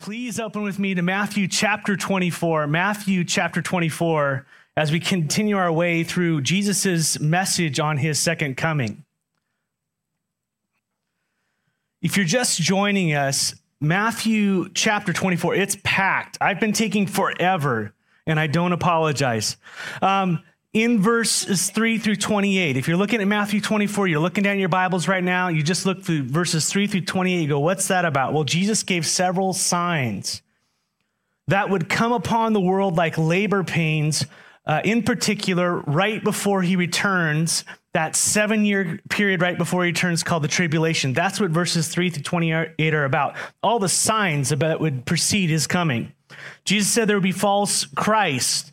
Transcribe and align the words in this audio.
Please 0.00 0.38
open 0.38 0.62
with 0.62 0.78
me 0.78 0.94
to 0.94 1.02
Matthew 1.02 1.48
chapter 1.48 1.96
24. 1.96 2.66
Matthew 2.66 3.24
chapter 3.24 3.62
24, 3.62 4.44
as 4.76 4.92
we 4.92 5.00
continue 5.00 5.56
our 5.56 5.72
way 5.72 6.04
through 6.04 6.42
Jesus' 6.42 7.18
message 7.20 7.80
on 7.80 7.96
his 7.96 8.18
second 8.18 8.56
coming. 8.56 9.04
If 12.02 12.16
you're 12.16 12.26
just 12.26 12.60
joining 12.60 13.14
us, 13.14 13.54
Matthew 13.80 14.68
chapter 14.74 15.12
24, 15.12 15.54
it's 15.54 15.76
packed. 15.84 16.36
I've 16.40 16.60
been 16.60 16.74
taking 16.74 17.06
forever, 17.06 17.94
and 18.26 18.38
I 18.38 18.46
don't 18.46 18.72
apologize. 18.72 19.56
Um, 20.02 20.42
in 20.74 21.00
verses 21.00 21.70
3 21.70 21.98
through 21.98 22.16
28. 22.16 22.76
If 22.76 22.88
you're 22.88 22.96
looking 22.96 23.20
at 23.20 23.28
Matthew 23.28 23.60
24, 23.60 24.08
you're 24.08 24.20
looking 24.20 24.42
down 24.42 24.58
your 24.58 24.68
Bibles 24.68 25.06
right 25.06 25.22
now, 25.22 25.46
you 25.48 25.62
just 25.62 25.86
look 25.86 26.02
through 26.02 26.24
verses 26.24 26.68
3 26.68 26.88
through 26.88 27.02
28, 27.02 27.40
you 27.40 27.48
go, 27.48 27.60
What's 27.60 27.88
that 27.88 28.04
about? 28.04 28.32
Well, 28.34 28.44
Jesus 28.44 28.82
gave 28.82 29.06
several 29.06 29.52
signs 29.52 30.42
that 31.46 31.70
would 31.70 31.88
come 31.88 32.12
upon 32.12 32.52
the 32.52 32.60
world 32.60 32.96
like 32.96 33.16
labor 33.16 33.62
pains, 33.62 34.26
uh, 34.66 34.80
in 34.84 35.04
particular, 35.04 35.78
right 35.80 36.22
before 36.24 36.62
he 36.62 36.74
returns, 36.74 37.64
that 37.92 38.16
seven 38.16 38.64
year 38.64 38.98
period 39.08 39.40
right 39.40 39.56
before 39.56 39.84
he 39.84 39.90
returns 39.90 40.24
called 40.24 40.42
the 40.42 40.48
tribulation. 40.48 41.12
That's 41.12 41.38
what 41.38 41.52
verses 41.52 41.86
3 41.86 42.10
through 42.10 42.24
28 42.24 42.94
are 42.94 43.04
about. 43.04 43.36
All 43.62 43.78
the 43.78 43.88
signs 43.88 44.48
that 44.48 44.80
would 44.80 45.06
precede 45.06 45.50
his 45.50 45.68
coming. 45.68 46.12
Jesus 46.64 46.90
said 46.90 47.08
there 47.08 47.16
would 47.16 47.22
be 47.22 47.30
false 47.30 47.84
Christ 47.84 48.72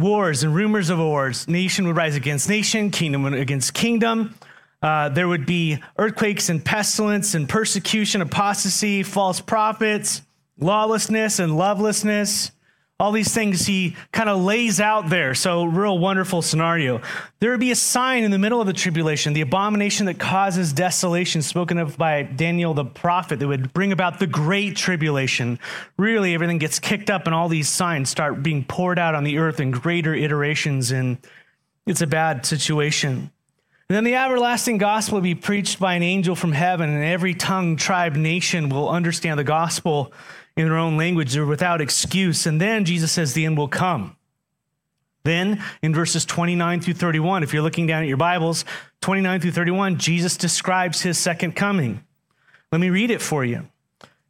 wars 0.00 0.42
and 0.42 0.54
rumors 0.54 0.90
of 0.90 0.98
wars. 0.98 1.46
Nation 1.48 1.86
would 1.86 1.96
rise 1.96 2.16
against 2.16 2.48
nation, 2.48 2.90
kingdom 2.90 3.26
against 3.26 3.74
kingdom. 3.74 4.34
Uh, 4.82 5.08
there 5.10 5.28
would 5.28 5.46
be 5.46 5.78
earthquakes 5.98 6.48
and 6.48 6.64
pestilence 6.64 7.34
and 7.34 7.48
persecution, 7.48 8.22
apostasy, 8.22 9.02
false 9.02 9.40
prophets, 9.40 10.22
lawlessness 10.58 11.38
and 11.38 11.56
lovelessness 11.56 12.50
all 13.00 13.12
these 13.12 13.32
things 13.32 13.64
he 13.64 13.96
kind 14.12 14.28
of 14.28 14.42
lays 14.42 14.78
out 14.78 15.08
there. 15.08 15.34
So, 15.34 15.64
real 15.64 15.98
wonderful 15.98 16.42
scenario. 16.42 17.00
There 17.38 17.50
would 17.50 17.58
be 17.58 17.70
a 17.70 17.76
sign 17.76 18.24
in 18.24 18.30
the 18.30 18.38
middle 18.38 18.60
of 18.60 18.66
the 18.66 18.74
tribulation, 18.74 19.32
the 19.32 19.40
abomination 19.40 20.04
that 20.04 20.18
causes 20.18 20.74
desolation, 20.74 21.40
spoken 21.40 21.78
of 21.78 21.96
by 21.96 22.22
Daniel 22.22 22.74
the 22.74 22.84
prophet, 22.84 23.38
that 23.38 23.48
would 23.48 23.72
bring 23.72 23.90
about 23.90 24.18
the 24.18 24.26
great 24.26 24.76
tribulation. 24.76 25.58
Really, 25.96 26.34
everything 26.34 26.58
gets 26.58 26.78
kicked 26.78 27.08
up, 27.08 27.24
and 27.24 27.34
all 27.34 27.48
these 27.48 27.70
signs 27.70 28.10
start 28.10 28.42
being 28.42 28.64
poured 28.64 28.98
out 28.98 29.14
on 29.14 29.24
the 29.24 29.38
earth 29.38 29.60
in 29.60 29.70
greater 29.70 30.14
iterations, 30.14 30.90
and 30.90 31.16
it's 31.86 32.02
a 32.02 32.06
bad 32.06 32.44
situation. 32.44 33.30
And 33.88 33.96
then 33.96 34.04
the 34.04 34.14
everlasting 34.14 34.76
gospel 34.76 35.16
will 35.16 35.22
be 35.22 35.34
preached 35.34 35.80
by 35.80 35.94
an 35.94 36.02
angel 36.02 36.36
from 36.36 36.52
heaven, 36.52 36.90
and 36.90 37.02
every 37.02 37.32
tongue, 37.32 37.76
tribe, 37.76 38.14
nation 38.14 38.68
will 38.68 38.90
understand 38.90 39.38
the 39.38 39.44
gospel 39.44 40.12
in 40.60 40.68
their 40.68 40.78
own 40.78 40.96
language. 40.96 41.32
They're 41.32 41.46
without 41.46 41.80
excuse. 41.80 42.46
And 42.46 42.60
then 42.60 42.84
Jesus 42.84 43.12
says 43.12 43.32
the 43.32 43.46
end 43.46 43.56
will 43.56 43.68
come. 43.68 44.16
Then 45.24 45.62
in 45.82 45.94
verses 45.94 46.24
29 46.24 46.80
through 46.80 46.94
31, 46.94 47.42
if 47.42 47.52
you're 47.52 47.62
looking 47.62 47.86
down 47.86 48.02
at 48.02 48.08
your 48.08 48.16
Bibles, 48.16 48.64
29 49.00 49.40
through 49.40 49.50
31, 49.52 49.98
Jesus 49.98 50.36
describes 50.36 51.02
his 51.02 51.18
second 51.18 51.54
coming. 51.56 52.04
Let 52.72 52.80
me 52.80 52.90
read 52.90 53.10
it 53.10 53.20
for 53.20 53.44
you. 53.44 53.68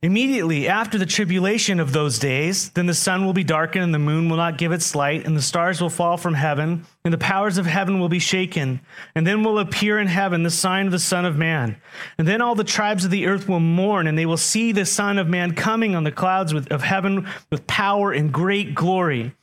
Immediately 0.02 0.66
after 0.66 0.96
the 0.96 1.04
tribulation 1.04 1.78
of 1.78 1.92
those 1.92 2.18
days, 2.18 2.70
then 2.70 2.86
the 2.86 2.94
sun 2.94 3.26
will 3.26 3.34
be 3.34 3.44
darkened, 3.44 3.84
and 3.84 3.92
the 3.92 3.98
moon 3.98 4.30
will 4.30 4.38
not 4.38 4.56
give 4.56 4.72
its 4.72 4.94
light, 4.94 5.26
and 5.26 5.36
the 5.36 5.42
stars 5.42 5.82
will 5.82 5.90
fall 5.90 6.16
from 6.16 6.32
heaven, 6.32 6.86
and 7.04 7.12
the 7.12 7.18
powers 7.18 7.58
of 7.58 7.66
heaven 7.66 8.00
will 8.00 8.08
be 8.08 8.18
shaken. 8.18 8.80
And 9.14 9.26
then 9.26 9.44
will 9.44 9.58
appear 9.58 9.98
in 9.98 10.06
heaven 10.06 10.42
the 10.42 10.48
sign 10.48 10.86
of 10.86 10.92
the 10.92 10.98
Son 10.98 11.26
of 11.26 11.36
Man. 11.36 11.76
And 12.16 12.26
then 12.26 12.40
all 12.40 12.54
the 12.54 12.64
tribes 12.64 13.04
of 13.04 13.10
the 13.10 13.26
earth 13.26 13.46
will 13.46 13.60
mourn, 13.60 14.06
and 14.06 14.16
they 14.16 14.24
will 14.24 14.38
see 14.38 14.72
the 14.72 14.86
Son 14.86 15.18
of 15.18 15.28
Man 15.28 15.54
coming 15.54 15.94
on 15.94 16.04
the 16.04 16.10
clouds 16.10 16.54
of 16.54 16.82
heaven 16.82 17.28
with 17.50 17.66
power 17.66 18.10
and 18.10 18.32
great 18.32 18.74
glory. 18.74 19.34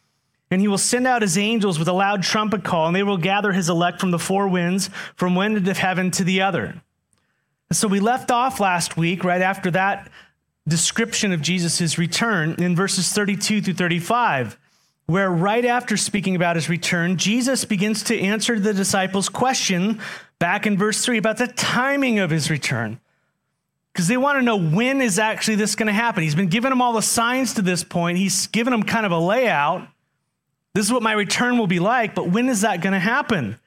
And 0.50 0.60
he 0.60 0.68
will 0.68 0.80
send 0.80 1.06
out 1.06 1.22
his 1.22 1.38
angels 1.38 1.78
with 1.78 1.88
a 1.88 1.94
loud 1.94 2.24
trumpet 2.24 2.64
call, 2.64 2.88
and 2.88 2.96
they 2.96 3.04
will 3.04 3.18
gather 3.18 3.52
his 3.52 3.70
elect 3.70 4.00
from 4.00 4.10
the 4.10 4.18
four 4.18 4.48
winds, 4.48 4.90
from 5.16 5.36
one 5.36 5.56
end 5.56 5.68
of 5.68 5.78
heaven 5.78 6.10
to 6.12 6.24
the 6.24 6.42
other. 6.42 6.82
And 7.70 7.78
So 7.78 7.88
we 7.88 8.00
left 8.00 8.32
off 8.32 8.60
last 8.60 8.98
week, 8.98 9.24
right 9.24 9.42
after 9.42 9.70
that 9.72 10.10
description 10.68 11.32
of 11.32 11.42
Jesus' 11.42 11.98
return 11.98 12.56
in 12.60 12.76
verses 12.76 13.12
32 13.12 13.62
through 13.62 13.74
35, 13.74 14.58
where 15.06 15.30
right 15.30 15.64
after 15.64 15.96
speaking 15.96 16.36
about 16.36 16.56
his 16.56 16.70
return, 16.70 17.18
Jesus 17.18 17.64
begins 17.66 18.04
to 18.04 18.20
answer 18.20 18.60
the 18.60 18.74
disciples' 18.74 19.30
question 19.30 20.00
back 20.40 20.68
in 20.68 20.78
verse 20.78 21.04
3 21.04 21.18
about 21.18 21.38
the 21.38 21.48
timing 21.48 22.20
of 22.20 22.30
his 22.30 22.50
return. 22.50 23.00
Because 23.94 24.08
they 24.08 24.18
want 24.18 24.38
to 24.38 24.44
know 24.44 24.58
when 24.58 25.02
is 25.02 25.18
actually 25.18 25.56
this 25.56 25.76
going 25.76 25.88
to 25.88 25.94
happen. 25.94 26.22
He's 26.22 26.36
been 26.36 26.50
giving 26.50 26.70
them 26.70 26.82
all 26.82 26.94
the 26.94 27.02
signs 27.02 27.56
to 27.56 27.64
this 27.64 27.84
point. 27.84 28.20
He's 28.20 28.46
given 28.48 28.72
them 28.72 28.84
kind 28.84 29.06
of 29.06 29.12
a 29.12 29.18
layout. 29.18 29.88
This 30.76 30.86
is 30.86 30.94
what 30.94 31.02
my 31.02 31.14
return 31.14 31.58
will 31.58 31.68
be 31.68 31.80
like, 31.80 32.14
but 32.14 32.30
when 32.30 32.50
is 32.50 32.62
that 32.62 32.82
going 32.82 32.94
to 32.94 33.00
happen? 33.00 33.58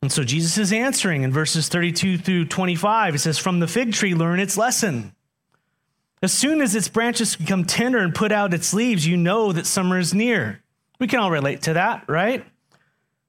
And 0.00 0.10
so 0.10 0.22
Jesus 0.22 0.56
is 0.56 0.72
answering 0.72 1.22
in 1.22 1.32
verses 1.32 1.68
32 1.68 2.18
through 2.18 2.46
25. 2.46 3.14
He 3.14 3.18
says, 3.18 3.38
From 3.38 3.60
the 3.60 3.66
fig 3.66 3.92
tree, 3.92 4.14
learn 4.14 4.40
its 4.40 4.56
lesson. 4.56 5.14
As 6.24 6.32
soon 6.32 6.62
as 6.62 6.74
its 6.74 6.88
branches 6.88 7.36
become 7.36 7.66
tender 7.66 7.98
and 7.98 8.14
put 8.14 8.32
out 8.32 8.54
its 8.54 8.72
leaves, 8.72 9.06
you 9.06 9.14
know 9.14 9.52
that 9.52 9.66
summer 9.66 9.98
is 9.98 10.14
near. 10.14 10.62
We 10.98 11.06
can 11.06 11.20
all 11.20 11.30
relate 11.30 11.60
to 11.62 11.74
that, 11.74 12.08
right? 12.08 12.46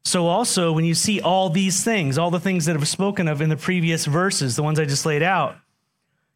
So, 0.05 0.27
also, 0.27 0.71
when 0.71 0.85
you 0.85 0.93
see 0.93 1.19
all 1.19 1.49
these 1.49 1.83
things, 1.83 2.17
all 2.17 2.31
the 2.31 2.39
things 2.39 2.63
that 2.65 2.77
have 2.77 2.87
spoken 2.87 3.27
of 3.27 3.41
in 3.41 3.49
the 3.49 3.57
previous 3.57 4.05
verses, 4.05 4.55
the 4.55 4.63
ones 4.63 4.79
I 4.79 4.85
just 4.85 5.05
laid 5.05 5.23
out, 5.23 5.57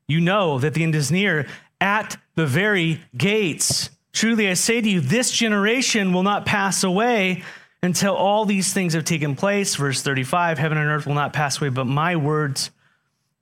you 0.06 0.20
know 0.20 0.60
that 0.60 0.74
the 0.74 0.84
end 0.84 0.96
is 0.96 1.10
near 1.10 1.48
at 1.80 2.18
the 2.36 2.46
very 2.46 3.00
gates. 3.16 3.90
Truly, 4.12 4.50
I 4.50 4.56
say 4.56 4.82
to 4.82 4.90
you, 4.90 5.00
this 5.00 5.32
generation 5.32 6.12
will 6.12 6.24
not 6.24 6.46
pass 6.46 6.84
away 6.84 7.42
until 7.82 8.16
all 8.16 8.44
these 8.44 8.74
things 8.74 8.96
have 8.96 9.06
taken 9.06 9.34
place. 9.34 9.78
Verse 9.78 10.02
35 10.02 10.58
Heaven 10.58 10.78
and 10.78 10.90
earth 10.90 11.08
will 11.08 11.14
not 11.14 11.32
pass 11.32 11.62
away, 11.62 11.70
but 11.70 11.86
my 11.86 12.18
words 12.18 12.70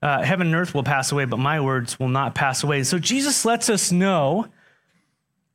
uh, 0.01 0.21
heaven 0.21 0.47
and 0.47 0.55
earth 0.55 0.73
will 0.73 0.83
pass 0.83 1.11
away, 1.11 1.25
but 1.25 1.37
my 1.37 1.59
words 1.59 1.99
will 1.99 2.09
not 2.09 2.35
pass 2.35 2.63
away. 2.63 2.83
So 2.83 2.99
Jesus 2.99 3.45
lets 3.45 3.69
us 3.69 3.91
know 3.91 4.47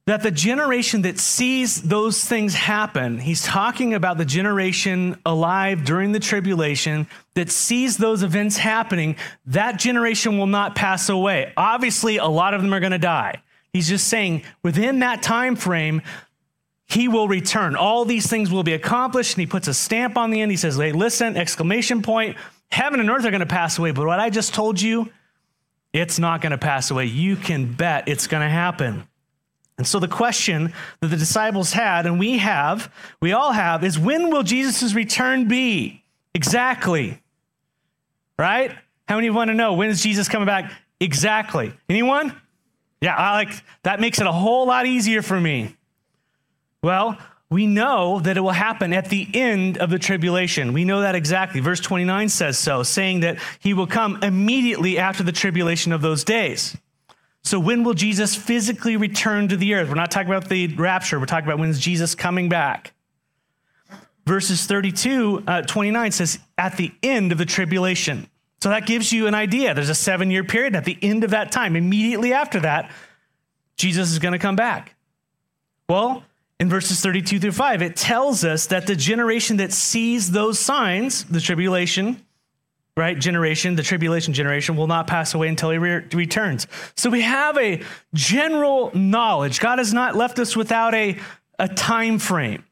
that 0.07 0.25
the 0.25 0.33
generation 0.33 1.03
that 1.03 1.19
sees 1.19 1.83
those 1.83 2.25
things 2.25 2.55
happen, 2.55 3.19
he's 3.19 3.43
talking 3.43 3.95
about 3.95 4.19
the 4.19 4.25
generation 4.25 5.17
alive 5.25 5.85
during 5.85 6.11
the 6.11 6.19
tribulation 6.19 7.07
that 7.35 7.51
sees 7.51 7.99
those 7.99 8.25
events 8.25 8.57
happening, 8.57 9.15
that 9.47 9.79
generation 9.79 10.39
will 10.39 10.49
not 10.49 10.75
pass 10.75 11.09
away. 11.09 11.53
Obviously, 11.57 12.17
a 12.17 12.27
lot 12.27 12.53
of 12.53 12.63
them 12.63 12.75
are 12.75 12.81
going 12.81 12.93
to 12.93 12.99
die. 12.99 13.41
He's 13.73 13.89
just 13.89 14.09
saying 14.09 14.43
within 14.65 14.99
that 14.99 15.23
time 15.23 15.55
frame, 15.55 16.03
he 16.87 17.09
will 17.09 17.29
return. 17.29 17.77
All 17.77 18.05
these 18.05 18.27
things 18.27 18.51
will 18.51 18.65
be 18.65 18.75
accomplished, 18.75 19.35
and 19.35 19.41
he 19.41 19.47
puts 19.47 19.69
a 19.69 19.73
stamp 19.73 20.19
on 20.19 20.31
the 20.31 20.43
end. 20.43 20.51
He 20.51 20.57
says, 20.57 20.77
Hey, 20.77 20.93
listen, 20.93 21.37
exclamation 21.37 22.03
point, 22.03 22.37
Heaven 22.73 23.01
and 23.01 23.11
earth 23.11 23.27
are 23.27 23.31
going 23.31 23.41
to 23.41 23.47
pass 23.47 23.79
away, 23.79 23.91
but 23.91 24.07
what 24.07 24.19
I 24.19 24.31
just 24.31 24.55
told 24.55 24.81
you, 24.81 25.11
it's 25.93 26.19
not 26.19 26.41
going 26.41 26.53
to 26.53 26.59
pass 26.59 26.91
away. 26.91 27.05
You 27.05 27.37
can 27.37 27.71
bet 27.71 28.09
it's 28.09 28.27
going 28.27 28.43
to 28.43 28.49
happen. 28.49 29.07
And 29.77 29.87
so 29.87 29.99
the 29.99 30.09
question 30.09 30.73
that 31.01 31.09
the 31.09 31.19
disciples 31.19 31.75
had, 31.75 32.07
and 32.07 32.19
we 32.19 32.39
have, 32.39 32.91
we 33.21 33.35
all 33.35 33.53
have, 33.53 33.85
is 33.85 33.99
when 33.99 34.31
will 34.31 34.43
Jesus' 34.43 34.95
return 34.95 35.49
be? 35.49 36.03
Exactly. 36.35 37.21
Right? 38.39 38.71
How 39.07 39.17
many 39.17 39.27
of 39.27 39.35
you 39.35 39.37
want 39.37 39.49
to 39.49 39.55
know 39.55 39.75
when 39.75 39.91
is 39.91 40.03
Jesus 40.03 40.27
coming 40.31 40.47
back? 40.47 40.73
Exactly. 40.99 41.75
Anyone? 41.91 42.35
Yeah, 43.03 43.17
I 43.17 43.33
like 43.33 43.53
that 43.83 44.01
makes 44.01 44.19
it 44.19 44.27
a 44.27 44.33
whole 44.33 44.67
lot 44.67 44.87
easier 44.87 45.21
for 45.21 45.39
me. 45.39 45.77
Well, 46.83 47.19
we 47.53 47.67
know 47.67 48.19
that 48.21 48.39
it 48.39 48.41
will 48.41 48.51
happen 48.51 48.95
at 48.95 49.11
the 49.11 49.29
end 49.35 49.77
of 49.77 49.91
the 49.91 49.99
tribulation. 49.99 50.73
We 50.73 50.87
know 50.87 51.03
that 51.03 51.15
exactly. 51.15 51.61
Verse 51.61 51.81
29 51.81 52.31
says 52.31 52.57
so, 52.59 52.83
saying 52.83 53.21
that 53.21 53.39
he 53.61 53.75
will 53.75 53.87
come 53.87 54.23
immediately 54.23 54.99
after 54.99 55.23
the 55.23 55.33
tribulation 55.33 55.93
of 55.93 56.01
those 56.01 56.25
days. 56.25 56.75
So, 57.45 57.61
when 57.61 57.85
will 57.85 57.93
Jesus 57.93 58.35
physically 58.35 58.97
return 58.97 59.49
to 59.49 59.57
the 59.57 59.75
earth? 59.75 59.89
We're 59.89 59.97
not 59.97 60.11
talking 60.11 60.33
about 60.33 60.49
the 60.49 60.69
rapture, 60.69 61.21
we're 61.21 61.27
talking 61.27 61.47
about 61.47 61.59
when 61.59 61.69
is 61.69 61.79
Jesus 61.79 62.15
coming 62.15 62.49
back. 62.49 62.95
Verses 64.25 64.65
32, 64.65 65.45
uh, 65.47 65.63
29 65.63 66.13
says, 66.13 66.39
at 66.57 66.77
the 66.77 66.91
end 67.03 67.33
of 67.33 67.39
the 67.39 67.45
tribulation. 67.45 68.29
So 68.63 68.71
that 68.71 68.87
gives 68.87 69.13
you 69.13 69.27
an 69.27 69.35
idea. 69.35 69.75
There's 69.75 69.89
a 69.91 69.95
seven 69.95 70.31
year 70.31 70.45
period. 70.45 70.75
At 70.75 70.85
the 70.85 70.97
end 71.03 71.23
of 71.23 71.31
that 71.31 71.53
time, 71.53 71.77
immediately 71.77 72.33
after 72.33 72.61
that, 72.61 72.91
Jesus 73.77 74.11
is 74.11 74.21
going 74.21 74.33
to 74.33 74.39
come 74.39 74.57
back. 74.57 74.95
Well, 75.89 76.25
in 76.63 76.69
verses 76.69 77.01
32 77.01 77.41
through 77.41 77.51
5, 77.51 77.83
it 77.83 77.97
tells 77.97 78.45
us 78.45 78.67
that 78.67 78.87
the 78.87 78.95
generation 78.95 79.57
that 79.57 79.73
sees 79.73 80.31
those 80.31 80.61
signs, 80.61 81.25
the 81.25 81.41
tribulation, 81.41 82.25
right, 82.97 83.19
generation, 83.19 83.75
the 83.75 83.83
tribulation 83.83 84.33
generation, 84.33 84.77
will 84.77 84.87
not 84.87 85.09
pass 85.09 85.35
away 85.35 85.49
until 85.49 85.71
he 85.71 85.79
re- 85.79 86.07
returns. 86.13 86.69
So 86.97 87.11
we 87.11 87.23
have 87.23 87.59
a 87.59 87.83
general 88.15 88.93
knowledge. 88.95 89.59
God 89.59 89.79
has 89.79 89.93
not 89.93 90.15
left 90.15 90.39
us 90.39 90.55
without 90.55 90.95
a, 90.95 91.19
a 91.59 91.67
time 91.67 92.21
frame. 92.21 92.63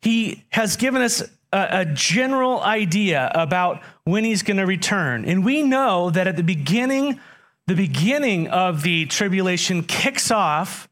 He 0.00 0.44
has 0.48 0.76
given 0.76 1.02
us 1.02 1.20
a, 1.52 1.68
a 1.70 1.84
general 1.84 2.62
idea 2.62 3.30
about 3.34 3.82
when 4.04 4.24
he's 4.24 4.42
going 4.42 4.56
to 4.56 4.64
return. 4.64 5.26
And 5.26 5.44
we 5.44 5.60
know 5.60 6.08
that 6.08 6.26
at 6.26 6.38
the 6.38 6.42
beginning, 6.42 7.20
the 7.66 7.76
beginning 7.76 8.48
of 8.48 8.82
the 8.82 9.04
tribulation 9.04 9.82
kicks 9.82 10.30
off 10.30 10.88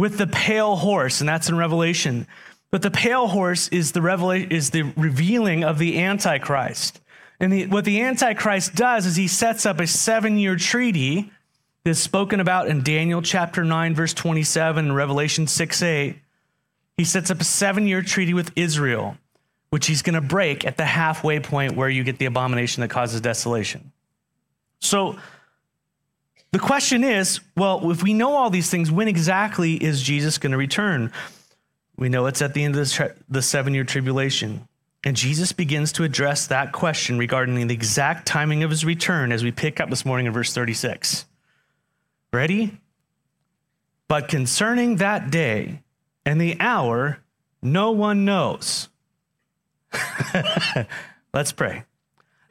with 0.00 0.16
the 0.16 0.26
pale 0.26 0.76
horse, 0.76 1.20
and 1.20 1.28
that's 1.28 1.50
in 1.50 1.58
Revelation. 1.58 2.26
But 2.70 2.80
the 2.80 2.90
pale 2.90 3.28
horse 3.28 3.68
is 3.68 3.92
the 3.92 4.00
revelation 4.00 4.50
is 4.50 4.70
the 4.70 4.84
revealing 4.96 5.62
of 5.62 5.76
the 5.76 6.00
Antichrist. 6.00 7.02
And 7.38 7.52
the, 7.52 7.66
what 7.66 7.84
the 7.84 8.00
Antichrist 8.00 8.74
does 8.74 9.04
is 9.04 9.16
he 9.16 9.28
sets 9.28 9.66
up 9.66 9.78
a 9.78 9.86
seven-year 9.86 10.56
treaty 10.56 11.30
that's 11.84 12.00
spoken 12.00 12.40
about 12.40 12.68
in 12.68 12.82
Daniel 12.82 13.20
chapter 13.20 13.62
9, 13.62 13.94
verse 13.94 14.14
27, 14.14 14.86
and 14.86 14.96
Revelation 14.96 15.46
6 15.46 15.82
8. 15.82 16.16
He 16.96 17.04
sets 17.04 17.30
up 17.30 17.42
a 17.42 17.44
seven-year 17.44 18.00
treaty 18.00 18.32
with 18.32 18.52
Israel, 18.56 19.18
which 19.68 19.86
he's 19.86 20.00
going 20.00 20.14
to 20.14 20.26
break 20.26 20.64
at 20.64 20.78
the 20.78 20.86
halfway 20.86 21.40
point 21.40 21.76
where 21.76 21.90
you 21.90 22.04
get 22.04 22.18
the 22.18 22.24
abomination 22.24 22.80
that 22.80 22.88
causes 22.88 23.20
desolation. 23.20 23.92
So 24.78 25.18
the 26.52 26.58
question 26.58 27.04
is 27.04 27.40
well, 27.56 27.90
if 27.90 28.02
we 28.02 28.14
know 28.14 28.34
all 28.34 28.50
these 28.50 28.70
things, 28.70 28.90
when 28.90 29.08
exactly 29.08 29.74
is 29.74 30.02
Jesus 30.02 30.38
going 30.38 30.52
to 30.52 30.58
return? 30.58 31.12
We 31.96 32.08
know 32.08 32.26
it's 32.26 32.42
at 32.42 32.54
the 32.54 32.64
end 32.64 32.76
of 32.76 32.88
the, 32.88 33.14
the 33.28 33.42
seven 33.42 33.74
year 33.74 33.84
tribulation. 33.84 34.66
And 35.04 35.16
Jesus 35.16 35.52
begins 35.52 35.92
to 35.92 36.04
address 36.04 36.46
that 36.48 36.72
question 36.72 37.18
regarding 37.18 37.66
the 37.66 37.74
exact 37.74 38.26
timing 38.26 38.62
of 38.62 38.70
his 38.70 38.84
return 38.84 39.32
as 39.32 39.42
we 39.42 39.50
pick 39.50 39.80
up 39.80 39.88
this 39.88 40.04
morning 40.04 40.26
in 40.26 40.32
verse 40.32 40.52
36. 40.52 41.24
Ready? 42.32 42.78
But 44.08 44.28
concerning 44.28 44.96
that 44.96 45.30
day 45.30 45.82
and 46.26 46.40
the 46.40 46.60
hour, 46.60 47.20
no 47.62 47.92
one 47.92 48.24
knows. 48.24 48.88
Let's 51.32 51.52
pray. 51.52 51.84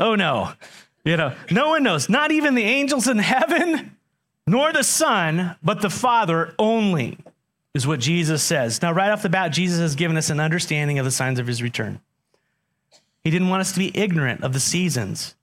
oh 0.00 0.16
no. 0.18 0.52
You 1.04 1.16
know, 1.16 1.34
no 1.50 1.68
one 1.68 1.82
knows, 1.82 2.08
not 2.08 2.30
even 2.30 2.54
the 2.54 2.64
angels 2.64 3.08
in 3.08 3.18
heaven, 3.18 3.96
nor 4.46 4.72
the 4.72 4.84
Son, 4.84 5.56
but 5.62 5.80
the 5.80 5.90
Father 5.90 6.54
only, 6.58 7.18
is 7.74 7.86
what 7.86 8.00
Jesus 8.00 8.42
says. 8.42 8.82
Now, 8.82 8.92
right 8.92 9.10
off 9.10 9.22
the 9.22 9.28
bat, 9.28 9.52
Jesus 9.52 9.78
has 9.78 9.94
given 9.94 10.16
us 10.16 10.28
an 10.28 10.40
understanding 10.40 10.98
of 10.98 11.04
the 11.04 11.10
signs 11.10 11.38
of 11.38 11.46
his 11.46 11.62
return. 11.62 12.00
He 13.24 13.30
didn't 13.30 13.48
want 13.48 13.62
us 13.62 13.72
to 13.72 13.78
be 13.78 13.96
ignorant 13.96 14.44
of 14.44 14.52
the 14.52 14.60
seasons, 14.60 15.34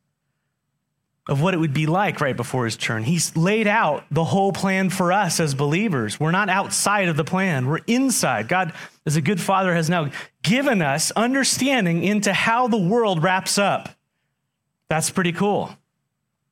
of 1.30 1.42
what 1.42 1.54
it 1.54 1.57
would 1.57 1.74
be 1.74 1.86
like 1.88 2.21
right 2.21 2.38
before 2.38 2.65
his 2.65 2.77
turn. 2.77 3.03
He's 3.03 3.36
laid 3.36 3.68
out 3.68 4.06
the 4.12 4.24
whole 4.24 4.53
plan 4.53 4.89
for 4.89 5.12
us 5.12 5.39
as 5.39 5.56
believers. 5.56 6.19
We're 6.19 6.31
not 6.31 6.50
outside 6.50 7.10
of 7.10 7.18
the 7.18 7.24
plan, 7.24 7.65
we're 7.65 7.81
inside. 7.88 8.48
God, 8.48 8.74
as 9.06 9.15
a 9.15 9.21
good 9.21 9.42
father, 9.42 9.74
has 9.74 9.89
now 9.89 10.12
given 10.44 10.81
us 10.81 11.12
understanding 11.12 12.03
into 12.03 12.31
how 12.31 12.68
the 12.68 12.77
world 12.77 13.24
wraps 13.24 13.57
up. 13.57 13.89
That's 14.89 15.10
pretty 15.10 15.34
cool. 15.34 15.75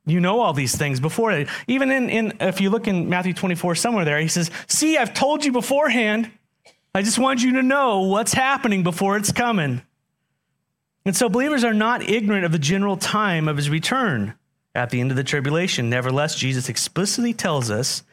You 0.05 0.19
know 0.19 0.39
all 0.39 0.53
these 0.53 0.75
things 0.75 0.99
before. 0.99 1.31
it. 1.31 1.47
Even 1.67 1.91
in, 1.91 2.09
in 2.09 2.33
if 2.39 2.61
you 2.61 2.69
look 2.69 2.87
in 2.87 3.09
Matthew 3.09 3.33
24, 3.33 3.75
somewhere 3.75 4.05
there, 4.05 4.19
he 4.19 4.27
says, 4.27 4.51
See, 4.67 4.97
I've 4.97 5.13
told 5.13 5.43
you 5.43 5.51
beforehand. 5.51 6.31
I 6.93 7.01
just 7.01 7.19
want 7.19 7.41
you 7.41 7.53
to 7.53 7.63
know 7.63 8.01
what's 8.01 8.33
happening 8.33 8.83
before 8.83 9.17
it's 9.17 9.31
coming. 9.31 9.81
And 11.05 11.15
so 11.15 11.27
believers 11.27 11.63
are 11.63 11.73
not 11.73 12.07
ignorant 12.07 12.45
of 12.45 12.51
the 12.51 12.59
general 12.59 12.97
time 12.97 13.47
of 13.47 13.57
his 13.57 13.69
return 13.69 14.35
at 14.73 14.91
the 14.91 15.01
end 15.01 15.11
of 15.11 15.17
the 15.17 15.23
tribulation. 15.23 15.89
Nevertheless, 15.89 16.35
Jesus 16.35 16.69
explicitly 16.69 17.33
tells 17.33 17.69
us 17.69 18.03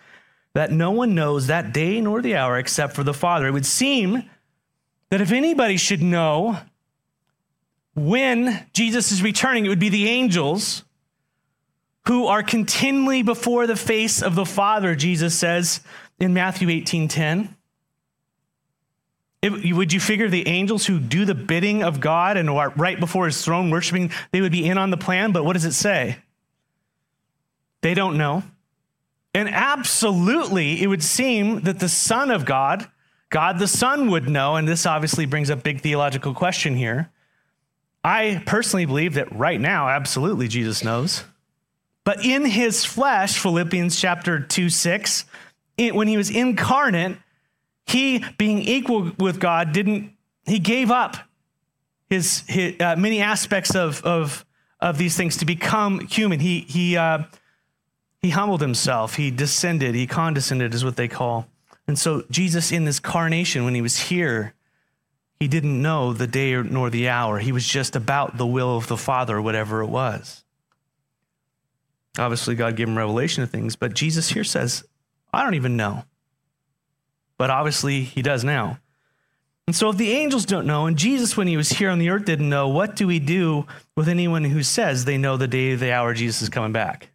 that 0.55 0.73
no 0.73 0.91
one 0.91 1.15
knows 1.15 1.47
that 1.47 1.73
day 1.73 2.01
nor 2.01 2.21
the 2.21 2.37
hour 2.37 2.59
except 2.59 2.95
for 2.95 3.03
the 3.03 3.15
Father. 3.15 3.47
It 3.47 3.53
would 3.53 3.67
seem 3.67 4.29
that 5.11 5.21
if 5.21 5.33
anybody 5.33 5.77
should 5.77 6.03
know 6.03 6.59
when 7.95 8.67
Jesus 8.73 9.13
is 9.13 9.23
returning, 9.23 9.67
it 9.67 9.69
would 9.69 9.79
be 9.79 9.89
the 9.89 10.09
angels 10.09 10.85
who 12.07 12.27
are 12.27 12.43
continually 12.43 13.23
before 13.23 13.67
the 13.67 13.77
face 13.77 14.23
of 14.23 14.35
the 14.35 14.47
Father, 14.47 14.95
Jesus 14.95 15.39
says 15.39 15.81
in 16.19 16.35
Matthew 16.35 16.69
18 16.69 17.09
10. 17.09 17.57
It, 19.43 19.75
would 19.75 19.93
you 19.93 19.99
figure 19.99 20.29
the 20.29 20.47
angels 20.47 20.87
who 20.87 21.01
do 21.01 21.25
the 21.25 21.35
bidding 21.35 21.83
of 21.83 22.01
God 22.01 22.37
and 22.37 22.49
are 22.49 22.71
right 22.77 22.99
before 22.99 23.27
his 23.27 23.45
throne 23.45 23.71
worshiping, 23.71 24.13
they 24.31 24.41
would 24.41 24.53
be 24.53 24.69
in 24.69 24.79
on 24.79 24.91
the 24.91 24.97
plan? 24.97 25.33
But 25.33 25.45
what 25.45 25.55
does 25.55 25.65
it 25.65 25.73
say? 25.73 26.19
They 27.81 27.95
don't 27.95 28.17
know. 28.17 28.45
And 29.35 29.49
absolutely, 29.49 30.81
it 30.83 30.87
would 30.87 31.03
seem 31.03 31.63
that 31.63 31.81
the 31.81 31.89
Son 31.89 32.31
of 32.31 32.45
God, 32.45 32.89
God 33.31 33.59
the 33.59 33.67
Son, 33.67 34.11
would 34.11 34.29
know. 34.29 34.57
And 34.57 34.69
this 34.69 34.87
obviously 34.87 35.27
brings 35.27 35.51
up 35.51 35.65
big 35.65 35.81
theological 35.81 36.35
question 36.35 36.77
here. 36.77 37.11
I 38.05 38.43
personally 38.47 38.85
believe 38.85 39.15
that 39.15 39.35
right 39.35 39.61
now, 39.61 39.89
absolutely, 39.89 40.49
Jesus 40.49 40.83
knows. 40.83 41.25
But 42.05 42.25
in 42.25 42.45
his 42.45 42.85
flesh, 42.85 43.39
Philippians 43.39 44.01
chapter 44.01 44.41
2 44.41 44.69
6, 44.69 45.25
it, 45.77 45.95
when 45.95 46.09
he 46.09 46.17
was 46.17 46.31
incarnate, 46.31 47.17
he, 47.87 48.25
being 48.39 48.59
equal 48.59 49.13
with 49.19 49.41
God, 49.41 49.73
didn't, 49.73 50.13
he 50.45 50.59
gave 50.59 50.91
up 50.91 51.17
his, 52.09 52.43
his 52.49 52.81
uh, 52.81 52.97
many 52.97 53.21
aspects 53.21 53.75
of, 53.75 54.03
of, 54.03 54.45
of 54.81 54.99
these 54.99 55.17
things 55.17 55.37
to 55.39 55.45
become 55.45 56.01
human. 56.07 56.41
He, 56.41 56.61
he, 56.61 56.97
uh, 56.97 57.25
he 58.21 58.31
humbled 58.31 58.61
himself, 58.61 59.15
he 59.15 59.31
descended, 59.31 59.95
he 59.95 60.07
condescended, 60.07 60.75
is 60.75 60.85
what 60.85 60.97
they 60.97 61.09
call. 61.09 61.47
And 61.87 61.99
so, 61.99 62.25
Jesus, 62.31 62.71
in 62.71 62.85
this 62.85 63.01
carnation, 63.01 63.65
when 63.65 63.75
he 63.75 63.83
was 63.83 63.99
here, 63.99 64.55
he 65.43 65.49
didn't 65.49 65.83
know 65.83 66.13
the 66.13 66.29
day 66.29 66.55
nor 66.55 66.89
the 66.89 67.09
hour. 67.09 67.41
He 67.41 67.51
was 67.51 67.67
just 67.67 67.97
about 67.97 68.37
the 68.37 68.47
will 68.47 68.77
of 68.77 68.87
the 68.87 68.97
Father, 68.97 69.43
whatever 69.43 69.83
it 69.83 69.89
was. 69.89 70.45
Obviously, 72.17 72.55
God 72.55 72.77
gave 72.77 72.87
him 72.87 72.97
revelation 72.97 73.43
of 73.43 73.51
things, 73.51 73.75
but 73.75 73.93
Jesus 73.93 74.29
here 74.29 74.45
says, 74.45 74.85
I 75.33 75.43
don't 75.43 75.55
even 75.55 75.77
know. 75.77 76.05
But 77.39 77.51
obviously, 77.51 78.05
he 78.05 78.23
does 78.23 78.45
now. 78.45 78.79
And 79.67 79.75
so, 79.75 79.91
if 79.91 79.97
the 79.97 80.13
angels 80.13 80.47
don't 80.47 80.65
know, 80.65 80.87
and 80.87 80.97
Jesus, 80.97 81.37
when 81.37 81.49
he 81.49 81.57
was 81.57 81.71
here 81.71 81.91
on 81.91 81.99
the 81.99 82.11
earth, 82.11 82.25
didn't 82.25 82.49
know, 82.49 82.69
what 82.69 82.95
do 82.95 83.09
we 83.09 83.19
do 83.19 83.67
with 83.97 84.09
anyone 84.09 84.45
who 84.45 84.63
says 84.63 85.05
they 85.07 85.19
know 85.19 85.37
the 85.37 85.49
day, 85.49 85.75
the 85.75 85.91
hour 85.91 86.15
Jesus 86.15 86.43
is 86.43 86.51
coming 86.51 86.73
back? 86.73 87.09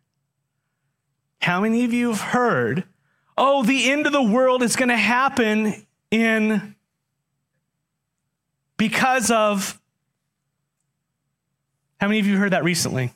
How 1.40 1.62
many 1.62 1.86
of 1.86 1.94
you 1.94 2.10
have 2.10 2.20
heard, 2.20 2.84
oh, 3.38 3.64
the 3.64 3.90
end 3.90 4.06
of 4.06 4.12
the 4.12 4.22
world 4.22 4.64
is 4.64 4.76
going 4.76 4.90
to 4.90 4.98
happen 4.98 5.88
in 6.12 6.76
because 8.78 9.32
of. 9.32 9.80
How 12.00 12.08
many 12.08 12.20
of 12.20 12.28
you 12.28 12.38
heard 12.38 12.52
that 12.54 12.64
recently? 12.64 13.12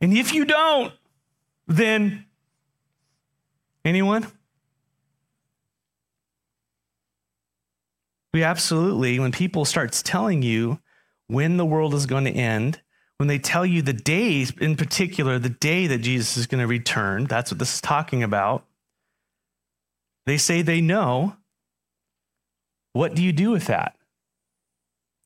And 0.00 0.16
if 0.16 0.34
you 0.34 0.44
don't, 0.44 0.92
then 1.66 2.26
anyone? 3.84 4.26
We 8.32 8.44
absolutely, 8.44 9.18
when 9.18 9.32
people 9.32 9.64
starts 9.64 10.02
telling 10.02 10.42
you 10.42 10.80
when 11.28 11.56
the 11.56 11.64
world 11.64 11.94
is 11.94 12.06
going 12.06 12.24
to 12.24 12.30
end, 12.30 12.80
when 13.16 13.26
they 13.26 13.38
tell 13.38 13.66
you 13.66 13.82
the 13.82 13.92
days, 13.92 14.52
in 14.60 14.76
particular, 14.76 15.38
the 15.38 15.48
day 15.48 15.86
that 15.86 15.98
Jesus 15.98 16.36
is 16.36 16.46
going 16.46 16.60
to 16.60 16.66
return, 16.66 17.24
that's 17.24 17.50
what 17.50 17.58
this 17.58 17.74
is 17.74 17.80
talking 17.80 18.22
about. 18.22 18.64
They 20.26 20.36
say 20.36 20.62
they 20.62 20.80
know. 20.80 21.36
What 22.92 23.14
do 23.14 23.22
you 23.22 23.32
do 23.32 23.50
with 23.50 23.66
that? 23.66 23.96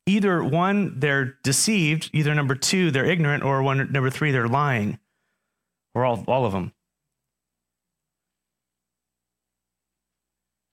Either 0.06 0.42
one, 0.42 0.98
they're 0.98 1.36
deceived, 1.42 2.10
either 2.12 2.34
number 2.34 2.54
two, 2.54 2.90
they're 2.90 3.04
ignorant, 3.04 3.42
or 3.42 3.62
one, 3.62 3.90
number 3.92 4.10
three, 4.10 4.30
they're 4.30 4.48
lying, 4.48 4.98
or 5.94 6.04
all, 6.04 6.24
all 6.26 6.44
of 6.44 6.52
them. 6.52 6.72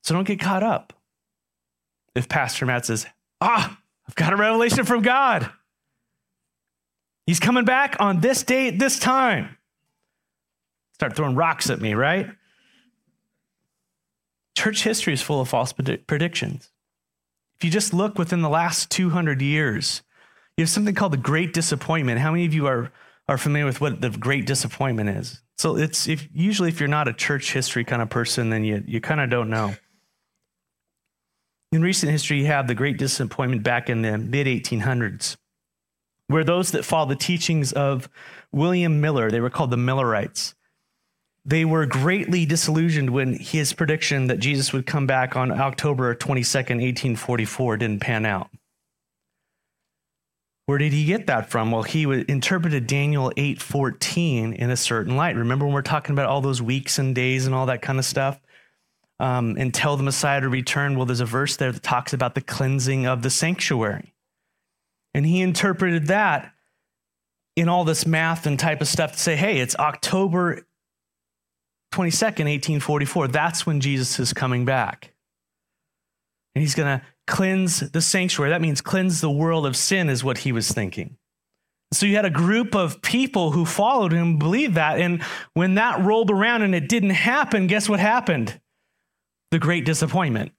So 0.03 0.13
don't 0.15 0.27
get 0.27 0.39
caught 0.39 0.63
up. 0.63 0.93
If 2.15 2.27
Pastor 2.27 2.65
Matt 2.65 2.85
says, 2.85 3.05
Ah, 3.41 3.79
I've 4.07 4.15
got 4.15 4.33
a 4.33 4.35
revelation 4.35 4.83
from 4.83 5.01
God. 5.01 5.49
He's 7.27 7.39
coming 7.39 7.63
back 7.63 7.95
on 7.99 8.21
this 8.21 8.41
date, 8.41 8.79
this 8.79 8.97
time. 8.97 9.57
Start 10.95 11.15
throwing 11.15 11.35
rocks 11.35 11.69
at 11.69 11.79
me, 11.79 11.93
right? 11.93 12.27
Church 14.57 14.83
history 14.83 15.13
is 15.13 15.21
full 15.21 15.39
of 15.39 15.47
false 15.47 15.71
predictions. 15.71 16.71
If 17.59 17.65
you 17.65 17.71
just 17.71 17.93
look 17.93 18.17
within 18.17 18.41
the 18.41 18.47
last 18.47 18.89
200 18.89 19.41
years, 19.41 20.01
you 20.55 20.61
have 20.61 20.69
something 20.69 20.95
called 20.95 21.11
the 21.11 21.17
Great 21.17 21.51
Disappointment. 21.51 22.19
How 22.19 22.31
many 22.31 22.45
of 22.45 22.53
you 22.53 22.67
are, 22.67 22.89
are 23.27 23.37
familiar 23.37 23.65
with 23.65 23.81
what 23.81 23.99
the 23.99 24.11
Great 24.11 24.45
Disappointment 24.45 25.09
is? 25.09 25.41
So 25.57 25.75
it's 25.75 26.07
if 26.07 26.25
usually 26.33 26.69
if 26.69 26.79
you're 26.79 26.87
not 26.87 27.09
a 27.09 27.13
church 27.13 27.51
history 27.51 27.83
kind 27.83 28.01
of 28.01 28.09
person, 28.09 28.49
then 28.49 28.63
you, 28.63 28.81
you 28.87 29.01
kind 29.01 29.19
of 29.19 29.29
don't 29.29 29.49
know. 29.49 29.73
In 31.73 31.81
recent 31.81 32.13
history, 32.13 32.39
you 32.39 32.45
have 32.45 32.69
the 32.69 32.75
Great 32.75 32.97
Disappointment 32.97 33.61
back 33.61 33.89
in 33.89 34.03
the 34.03 34.17
mid 34.17 34.47
1800s, 34.47 35.35
where 36.27 36.45
those 36.45 36.71
that 36.71 36.85
follow 36.85 37.09
the 37.09 37.15
teachings 37.17 37.73
of 37.73 38.07
William 38.53 39.01
Miller, 39.01 39.29
they 39.29 39.41
were 39.41 39.49
called 39.49 39.71
the 39.71 39.77
Millerites, 39.77 40.55
they 41.49 41.65
were 41.65 41.87
greatly 41.87 42.45
disillusioned 42.45 43.09
when 43.09 43.33
his 43.33 43.73
prediction 43.73 44.27
that 44.27 44.39
Jesus 44.39 44.71
would 44.71 44.85
come 44.85 45.07
back 45.07 45.35
on 45.35 45.51
October 45.51 46.13
22nd, 46.13 46.77
1844 46.79 47.77
didn't 47.77 48.01
pan 48.01 48.23
out. 48.23 48.51
Where 50.67 50.77
did 50.77 50.93
he 50.93 51.05
get 51.05 51.25
that 51.25 51.49
from? 51.49 51.71
Well, 51.71 51.81
he 51.81 52.03
interpreted 52.03 52.85
Daniel 52.85 53.33
8:14 53.35 54.53
in 54.53 54.69
a 54.69 54.77
certain 54.77 55.17
light. 55.17 55.35
Remember 55.35 55.65
when 55.65 55.73
we're 55.73 55.81
talking 55.81 56.13
about 56.13 56.27
all 56.27 56.41
those 56.41 56.61
weeks 56.61 56.99
and 56.99 57.15
days 57.15 57.47
and 57.47 57.55
all 57.55 57.65
that 57.65 57.81
kind 57.81 57.97
of 57.97 58.05
stuff? 58.05 58.39
Um, 59.19 59.57
until 59.57 59.97
the 59.97 60.03
Messiah 60.03 60.41
to 60.41 60.49
return. 60.49 60.95
Well, 60.95 61.07
there's 61.07 61.19
a 61.19 61.25
verse 61.25 61.57
there 61.57 61.71
that 61.71 61.81
talks 61.81 62.13
about 62.13 62.35
the 62.35 62.41
cleansing 62.41 63.07
of 63.07 63.23
the 63.23 63.31
sanctuary. 63.31 64.13
And 65.15 65.25
he 65.25 65.41
interpreted 65.41 66.05
that 66.07 66.53
in 67.55 67.67
all 67.67 67.83
this 67.83 68.05
math 68.05 68.45
and 68.45 68.59
type 68.59 68.79
of 68.79 68.87
stuff 68.87 69.13
to 69.13 69.19
say, 69.19 69.35
hey, 69.35 69.59
it's 69.59 69.75
October 69.77 70.67
22nd, 71.91 72.45
1844. 72.45 73.27
That's 73.29 73.65
when 73.65 73.79
Jesus 73.79 74.19
is 74.19 74.33
coming 74.33 74.65
back. 74.65 75.13
And 76.55 76.61
he's 76.61 76.75
going 76.75 76.99
to 76.99 77.05
cleanse 77.27 77.79
the 77.79 78.01
sanctuary. 78.01 78.51
That 78.51 78.61
means 78.61 78.81
cleanse 78.81 79.21
the 79.21 79.29
world 79.29 79.65
of 79.65 79.75
sin, 79.75 80.09
is 80.09 80.23
what 80.23 80.39
he 80.39 80.51
was 80.51 80.71
thinking. 80.71 81.17
So 81.91 82.05
you 82.05 82.15
had 82.15 82.25
a 82.25 82.29
group 82.29 82.75
of 82.75 83.01
people 83.01 83.51
who 83.51 83.65
followed 83.65 84.11
him, 84.11 84.37
believed 84.37 84.75
that. 84.75 84.99
And 84.99 85.23
when 85.53 85.75
that 85.75 85.99
rolled 86.01 86.29
around 86.29 86.61
and 86.61 86.75
it 86.75 86.87
didn't 86.87 87.11
happen, 87.11 87.67
guess 87.67 87.89
what 87.89 87.99
happened? 87.99 88.59
The 89.51 89.59
great 89.59 89.85
disappointment. 89.85 90.51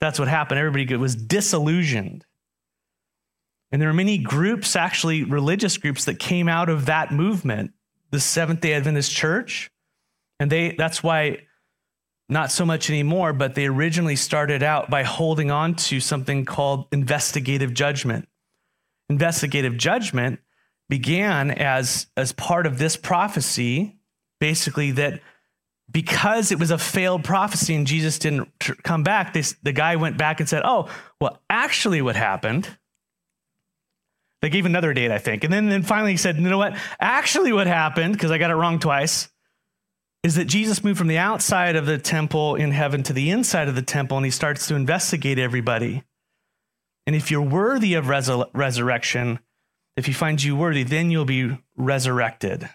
That's 0.00 0.18
what 0.18 0.28
happened. 0.28 0.58
Everybody 0.58 0.94
was 0.96 1.16
disillusioned. 1.16 2.24
And 3.72 3.80
there 3.80 3.88
are 3.88 3.94
many 3.94 4.18
groups, 4.18 4.76
actually 4.76 5.24
religious 5.24 5.76
groups, 5.76 6.04
that 6.04 6.18
came 6.18 6.48
out 6.48 6.68
of 6.68 6.86
that 6.86 7.10
movement, 7.12 7.72
the 8.10 8.20
Seventh 8.20 8.60
day 8.60 8.74
Adventist 8.74 9.10
Church. 9.10 9.70
And 10.40 10.50
they 10.50 10.72
that's 10.72 11.02
why 11.02 11.40
not 12.28 12.52
so 12.52 12.66
much 12.66 12.90
anymore, 12.90 13.32
but 13.32 13.54
they 13.54 13.66
originally 13.66 14.16
started 14.16 14.62
out 14.62 14.90
by 14.90 15.02
holding 15.02 15.50
on 15.50 15.74
to 15.74 15.98
something 15.98 16.44
called 16.44 16.86
investigative 16.92 17.72
judgment. 17.72 18.28
Investigative 19.08 19.78
judgment 19.78 20.40
began 20.90 21.50
as, 21.50 22.06
as 22.16 22.32
part 22.32 22.66
of 22.66 22.78
this 22.78 22.96
prophecy, 22.96 23.96
basically, 24.40 24.90
that 24.92 25.20
because 25.90 26.52
it 26.52 26.58
was 26.58 26.70
a 26.70 26.76
failed 26.76 27.24
prophecy 27.24 27.74
and 27.74 27.86
Jesus 27.86 28.18
didn't 28.18 28.48
tr- 28.60 28.74
come 28.82 29.02
back, 29.02 29.32
they, 29.32 29.42
the 29.62 29.72
guy 29.72 29.96
went 29.96 30.18
back 30.18 30.38
and 30.38 30.48
said, 30.48 30.62
Oh, 30.66 30.90
well, 31.18 31.40
actually, 31.48 32.02
what 32.02 32.14
happened 32.14 32.68
they 34.40 34.50
gave 34.50 34.66
another 34.66 34.94
date, 34.94 35.10
I 35.10 35.18
think. 35.18 35.44
And 35.44 35.52
then, 35.52 35.68
then 35.68 35.82
finally 35.82 36.12
he 36.12 36.16
said, 36.16 36.36
you 36.36 36.42
know 36.42 36.58
what? 36.58 36.76
Actually, 37.00 37.52
what 37.52 37.66
happened, 37.66 38.12
because 38.12 38.30
I 38.30 38.38
got 38.38 38.50
it 38.50 38.54
wrong 38.54 38.78
twice, 38.78 39.28
is 40.28 40.34
that 40.34 40.44
Jesus 40.44 40.84
moved 40.84 40.98
from 40.98 41.08
the 41.08 41.16
outside 41.16 41.74
of 41.74 41.86
the 41.86 41.96
temple 41.96 42.54
in 42.54 42.70
heaven 42.70 43.02
to 43.02 43.14
the 43.14 43.30
inside 43.30 43.66
of 43.66 43.74
the 43.74 43.80
temple, 43.80 44.18
and 44.18 44.26
he 44.26 44.30
starts 44.30 44.66
to 44.68 44.74
investigate 44.74 45.38
everybody. 45.38 46.04
And 47.06 47.16
if 47.16 47.30
you're 47.30 47.40
worthy 47.40 47.94
of 47.94 48.04
resur- 48.04 48.50
resurrection, 48.52 49.38
if 49.96 50.04
he 50.04 50.12
finds 50.12 50.44
you 50.44 50.54
worthy, 50.54 50.82
then 50.82 51.10
you'll 51.10 51.24
be 51.24 51.56
resurrected. 51.78 52.68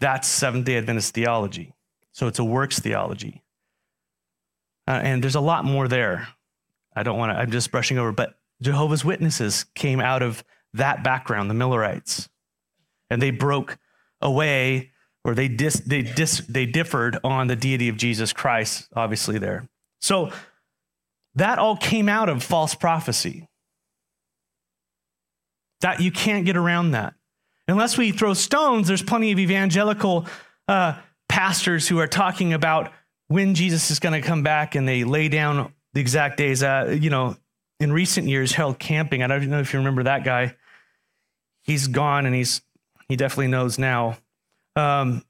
That's 0.00 0.26
Seventh 0.26 0.64
day 0.64 0.78
Adventist 0.78 1.12
theology. 1.12 1.74
So 2.12 2.26
it's 2.26 2.38
a 2.38 2.44
works 2.44 2.78
theology. 2.78 3.42
Uh, 4.88 4.92
and 4.92 5.22
there's 5.22 5.34
a 5.34 5.40
lot 5.40 5.66
more 5.66 5.88
there. 5.88 6.26
I 6.96 7.02
don't 7.02 7.18
want 7.18 7.32
to, 7.32 7.38
I'm 7.38 7.50
just 7.50 7.70
brushing 7.70 7.98
over, 7.98 8.12
but 8.12 8.38
Jehovah's 8.62 9.04
Witnesses 9.04 9.66
came 9.74 10.00
out 10.00 10.22
of 10.22 10.42
that 10.72 11.04
background, 11.04 11.50
the 11.50 11.54
Millerites. 11.54 12.30
And 13.10 13.20
they 13.20 13.30
broke 13.30 13.76
away 14.22 14.91
or 15.24 15.34
they 15.34 15.48
dis, 15.48 15.80
they 15.80 16.02
dis, 16.02 16.38
they 16.48 16.66
differed 16.66 17.18
on 17.22 17.46
the 17.46 17.56
deity 17.56 17.88
of 17.88 17.96
Jesus 17.96 18.32
Christ 18.32 18.88
obviously 18.94 19.38
there. 19.38 19.68
So 20.00 20.30
that 21.34 21.58
all 21.58 21.76
came 21.76 22.08
out 22.08 22.28
of 22.28 22.42
false 22.42 22.74
prophecy. 22.74 23.48
That 25.80 26.00
you 26.00 26.12
can't 26.12 26.44
get 26.44 26.56
around 26.56 26.92
that. 26.92 27.14
Unless 27.68 27.96
we 27.96 28.12
throw 28.12 28.34
stones, 28.34 28.88
there's 28.88 29.02
plenty 29.02 29.32
of 29.32 29.38
evangelical 29.38 30.26
uh, 30.68 30.94
pastors 31.28 31.88
who 31.88 31.98
are 31.98 32.06
talking 32.06 32.52
about 32.52 32.92
when 33.28 33.54
Jesus 33.54 33.90
is 33.90 33.98
going 33.98 34.20
to 34.20 34.26
come 34.26 34.42
back 34.42 34.74
and 34.74 34.86
they 34.86 35.04
lay 35.04 35.28
down 35.28 35.72
the 35.94 36.00
exact 36.00 36.36
days. 36.36 36.62
Uh, 36.62 36.96
you 37.00 37.10
know, 37.10 37.36
in 37.80 37.92
recent 37.92 38.28
years, 38.28 38.52
Harold 38.52 38.78
Camping, 38.78 39.22
I 39.22 39.26
don't 39.26 39.48
know 39.48 39.60
if 39.60 39.72
you 39.72 39.78
remember 39.78 40.02
that 40.04 40.24
guy. 40.24 40.54
He's 41.62 41.86
gone 41.86 42.26
and 42.26 42.34
he's 42.34 42.62
he 43.08 43.16
definitely 43.16 43.48
knows 43.48 43.78
now. 43.78 44.18
Um, 44.76 45.24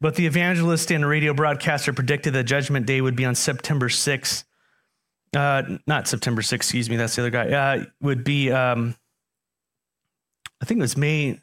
but 0.00 0.16
the 0.16 0.26
evangelist 0.26 0.90
and 0.90 1.06
radio 1.06 1.32
broadcaster 1.32 1.92
predicted 1.92 2.34
that 2.34 2.44
Judgment 2.44 2.86
Day 2.86 3.00
would 3.00 3.16
be 3.16 3.24
on 3.24 3.34
September 3.34 3.88
6th. 3.88 4.44
Uh, 5.34 5.62
not 5.86 6.06
September 6.06 6.42
6th, 6.42 6.52
excuse 6.52 6.90
me, 6.90 6.96
that's 6.96 7.16
the 7.16 7.22
other 7.22 7.30
guy. 7.30 7.50
Uh, 7.50 7.84
would 8.00 8.22
be, 8.22 8.52
um, 8.52 8.94
I 10.60 10.64
think 10.64 10.78
it 10.78 10.82
was 10.82 10.96
May, 10.96 11.40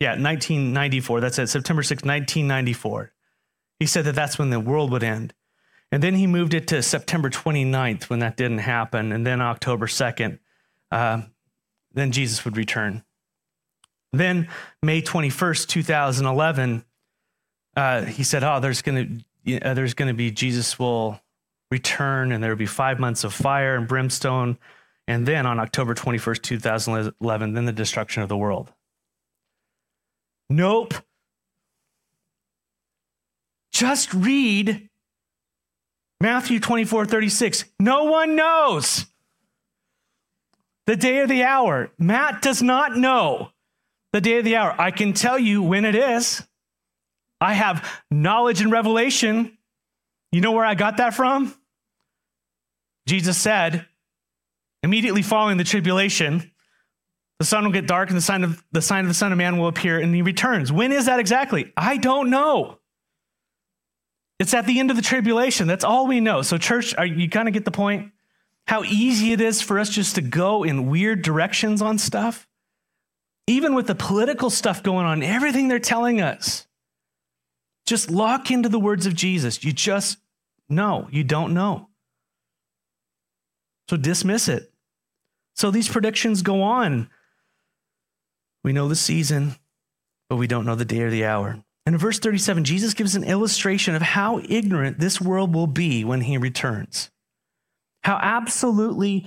yeah, 0.00 0.10
1994. 0.10 1.20
That's 1.20 1.38
it, 1.38 1.48
September 1.48 1.82
6th, 1.82 2.04
1994. 2.04 3.12
He 3.80 3.86
said 3.86 4.04
that 4.04 4.14
that's 4.14 4.38
when 4.38 4.50
the 4.50 4.60
world 4.60 4.90
would 4.92 5.02
end. 5.02 5.34
And 5.90 6.02
then 6.02 6.14
he 6.14 6.26
moved 6.26 6.54
it 6.54 6.66
to 6.68 6.82
September 6.82 7.30
29th 7.30 8.04
when 8.04 8.18
that 8.18 8.36
didn't 8.36 8.58
happen. 8.58 9.12
And 9.12 9.26
then 9.26 9.40
October 9.40 9.86
2nd, 9.86 10.38
uh, 10.90 11.22
then 11.92 12.12
Jesus 12.12 12.44
would 12.44 12.56
return. 12.56 13.04
Then 14.18 14.48
May 14.82 15.02
21st, 15.02 15.68
2011, 15.68 16.84
uh, 17.76 18.02
he 18.02 18.22
said, 18.22 18.44
"Oh, 18.44 18.60
there's 18.60 18.82
going 18.82 19.24
to 19.46 19.68
uh, 19.68 19.74
there's 19.74 19.94
going 19.94 20.08
to 20.08 20.14
be 20.14 20.30
Jesus 20.30 20.78
will 20.78 21.20
return, 21.70 22.32
and 22.32 22.42
there 22.42 22.50
will 22.50 22.56
be 22.56 22.66
five 22.66 22.98
months 22.98 23.24
of 23.24 23.34
fire 23.34 23.74
and 23.76 23.88
brimstone, 23.88 24.58
and 25.08 25.26
then 25.26 25.46
on 25.46 25.58
October 25.58 25.94
21st, 25.94 26.42
2011, 26.42 27.54
then 27.54 27.64
the 27.64 27.72
destruction 27.72 28.22
of 28.22 28.28
the 28.28 28.36
world." 28.36 28.72
Nope. 30.48 30.94
Just 33.72 34.14
read 34.14 34.88
Matthew 36.20 36.60
24, 36.60 37.06
36. 37.06 37.64
No 37.80 38.04
one 38.04 38.36
knows 38.36 39.06
the 40.86 40.96
day 40.96 41.20
of 41.20 41.28
the 41.28 41.42
hour. 41.42 41.90
Matt 41.98 42.40
does 42.40 42.62
not 42.62 42.96
know 42.96 43.50
the 44.14 44.20
day 44.20 44.38
of 44.38 44.44
the 44.44 44.54
hour. 44.54 44.72
I 44.78 44.92
can 44.92 45.12
tell 45.12 45.36
you 45.40 45.60
when 45.60 45.84
it 45.84 45.96
is. 45.96 46.40
I 47.40 47.52
have 47.52 47.84
knowledge 48.12 48.60
and 48.60 48.70
revelation. 48.70 49.58
You 50.30 50.40
know 50.40 50.52
where 50.52 50.64
I 50.64 50.76
got 50.76 50.98
that 50.98 51.14
from? 51.14 51.52
Jesus 53.08 53.36
said, 53.36 53.86
immediately 54.84 55.22
following 55.22 55.56
the 55.56 55.64
tribulation, 55.64 56.48
the 57.40 57.44
sun 57.44 57.64
will 57.64 57.72
get 57.72 57.88
dark 57.88 58.08
and 58.08 58.16
the 58.16 58.22
sign 58.22 58.44
of 58.44 58.62
the 58.70 58.80
sign 58.80 59.00
of 59.00 59.08
the 59.08 59.14
Son 59.14 59.32
of 59.32 59.38
Man 59.38 59.58
will 59.58 59.66
appear 59.66 59.98
and 59.98 60.14
he 60.14 60.22
returns. 60.22 60.70
When 60.70 60.92
is 60.92 61.06
that 61.06 61.18
exactly? 61.18 61.72
I 61.76 61.96
don't 61.96 62.30
know. 62.30 62.78
It's 64.38 64.54
at 64.54 64.64
the 64.64 64.78
end 64.78 64.90
of 64.90 64.96
the 64.96 65.02
tribulation. 65.02 65.66
That's 65.66 65.84
all 65.84 66.06
we 66.06 66.20
know. 66.20 66.42
So, 66.42 66.56
church, 66.56 66.94
are, 66.94 67.04
you 67.04 67.28
kind 67.28 67.48
of 67.48 67.54
get 67.54 67.64
the 67.64 67.72
point? 67.72 68.12
How 68.68 68.84
easy 68.84 69.32
it 69.32 69.40
is 69.40 69.60
for 69.60 69.80
us 69.80 69.90
just 69.90 70.14
to 70.14 70.22
go 70.22 70.62
in 70.62 70.88
weird 70.88 71.22
directions 71.22 71.82
on 71.82 71.98
stuff? 71.98 72.46
Even 73.46 73.74
with 73.74 73.86
the 73.86 73.94
political 73.94 74.50
stuff 74.50 74.82
going 74.82 75.06
on, 75.06 75.22
everything 75.22 75.68
they're 75.68 75.78
telling 75.78 76.20
us. 76.20 76.66
Just 77.86 78.10
lock 78.10 78.50
into 78.50 78.68
the 78.68 78.80
words 78.80 79.06
of 79.06 79.14
Jesus. 79.14 79.62
You 79.62 79.72
just 79.72 80.18
know. 80.68 81.08
You 81.10 81.24
don't 81.24 81.52
know. 81.52 81.88
So 83.90 83.96
dismiss 83.96 84.48
it. 84.48 84.72
So 85.54 85.70
these 85.70 85.88
predictions 85.88 86.42
go 86.42 86.62
on. 86.62 87.10
We 88.62 88.72
know 88.72 88.88
the 88.88 88.96
season, 88.96 89.56
but 90.28 90.36
we 90.36 90.46
don't 90.46 90.64
know 90.64 90.74
the 90.74 90.86
day 90.86 91.02
or 91.02 91.10
the 91.10 91.26
hour. 91.26 91.62
And 91.86 91.94
in 91.94 91.98
verse 91.98 92.18
37, 92.18 92.64
Jesus 92.64 92.94
gives 92.94 93.14
an 93.14 93.24
illustration 93.24 93.94
of 93.94 94.00
how 94.00 94.40
ignorant 94.48 94.98
this 94.98 95.20
world 95.20 95.54
will 95.54 95.66
be 95.66 96.02
when 96.02 96.22
he 96.22 96.38
returns. 96.38 97.10
How 98.02 98.18
absolutely 98.20 99.26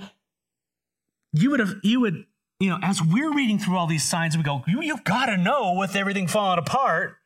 you 1.32 1.50
would 1.50 1.60
have, 1.60 1.74
you 1.82 2.00
would, 2.00 2.24
you 2.60 2.68
know, 2.70 2.78
as 2.82 3.00
we're 3.02 3.32
reading 3.32 3.58
through 3.58 3.76
all 3.76 3.86
these 3.86 4.08
signs, 4.08 4.36
we 4.36 4.42
go, 4.42 4.64
you, 4.66 4.82
you've 4.82 5.04
got 5.04 5.26
to 5.26 5.36
know 5.36 5.74
with 5.74 5.94
everything 5.94 6.26
falling 6.26 6.58
apart, 6.58 7.16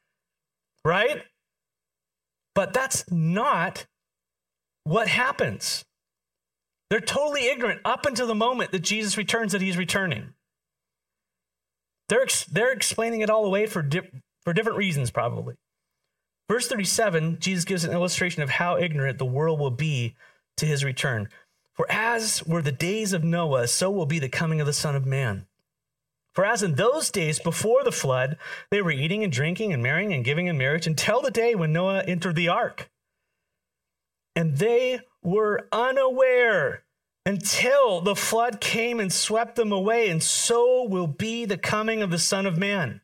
right? 0.84 1.22
But 2.54 2.72
that's 2.72 3.10
not 3.10 3.86
what 4.84 5.08
happens. 5.08 5.84
They're 6.90 7.00
totally 7.00 7.46
ignorant 7.46 7.80
up 7.84 8.04
until 8.04 8.26
the 8.26 8.34
moment 8.34 8.72
that 8.72 8.80
Jesus 8.80 9.16
returns, 9.16 9.52
that 9.52 9.62
he's 9.62 9.78
returning. 9.78 10.34
They're, 12.10 12.26
they're 12.50 12.72
explaining 12.72 13.22
it 13.22 13.30
all 13.30 13.46
away 13.46 13.66
for 13.66 13.88
for 14.44 14.52
different 14.52 14.78
reasons, 14.78 15.10
probably. 15.10 15.54
Verse 16.50 16.66
37, 16.68 17.38
Jesus 17.38 17.64
gives 17.64 17.84
an 17.84 17.92
illustration 17.92 18.42
of 18.42 18.50
how 18.50 18.76
ignorant 18.76 19.18
the 19.18 19.24
world 19.24 19.58
will 19.58 19.70
be 19.70 20.16
to 20.56 20.66
his 20.66 20.84
return. 20.84 21.28
For 21.74 21.90
as 21.90 22.44
were 22.46 22.62
the 22.62 22.72
days 22.72 23.12
of 23.12 23.24
Noah, 23.24 23.66
so 23.66 23.90
will 23.90 24.06
be 24.06 24.18
the 24.18 24.28
coming 24.28 24.60
of 24.60 24.66
the 24.66 24.72
Son 24.72 24.94
of 24.94 25.06
Man. 25.06 25.46
For 26.34 26.44
as 26.44 26.62
in 26.62 26.76
those 26.76 27.10
days 27.10 27.38
before 27.38 27.84
the 27.84 27.92
flood, 27.92 28.38
they 28.70 28.80
were 28.80 28.90
eating 28.90 29.22
and 29.22 29.32
drinking 29.32 29.72
and 29.72 29.82
marrying 29.82 30.12
and 30.12 30.24
giving 30.24 30.46
in 30.46 30.56
marriage 30.56 30.86
until 30.86 31.20
the 31.20 31.30
day 31.30 31.54
when 31.54 31.72
Noah 31.72 32.04
entered 32.04 32.36
the 32.36 32.48
ark. 32.48 32.90
And 34.34 34.56
they 34.56 35.00
were 35.22 35.68
unaware 35.72 36.84
until 37.24 38.00
the 38.00 38.16
flood 38.16 38.60
came 38.60 38.98
and 38.98 39.12
swept 39.12 39.56
them 39.56 39.72
away, 39.72 40.08
and 40.08 40.22
so 40.22 40.84
will 40.84 41.06
be 41.06 41.44
the 41.44 41.58
coming 41.58 42.02
of 42.02 42.10
the 42.10 42.18
Son 42.18 42.46
of 42.46 42.58
Man. 42.58 43.00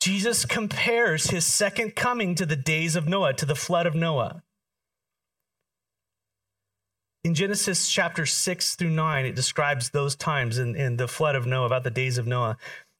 Jesus 0.00 0.44
compares 0.44 1.30
his 1.30 1.46
second 1.46 1.96
coming 1.96 2.34
to 2.34 2.46
the 2.46 2.56
days 2.56 2.94
of 2.94 3.08
Noah, 3.08 3.32
to 3.34 3.46
the 3.46 3.56
flood 3.56 3.86
of 3.86 3.94
Noah. 3.94 4.43
In 7.24 7.32
Genesis 7.32 7.88
chapter 7.88 8.26
6 8.26 8.76
through 8.76 8.90
9, 8.90 9.24
it 9.24 9.34
describes 9.34 9.90
those 9.90 10.14
times 10.14 10.58
in, 10.58 10.76
in 10.76 10.98
the 10.98 11.08
flood 11.08 11.34
of 11.34 11.46
Noah, 11.46 11.64
about 11.64 11.82
the 11.82 11.90
days 11.90 12.18
of 12.18 12.26
Noah. 12.26 12.58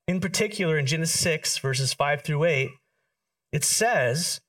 In 0.09 0.19
particular, 0.19 0.79
in 0.79 0.87
Genesis 0.87 1.21
6, 1.21 1.59
verses 1.59 1.93
5 1.93 2.23
through 2.23 2.45
8, 2.45 2.71
it 3.53 3.65
says 3.65 4.41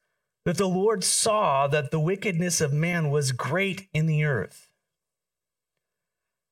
that 0.46 0.56
the 0.56 0.70
Lord 0.70 1.04
saw 1.04 1.68
that 1.68 1.92
the 1.92 2.00
wickedness 2.00 2.62
of 2.62 2.72
man 2.72 3.10
was 3.10 3.34
great 3.34 3.90
in 3.94 4.06
the 4.06 4.24
earth. 4.24 4.70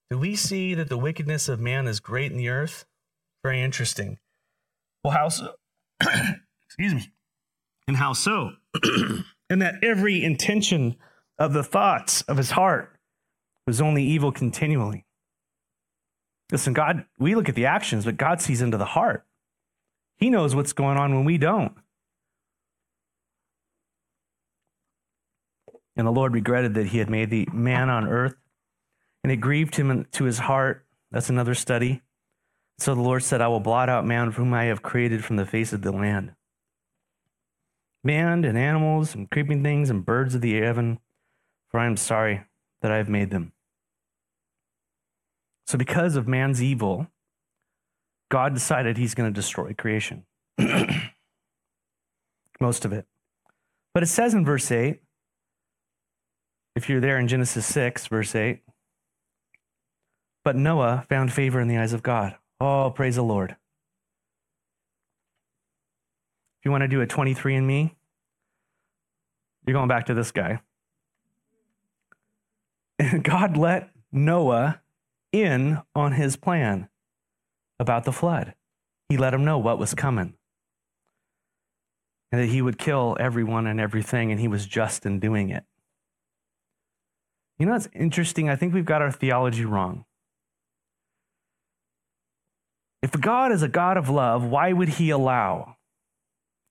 Do 0.10 0.18
we 0.18 0.36
see 0.36 0.74
that 0.74 0.90
the 0.90 0.98
wickedness 0.98 1.48
of 1.48 1.62
man 1.62 1.88
is 1.88 2.02
great 2.02 2.30
in 2.30 2.38
the 2.38 2.50
earth? 2.50 2.86
Very 3.42 3.62
interesting. 3.62 4.20
Well, 5.02 5.14
how 5.14 5.30
so? 5.30 5.54
Excuse 6.66 6.94
me. 6.94 7.10
And 7.88 7.96
how 7.96 8.12
so? 8.12 8.52
and 9.50 9.62
that 9.62 9.76
every 9.82 10.22
intention 10.22 10.98
of 11.40 11.54
the 11.54 11.64
thoughts 11.64 12.22
of 12.24 12.36
his 12.36 12.52
heart 12.52 12.93
was 13.66 13.82
only 13.82 14.04
evil 14.04 14.32
continually. 14.32 15.06
Listen, 16.52 16.74
God, 16.74 17.06
we 17.18 17.36
look 17.36 17.50
at 17.50 17.56
the 17.56 17.66
actions, 17.66 18.06
but 18.06 18.18
God 18.18 18.42
sees 18.42 18.62
into 18.62 18.78
the 18.78 18.86
heart. 18.86 19.26
He 20.18 20.30
knows 20.30 20.56
what's 20.56 20.74
going 20.74 20.98
on 20.98 21.16
when 21.16 21.26
we 21.26 21.38
don't. 21.38 21.74
And 25.96 26.08
the 26.08 26.12
Lord 26.12 26.34
regretted 26.34 26.74
that 26.74 26.88
he 26.88 26.98
had 26.98 27.10
made 27.10 27.30
the 27.30 27.48
man 27.54 27.90
on 27.90 28.08
earth, 28.08 28.36
and 29.24 29.32
it 29.32 29.38
grieved 29.38 29.76
him 29.76 30.06
to 30.12 30.24
his 30.24 30.40
heart. 30.40 30.86
That's 31.12 31.30
another 31.30 31.56
study. 31.56 32.02
So 32.80 32.96
the 32.96 33.02
Lord 33.02 33.24
said, 33.24 33.42
I 33.42 33.48
will 33.48 33.60
blot 33.60 33.90
out 33.90 34.06
man 34.06 34.32
whom 34.32 34.54
I 34.54 34.66
have 34.66 34.82
created 34.82 35.24
from 35.24 35.36
the 35.36 35.46
face 35.46 35.72
of 35.72 35.84
the 35.84 35.92
land. 35.92 36.34
Man 38.04 38.44
and 38.44 38.58
animals 38.58 39.16
and 39.16 39.30
creeping 39.30 39.64
things 39.64 39.90
and 39.90 40.06
birds 40.06 40.36
of 40.36 40.42
the 40.42 40.60
heaven, 40.60 41.00
for 41.70 41.80
I 41.80 41.86
am 41.86 41.96
sorry 41.96 42.44
that 42.82 42.92
I 42.92 42.98
have 42.98 43.08
made 43.10 43.30
them. 43.30 43.53
So, 45.66 45.78
because 45.78 46.16
of 46.16 46.28
man's 46.28 46.62
evil, 46.62 47.08
God 48.30 48.54
decided 48.54 48.98
he's 48.98 49.16
going 49.16 49.32
to 49.32 49.34
destroy 49.34 49.74
creation. 49.74 50.26
Most 52.60 52.86
of 52.86 52.94
it. 52.94 53.06
But 53.94 54.04
it 54.04 54.08
says 54.08 54.34
in 54.34 54.44
verse 54.44 54.72
8, 54.72 55.00
if 56.76 56.90
you're 56.90 57.00
there 57.00 57.20
in 57.20 57.28
Genesis 57.28 57.66
6, 57.68 58.08
verse 58.08 58.36
8, 58.36 58.60
but 60.44 60.56
Noah 60.56 61.06
found 61.08 61.32
favor 61.32 61.62
in 61.62 61.68
the 61.68 61.78
eyes 61.78 61.94
of 61.94 62.04
God. 62.04 62.36
Oh, 62.60 62.90
praise 62.90 63.16
the 63.16 63.24
Lord. 63.24 63.52
If 63.52 63.58
you 66.66 66.72
want 66.72 66.82
to 66.82 66.88
do 66.88 67.02
a 67.02 67.08
23andMe, 67.08 67.92
you're 69.66 69.74
going 69.74 69.88
back 69.88 70.08
to 70.08 70.14
this 70.14 70.32
guy. 70.32 70.60
God 73.22 73.58
let 73.58 73.90
Noah 74.12 74.82
in 75.34 75.82
on 75.94 76.14
his 76.14 76.38
plan 76.38 76.88
about 77.80 78.06
the 78.06 78.14
flood. 78.14 78.54
He 79.10 79.18
let 79.18 79.34
him 79.34 79.44
know 79.44 79.58
what 79.58 79.78
was 79.78 79.94
coming 79.94 80.36
and 82.34 82.42
that 82.42 82.48
he 82.48 82.64
would 82.64 82.80
kill 82.80 83.16
everyone 83.20 83.68
and 83.68 83.80
everything, 83.80 84.32
and 84.32 84.40
he 84.40 84.48
was 84.48 84.66
just 84.66 85.06
in 85.06 85.20
doing 85.20 85.50
it. 85.50 85.66
You 87.60 87.68
know, 87.68 87.76
it's 87.76 87.88
interesting. 87.94 88.50
I 88.50 88.56
think 88.56 88.74
we've 88.74 88.84
got 88.84 89.04
our 89.04 89.12
theology 89.12 89.66
wrong. 89.66 90.06
If 93.04 93.12
God 93.12 93.52
is 93.52 93.62
a 93.62 93.68
God 93.68 93.98
of 93.98 94.10
love, 94.10 94.44
why 94.44 94.74
would 94.74 94.90
he 94.90 95.12
allow? 95.12 95.78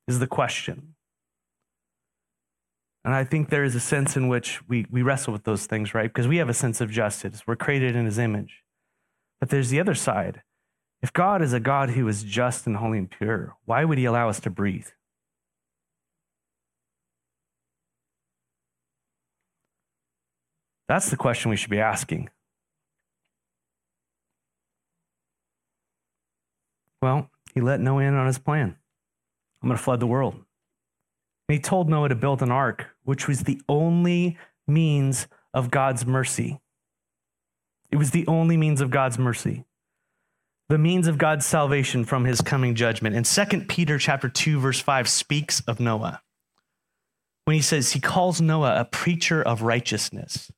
Is 0.09 0.19
the 0.19 0.26
question. 0.26 0.97
And 3.04 3.15
I 3.15 3.23
think 3.23 3.49
there 3.49 3.63
is 3.63 3.76
a 3.76 3.80
sense 3.80 4.17
in 4.17 4.26
which 4.26 4.60
we, 4.69 4.86
we 4.91 5.02
wrestle 5.02 5.32
with 5.32 5.45
those 5.45 5.67
things, 5.67 5.95
right? 5.95 6.13
Because 6.13 6.26
we 6.26 6.39
have 6.39 6.49
a 6.49 6.54
sense 6.54 6.80
of 6.80 6.91
justice. 6.91 7.43
We're 7.47 7.54
created 7.54 7.95
in 7.95 8.04
his 8.04 8.19
image. 8.19 8.61
But 9.43 9.49
there's 9.49 9.71
the 9.71 9.81
other 9.81 9.97
side. 9.97 10.43
If 11.02 11.13
God 11.13 11.43
is 11.43 11.52
a 11.52 11.59
God 11.59 11.91
who 11.91 12.07
is 12.07 12.23
just 12.23 12.65
and 12.65 12.76
holy 12.76 12.99
and 12.99 13.11
pure, 13.11 13.57
why 13.65 13.85
would 13.85 13.99
he 13.99 14.05
allow 14.05 14.28
us 14.28 14.39
to 14.39 14.50
breathe? 14.50 14.87
That's 20.87 21.11
the 21.11 21.17
question 21.17 21.50
we 21.50 21.57
should 21.57 21.73
be 21.73 21.81
asking. 21.81 22.31
Well, 27.00 27.28
he 27.52 27.61
let 27.61 27.81
Noah 27.81 28.05
in 28.05 28.15
on 28.15 28.28
his 28.28 28.39
plan. 28.39 28.76
I'm 29.61 29.69
going 29.69 29.76
to 29.76 29.83
flood 29.83 29.99
the 29.99 30.07
world. 30.07 30.35
And 30.35 30.45
he 31.49 31.59
told 31.59 31.89
Noah 31.89 32.11
to 32.11 32.15
build 32.15 32.43
an 32.43 32.52
ark, 32.52 32.91
which 33.02 33.26
was 33.26 33.43
the 33.43 33.61
only 33.69 34.39
means 34.69 35.26
of 35.52 35.73
God's 35.73 36.07
mercy. 36.07 36.61
It 37.93 37.97
was 37.97 38.11
the 38.11 38.26
only 38.26 38.57
means 38.57 38.81
of 38.81 38.91
God's 38.91 39.19
mercy. 39.19 39.65
The 40.71 40.78
means 40.78 41.07
of 41.07 41.19
God's 41.19 41.45
salvation 41.45 42.05
from 42.05 42.25
his 42.25 42.41
coming 42.41 42.75
judgment. 42.75 43.15
And 43.15 43.26
2 43.26 43.67
Peter 43.69 43.99
chapter 43.99 44.28
2 44.28 44.59
verse 44.59 44.81
5 44.81 45.09
speaks 45.09 45.61
of 45.69 45.78
Noah. 45.78 46.23
When 47.45 47.55
he 47.55 47.61
says 47.61 47.93
he 47.93 48.00
calls 48.00 48.41
Noah 48.41 48.81
a 48.81 48.87
preacher 48.87 49.43
of 49.43 49.61
righteousness. 49.63 50.50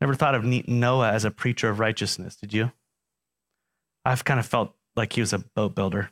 Never 0.00 0.14
thought 0.14 0.34
of 0.34 0.44
Noah 0.44 1.12
as 1.12 1.26
a 1.26 1.30
preacher 1.30 1.68
of 1.68 1.78
righteousness, 1.78 2.36
did 2.36 2.54
you? 2.54 2.72
I've 4.04 4.24
kind 4.24 4.40
of 4.40 4.46
felt 4.46 4.74
like 4.96 5.12
he 5.12 5.20
was 5.20 5.34
a 5.34 5.40
boat 5.40 5.74
builder. 5.74 6.10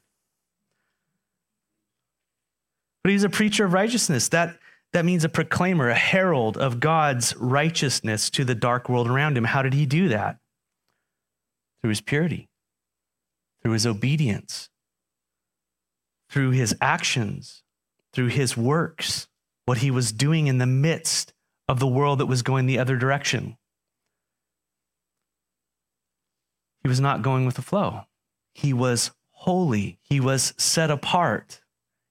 But 3.02 3.12
he's 3.12 3.24
a 3.24 3.30
preacher 3.30 3.64
of 3.64 3.72
righteousness. 3.72 4.28
That, 4.28 4.58
that 4.92 5.04
means 5.04 5.24
a 5.24 5.28
proclaimer, 5.28 5.88
a 5.88 5.94
herald 5.94 6.56
of 6.56 6.80
God's 6.80 7.36
righteousness 7.36 8.30
to 8.30 8.44
the 8.44 8.54
dark 8.54 8.88
world 8.88 9.08
around 9.08 9.36
him. 9.36 9.44
How 9.44 9.62
did 9.62 9.74
he 9.74 9.86
do 9.86 10.08
that? 10.08 10.38
Through 11.80 11.90
his 11.90 12.00
purity, 12.00 12.48
through 13.62 13.72
his 13.72 13.86
obedience, 13.86 14.70
through 16.30 16.50
his 16.50 16.74
actions, 16.80 17.62
through 18.12 18.28
his 18.28 18.56
works, 18.56 19.28
what 19.66 19.78
he 19.78 19.90
was 19.90 20.12
doing 20.12 20.46
in 20.46 20.58
the 20.58 20.66
midst 20.66 21.32
of 21.68 21.78
the 21.78 21.86
world 21.86 22.18
that 22.18 22.26
was 22.26 22.42
going 22.42 22.66
the 22.66 22.78
other 22.78 22.96
direction. 22.96 23.56
He 26.82 26.88
was 26.88 27.00
not 27.00 27.22
going 27.22 27.44
with 27.44 27.56
the 27.56 27.62
flow. 27.62 28.02
He 28.54 28.72
was 28.72 29.10
holy, 29.30 29.98
he 30.02 30.18
was 30.18 30.54
set 30.56 30.90
apart. 30.90 31.60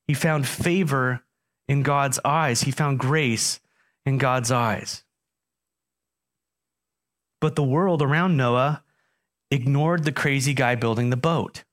He 0.07 0.13
found 0.13 0.47
favor 0.47 1.23
in 1.67 1.83
God's 1.83 2.19
eyes, 2.23 2.61
he 2.61 2.71
found 2.71 2.99
grace 2.99 3.59
in 4.05 4.17
God's 4.17 4.51
eyes. 4.51 5.03
But 7.39 7.55
the 7.55 7.63
world 7.63 8.01
around 8.01 8.37
Noah 8.37 8.83
ignored 9.51 10.03
the 10.03 10.11
crazy 10.11 10.53
guy 10.53 10.75
building 10.75 11.09
the 11.09 11.17
boat. 11.17 11.63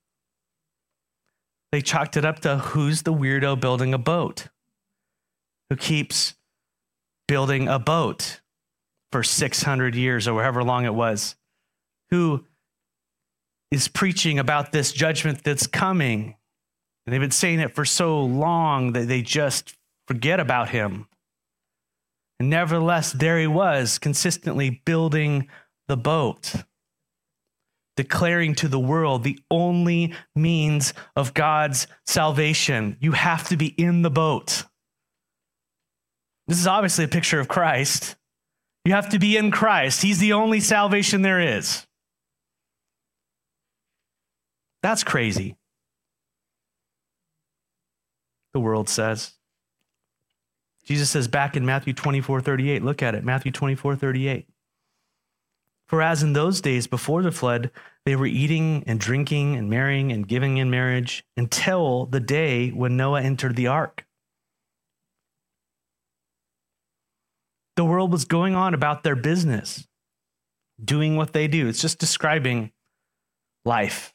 They 1.71 1.81
chalked 1.81 2.17
it 2.17 2.25
up 2.25 2.39
to 2.41 2.57
who's 2.57 3.01
the 3.01 3.13
weirdo 3.13 3.59
building 3.59 3.93
a 3.93 3.97
boat? 3.97 4.47
Who 5.69 5.75
keeps 5.75 6.35
building 7.27 7.67
a 7.67 7.79
boat 7.79 8.41
for 9.11 9.23
600 9.23 9.95
years 9.95 10.27
or 10.27 10.41
however 10.41 10.63
long 10.63 10.85
it 10.85 10.93
was? 10.93 11.35
Who 12.11 12.45
is 13.71 13.87
preaching 13.89 14.39
about 14.39 14.71
this 14.71 14.93
judgment 14.93 15.43
that's 15.43 15.67
coming. 15.67 16.35
And 17.05 17.13
they've 17.13 17.21
been 17.21 17.31
saying 17.31 17.59
it 17.59 17.75
for 17.75 17.83
so 17.83 18.23
long 18.23 18.93
that 18.93 19.07
they 19.09 19.21
just 19.21 19.75
forget 20.07 20.39
about 20.39 20.69
him. 20.69 21.07
And 22.39 22.49
nevertheless, 22.49 23.13
there 23.13 23.39
he 23.39 23.47
was, 23.47 23.97
consistently 23.97 24.81
building 24.85 25.47
the 25.87 25.97
boat, 25.97 26.53
declaring 27.95 28.55
to 28.55 28.67
the 28.67 28.79
world 28.79 29.23
the 29.23 29.39
only 29.49 30.13
means 30.35 30.93
of 31.15 31.33
God's 31.33 31.87
salvation. 32.05 32.97
You 32.99 33.13
have 33.13 33.47
to 33.49 33.57
be 33.57 33.67
in 33.67 34.01
the 34.01 34.09
boat. 34.09 34.63
This 36.47 36.59
is 36.59 36.67
obviously 36.67 37.05
a 37.05 37.09
picture 37.09 37.39
of 37.39 37.47
Christ. 37.47 38.15
You 38.83 38.93
have 38.93 39.09
to 39.09 39.19
be 39.19 39.35
in 39.37 39.49
Christ, 39.49 40.01
He's 40.01 40.19
the 40.19 40.33
only 40.33 40.59
salvation 40.59 41.21
there 41.21 41.39
is. 41.39 41.87
That's 44.83 45.03
crazy. 45.03 45.55
The 48.53 48.59
world 48.59 48.87
says. 48.87 49.33
Jesus 50.85 51.09
says 51.09 51.27
back 51.27 51.55
in 51.55 51.65
Matthew 51.65 51.93
24 51.93 52.41
38, 52.41 52.83
look 52.83 53.01
at 53.01 53.15
it, 53.15 53.23
Matthew 53.23 53.51
24 53.51 53.95
38. 53.95 54.47
For 55.87 56.01
as 56.01 56.23
in 56.23 56.33
those 56.33 56.61
days 56.61 56.87
before 56.87 57.21
the 57.21 57.31
flood, 57.31 57.69
they 58.05 58.15
were 58.15 58.25
eating 58.25 58.83
and 58.87 58.99
drinking 58.99 59.55
and 59.55 59.69
marrying 59.69 60.11
and 60.11 60.27
giving 60.27 60.57
in 60.57 60.69
marriage 60.69 61.23
until 61.37 62.05
the 62.05 62.19
day 62.19 62.69
when 62.69 62.97
Noah 62.97 63.21
entered 63.21 63.55
the 63.55 63.67
ark. 63.67 64.05
The 67.75 67.85
world 67.85 68.11
was 68.11 68.25
going 68.25 68.55
on 68.55 68.73
about 68.73 69.03
their 69.03 69.15
business, 69.15 69.87
doing 70.83 71.17
what 71.17 71.33
they 71.33 71.47
do. 71.47 71.67
It's 71.67 71.81
just 71.81 71.99
describing 71.99 72.71
life. 73.63 74.14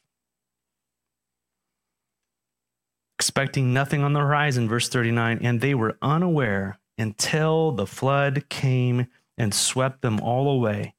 Expecting 3.31 3.71
nothing 3.71 4.03
on 4.03 4.11
the 4.11 4.19
horizon, 4.19 4.67
verse 4.67 4.89
39, 4.89 5.39
and 5.41 5.61
they 5.61 5.73
were 5.73 5.97
unaware 6.01 6.77
until 6.97 7.71
the 7.71 7.87
flood 7.87 8.43
came 8.49 9.07
and 9.37 9.53
swept 9.53 10.01
them 10.01 10.19
all 10.19 10.49
away. 10.49 10.95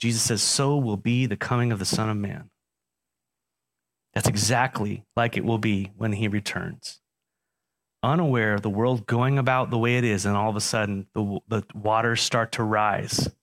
Jesus 0.00 0.20
says, 0.20 0.42
So 0.42 0.76
will 0.76 0.96
be 0.96 1.26
the 1.26 1.36
coming 1.36 1.70
of 1.70 1.78
the 1.78 1.84
Son 1.84 2.10
of 2.10 2.16
Man. 2.16 2.50
That's 4.12 4.26
exactly 4.26 5.04
like 5.14 5.36
it 5.36 5.44
will 5.44 5.58
be 5.58 5.92
when 5.96 6.10
he 6.10 6.26
returns. 6.26 7.00
Unaware 8.02 8.54
of 8.54 8.62
the 8.62 8.68
world 8.68 9.06
going 9.06 9.38
about 9.38 9.70
the 9.70 9.78
way 9.78 9.96
it 9.96 10.02
is, 10.02 10.26
and 10.26 10.36
all 10.36 10.50
of 10.50 10.56
a 10.56 10.60
sudden 10.60 11.06
the, 11.14 11.38
the 11.46 11.62
waters 11.72 12.20
start 12.20 12.50
to 12.50 12.64
rise. 12.64 13.28
It 13.28 13.34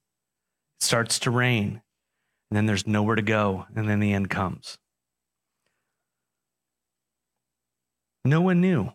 starts 0.81 1.19
to 1.19 1.31
rain, 1.31 1.81
and 2.51 2.57
then 2.57 2.65
there's 2.65 2.85
nowhere 2.85 3.15
to 3.15 3.21
go, 3.21 3.67
and 3.73 3.87
then 3.87 4.01
the 4.01 4.11
end 4.11 4.29
comes. 4.29 4.79
No 8.29 8.41
one 8.41 8.61
knew 8.61 8.91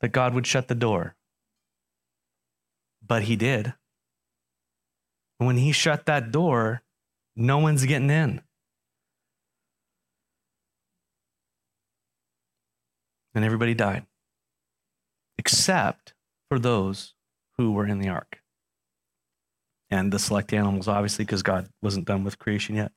that 0.00 0.12
God 0.12 0.34
would 0.34 0.46
shut 0.46 0.68
the 0.68 0.74
door, 0.74 1.16
but 3.06 3.22
he 3.22 3.36
did. 3.36 3.74
And 5.38 5.46
when 5.46 5.56
he 5.56 5.72
shut 5.72 6.06
that 6.06 6.30
door, 6.30 6.82
no 7.34 7.58
one's 7.58 7.84
getting 7.84 8.10
in. 8.10 8.42
and 13.34 13.44
everybody 13.44 13.74
died, 13.74 14.06
except 15.38 16.14
for 16.48 16.58
those 16.58 17.14
who 17.56 17.72
were 17.72 17.86
in 17.86 17.98
the 17.98 18.08
ark. 18.08 18.40
And 19.90 20.12
the 20.12 20.18
select 20.18 20.52
animals, 20.52 20.88
obviously, 20.88 21.24
because 21.24 21.42
God 21.42 21.68
wasn't 21.82 22.06
done 22.06 22.24
with 22.24 22.38
creation 22.38 22.76
yet. 22.76 22.92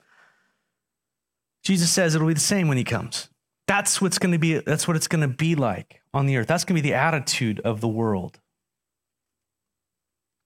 Jesus 1.64 1.92
says 1.92 2.16
it'll 2.16 2.28
be 2.28 2.34
the 2.34 2.40
same 2.40 2.68
when 2.68 2.78
he 2.78 2.84
comes. 2.84 3.30
That's 3.68 4.02
what's 4.02 4.20
going 4.20 4.34
to 4.34 4.40
be, 4.40 4.60
that's 4.60 4.88
what 4.88 4.96
it's 4.96 5.08
going 5.08 5.22
to 5.22 5.36
be 5.36 5.56
like 5.56 6.02
on 6.14 6.26
the 6.26 6.38
earth. 6.38 6.48
That's 6.48 6.64
going 6.64 6.76
to 6.76 6.82
be 6.82 6.90
the 6.90 6.96
attitude 6.96 7.60
of 7.62 7.82
the 7.82 7.88
world 7.88 8.40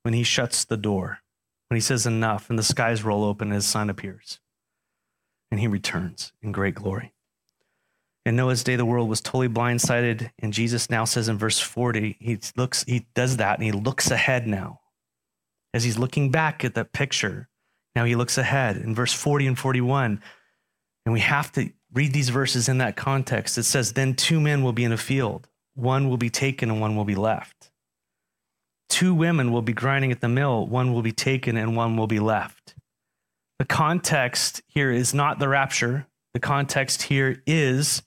when 0.03 0.13
he 0.13 0.23
shuts 0.23 0.63
the 0.63 0.77
door, 0.77 1.19
when 1.67 1.75
he 1.75 1.81
says 1.81 2.05
enough 2.05 2.49
and 2.49 2.57
the 2.57 2.63
skies 2.63 3.03
roll 3.03 3.23
open 3.23 3.49
and 3.49 3.55
his 3.55 3.65
son 3.65 3.89
appears 3.89 4.39
and 5.51 5.59
he 5.59 5.67
returns 5.67 6.31
in 6.41 6.51
great 6.51 6.75
glory. 6.75 7.13
In 8.25 8.35
Noah's 8.35 8.63
day, 8.63 8.75
the 8.75 8.85
world 8.85 9.09
was 9.09 9.21
totally 9.21 9.49
blindsided. 9.49 10.29
And 10.39 10.53
Jesus 10.53 10.89
now 10.89 11.05
says 11.05 11.29
in 11.29 11.37
verse 11.37 11.59
40, 11.59 12.17
he 12.19 12.37
looks, 12.55 12.83
he 12.83 13.07
does 13.15 13.37
that 13.37 13.57
and 13.57 13.63
he 13.63 13.71
looks 13.71 14.11
ahead 14.11 14.45
now. 14.45 14.81
As 15.73 15.83
he's 15.83 15.97
looking 15.97 16.29
back 16.29 16.65
at 16.65 16.75
that 16.75 16.93
picture, 16.93 17.47
now 17.95 18.05
he 18.05 18.15
looks 18.15 18.37
ahead 18.37 18.77
in 18.77 18.93
verse 18.93 19.13
40 19.13 19.47
and 19.47 19.59
41. 19.59 20.21
And 21.05 21.13
we 21.13 21.19
have 21.21 21.51
to 21.53 21.69
read 21.93 22.13
these 22.13 22.29
verses 22.29 22.69
in 22.69 22.77
that 22.79 22.95
context. 22.95 23.57
It 23.57 23.63
says, 23.63 23.93
Then 23.93 24.13
two 24.13 24.39
men 24.39 24.63
will 24.63 24.73
be 24.73 24.83
in 24.83 24.91
a 24.91 24.97
field, 24.97 25.47
one 25.75 26.09
will 26.09 26.17
be 26.17 26.29
taken 26.29 26.69
and 26.69 26.81
one 26.81 26.95
will 26.95 27.05
be 27.05 27.15
left. 27.15 27.71
Two 28.89 29.13
women 29.13 29.51
will 29.51 29.61
be 29.61 29.73
grinding 29.73 30.11
at 30.11 30.19
the 30.19 30.27
mill, 30.27 30.65
one 30.65 30.93
will 30.93 31.01
be 31.01 31.11
taken 31.11 31.57
and 31.57 31.75
one 31.75 31.95
will 31.95 32.07
be 32.07 32.19
left. 32.19 32.75
The 33.59 33.65
context 33.65 34.61
here 34.67 34.91
is 34.91 35.13
not 35.13 35.39
the 35.39 35.49
rapture. 35.49 36.07
The 36.33 36.39
context 36.39 37.03
here 37.03 37.41
is 37.45 38.03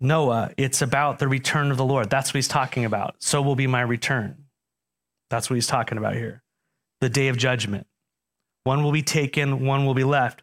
Noah, 0.00 0.50
it's 0.56 0.82
about 0.82 1.18
the 1.18 1.28
return 1.28 1.70
of 1.70 1.76
the 1.76 1.84
Lord. 1.84 2.10
That's 2.10 2.30
what 2.30 2.38
he's 2.38 2.48
talking 2.48 2.84
about. 2.84 3.16
So 3.18 3.40
will 3.40 3.56
be 3.56 3.66
my 3.66 3.80
return. 3.80 4.44
That's 5.30 5.48
what 5.48 5.54
he's 5.54 5.66
talking 5.66 5.98
about 5.98 6.14
here. 6.14 6.42
The 7.00 7.08
day 7.08 7.28
of 7.28 7.36
judgment. 7.36 7.86
One 8.64 8.82
will 8.82 8.92
be 8.92 9.02
taken, 9.02 9.64
one 9.64 9.86
will 9.86 9.94
be 9.94 10.04
left. 10.04 10.42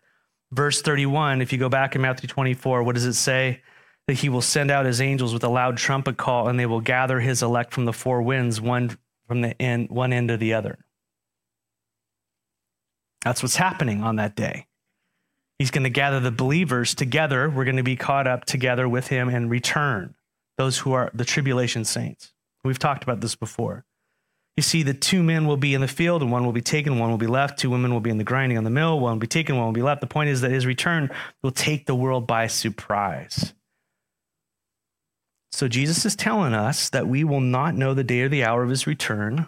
Verse 0.54 0.84
31, 0.84 1.42
if 1.42 1.52
you 1.52 1.58
go 1.58 1.68
back 1.68 1.96
in 1.96 2.02
Matthew 2.02 2.30
24, 2.30 2.84
what 2.84 2.94
does 2.94 3.06
it 3.06 3.13
say? 3.13 3.62
That 4.08 4.13
he 4.13 4.30
will 4.30 4.42
send 4.42 4.70
out 4.70 4.86
his 4.86 5.02
angels 5.02 5.34
with 5.34 5.44
a 5.44 5.50
loud 5.50 5.78
trumpet 5.78 6.16
call, 6.16 6.48
and 6.48 6.60
they 6.60 6.68
will 6.68 6.82
gather 6.82 7.20
his 7.20 7.42
elect 7.42 7.74
from 7.74 7.86
the 7.86 7.94
four 7.94 8.22
winds, 8.22 8.62
one 8.62 8.96
from 9.28 9.42
the 9.42 9.60
end, 9.60 9.89
one 9.89 10.13
end 10.13 10.28
to 10.28 10.38
the 10.38 10.54
other. 10.54 10.78
That's 13.24 13.42
what's 13.42 13.56
happening 13.56 14.04
on 14.04 14.18
that 14.18 14.36
day. 14.36 14.68
He's 15.58 15.72
going 15.72 15.86
to 15.86 15.89
gather 15.89 16.20
the 16.20 16.32
believers 16.32 16.94
together. 16.94 17.50
We're 17.50 17.66
going 17.66 17.78
to 17.78 17.84
be 17.84 17.96
caught 17.96 18.28
up 18.28 18.46
together 18.46 18.88
with 18.88 19.08
him 19.08 19.30
and 19.30 19.50
return 19.50 20.13
those 20.58 20.80
who 20.80 20.94
are 20.94 21.10
the 21.16 21.26
tribulation 21.26 21.84
saints. 21.84 22.32
We've 22.63 22.78
talked 22.78 23.04
about 23.04 23.22
this 23.22 23.36
before. 23.36 23.86
You 24.56 24.62
see, 24.62 24.84
the 24.84 24.94
two 24.94 25.24
men 25.24 25.48
will 25.48 25.58
be 25.58 25.74
in 25.74 25.82
the 25.82 25.88
field, 25.88 26.22
and 26.22 26.32
one 26.32 26.46
will 26.46 26.52
be 26.52 26.62
taken, 26.62 27.00
one 27.00 27.10
will 27.10 27.18
be 27.18 27.28
left. 27.28 27.58
Two 27.58 27.72
women 27.72 27.92
will 27.92 28.00
be 28.00 28.12
in 28.12 28.20
the 28.20 28.24
grinding 28.24 28.58
on 28.58 28.63
the 28.63 28.70
mill, 28.70 29.00
one 29.00 29.13
will 29.13 29.20
be 29.20 29.28
taken, 29.28 29.58
one 29.58 29.66
will 29.66 29.74
be 29.74 29.82
left. 29.82 30.02
The 30.02 30.08
point 30.08 30.30
is 30.30 30.42
that 30.42 30.52
his 30.52 30.66
return 30.66 31.10
will 31.42 31.52
take 31.52 31.86
the 31.88 31.96
world 31.96 32.28
by 32.28 32.46
surprise. 32.48 33.54
So 35.52 35.68
Jesus 35.68 36.06
is 36.06 36.16
telling 36.16 36.54
us 36.54 36.89
that 36.92 37.08
we 37.08 37.24
will 37.24 37.39
not 37.39 37.76
know 37.76 37.94
the 37.94 38.04
day 38.04 38.22
or 38.22 38.30
the 38.30 38.44
hour 38.44 38.63
of 38.63 38.70
his 38.70 38.86
return. 38.86 39.48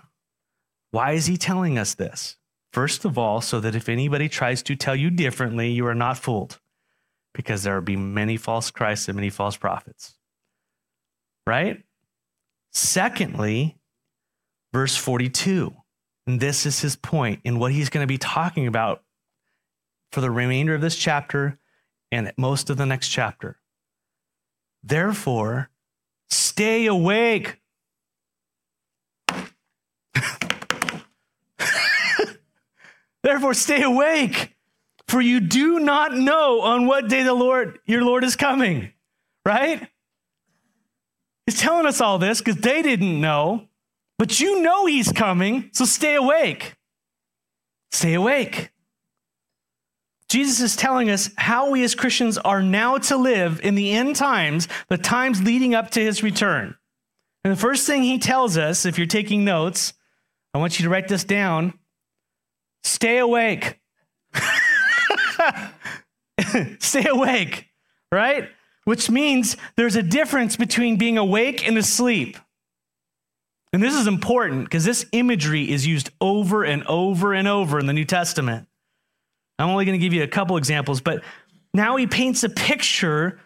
Why 0.92 1.12
is 1.12 1.28
he 1.28 1.38
telling 1.38 1.78
us 1.78 1.94
this? 1.94 2.38
First 2.74 3.06
of 3.06 3.18
all, 3.18 3.42
so 3.42 3.60
that 3.60 3.76
if 3.76 3.90
anybody 3.90 4.28
tries 4.28 4.62
to 4.64 4.76
tell 4.76 4.96
you 4.96 5.10
differently, 5.10 5.72
you 5.72 5.86
are 5.88 5.96
not 5.96 6.18
fooled, 6.18 6.60
because 7.34 7.64
there 7.64 7.76
will 7.76 7.82
be 7.82 7.96
many 7.96 8.38
false 8.38 8.72
Christs 8.72 9.08
and 9.08 9.16
many 9.16 9.30
false 9.30 9.56
prophets. 9.56 10.16
Right? 11.48 11.84
Secondly, 12.72 13.78
verse 14.76 14.96
42. 14.98 15.74
And 16.28 16.42
this 16.42 16.66
is 16.66 16.82
his 16.82 16.98
point 16.98 17.40
in 17.46 17.60
what 17.60 17.72
he's 17.72 17.88
going 17.90 18.04
to 18.04 18.08
be 18.08 18.18
talking 18.18 18.68
about 18.68 19.04
for 20.12 20.20
the 20.20 20.30
remainder 20.30 20.76
of 20.76 20.82
this 20.82 20.98
chapter 20.98 21.58
and 22.12 22.34
most 22.38 22.70
of 22.70 22.76
the 22.76 22.86
next 22.86 23.08
chapter. 23.08 23.58
Therefore, 24.84 25.70
stay 26.30 26.88
awake. 26.88 27.62
Therefore, 33.24 33.54
stay 33.54 33.82
awake, 33.82 34.58
for 35.08 35.22
you 35.22 35.40
do 35.40 35.80
not 35.80 36.14
know 36.14 36.60
on 36.60 36.86
what 36.86 37.08
day 37.08 37.24
the 37.24 37.34
Lord, 37.34 37.80
your 37.86 38.04
Lord, 38.04 38.26
is 38.26 38.36
coming. 38.36 38.92
Right? 39.46 39.88
He's 41.46 41.62
telling 41.62 41.86
us 41.86 42.02
all 42.02 42.20
this 42.20 42.40
because 42.40 42.58
they 42.58 42.82
didn't 42.82 43.22
know, 43.22 43.70
but 44.18 44.40
you 44.40 44.62
know 44.62 44.86
he's 44.86 45.12
coming, 45.12 45.70
so 45.74 45.86
stay 45.86 46.16
awake. 46.16 46.76
Stay 47.92 48.14
awake. 48.14 48.72
Jesus 50.28 50.60
is 50.60 50.76
telling 50.76 51.10
us 51.10 51.30
how 51.38 51.70
we 51.70 51.84
as 51.84 51.96
Christians 51.96 52.38
are 52.38 52.62
now 52.62 52.98
to 52.98 53.16
live 53.16 53.62
in 53.64 53.76
the 53.76 53.92
end 53.92 54.16
times, 54.16 54.68
the 54.90 54.98
times 54.98 55.42
leading 55.44 55.76
up 55.76 55.92
to 55.92 56.02
his 56.02 56.24
return. 56.24 56.76
And 57.44 57.52
the 57.52 57.60
first 57.60 57.86
thing 57.86 58.04
he 58.04 58.18
tells 58.18 58.58
us, 58.58 58.86
if 58.86 58.98
you're 58.98 59.08
taking 59.08 59.46
notes, 59.46 59.94
I 60.54 60.58
want 60.58 60.80
you 60.80 60.84
to 60.84 60.90
write 60.90 61.08
this 61.08 61.24
down. 61.24 61.78
Stay 62.84 63.20
awake. 63.20 63.80
Stay 66.80 67.08
awake, 67.08 67.68
right? 68.12 68.50
Which 68.86 69.10
means 69.10 69.58
there's 69.76 69.96
a 69.96 70.04
difference 70.04 70.56
between 70.56 70.98
being 70.98 71.18
awake 71.18 71.68
and 71.68 71.78
asleep. 71.78 72.38
And 73.76 73.84
this 73.84 73.94
is 73.94 74.08
important 74.08 74.64
because 74.64 74.86
this 74.86 75.06
imagery 75.12 75.70
is 75.70 75.86
used 75.86 76.10
over 76.22 76.64
and 76.64 76.88
over 76.88 77.34
and 77.34 77.46
over 77.46 77.78
in 77.78 77.88
the 77.88 77.92
New 77.92 78.06
Testament. 78.06 78.70
I'm 79.60 79.68
only 79.68 79.84
going 79.84 80.00
to 80.00 80.02
give 80.02 80.14
you 80.14 80.24
a 80.24 80.30
couple 80.30 80.56
examples, 80.56 81.02
but 81.02 81.26
now 81.74 81.98
he 81.98 82.08
paints 82.08 82.46
a 82.46 82.50
picture 82.50 83.38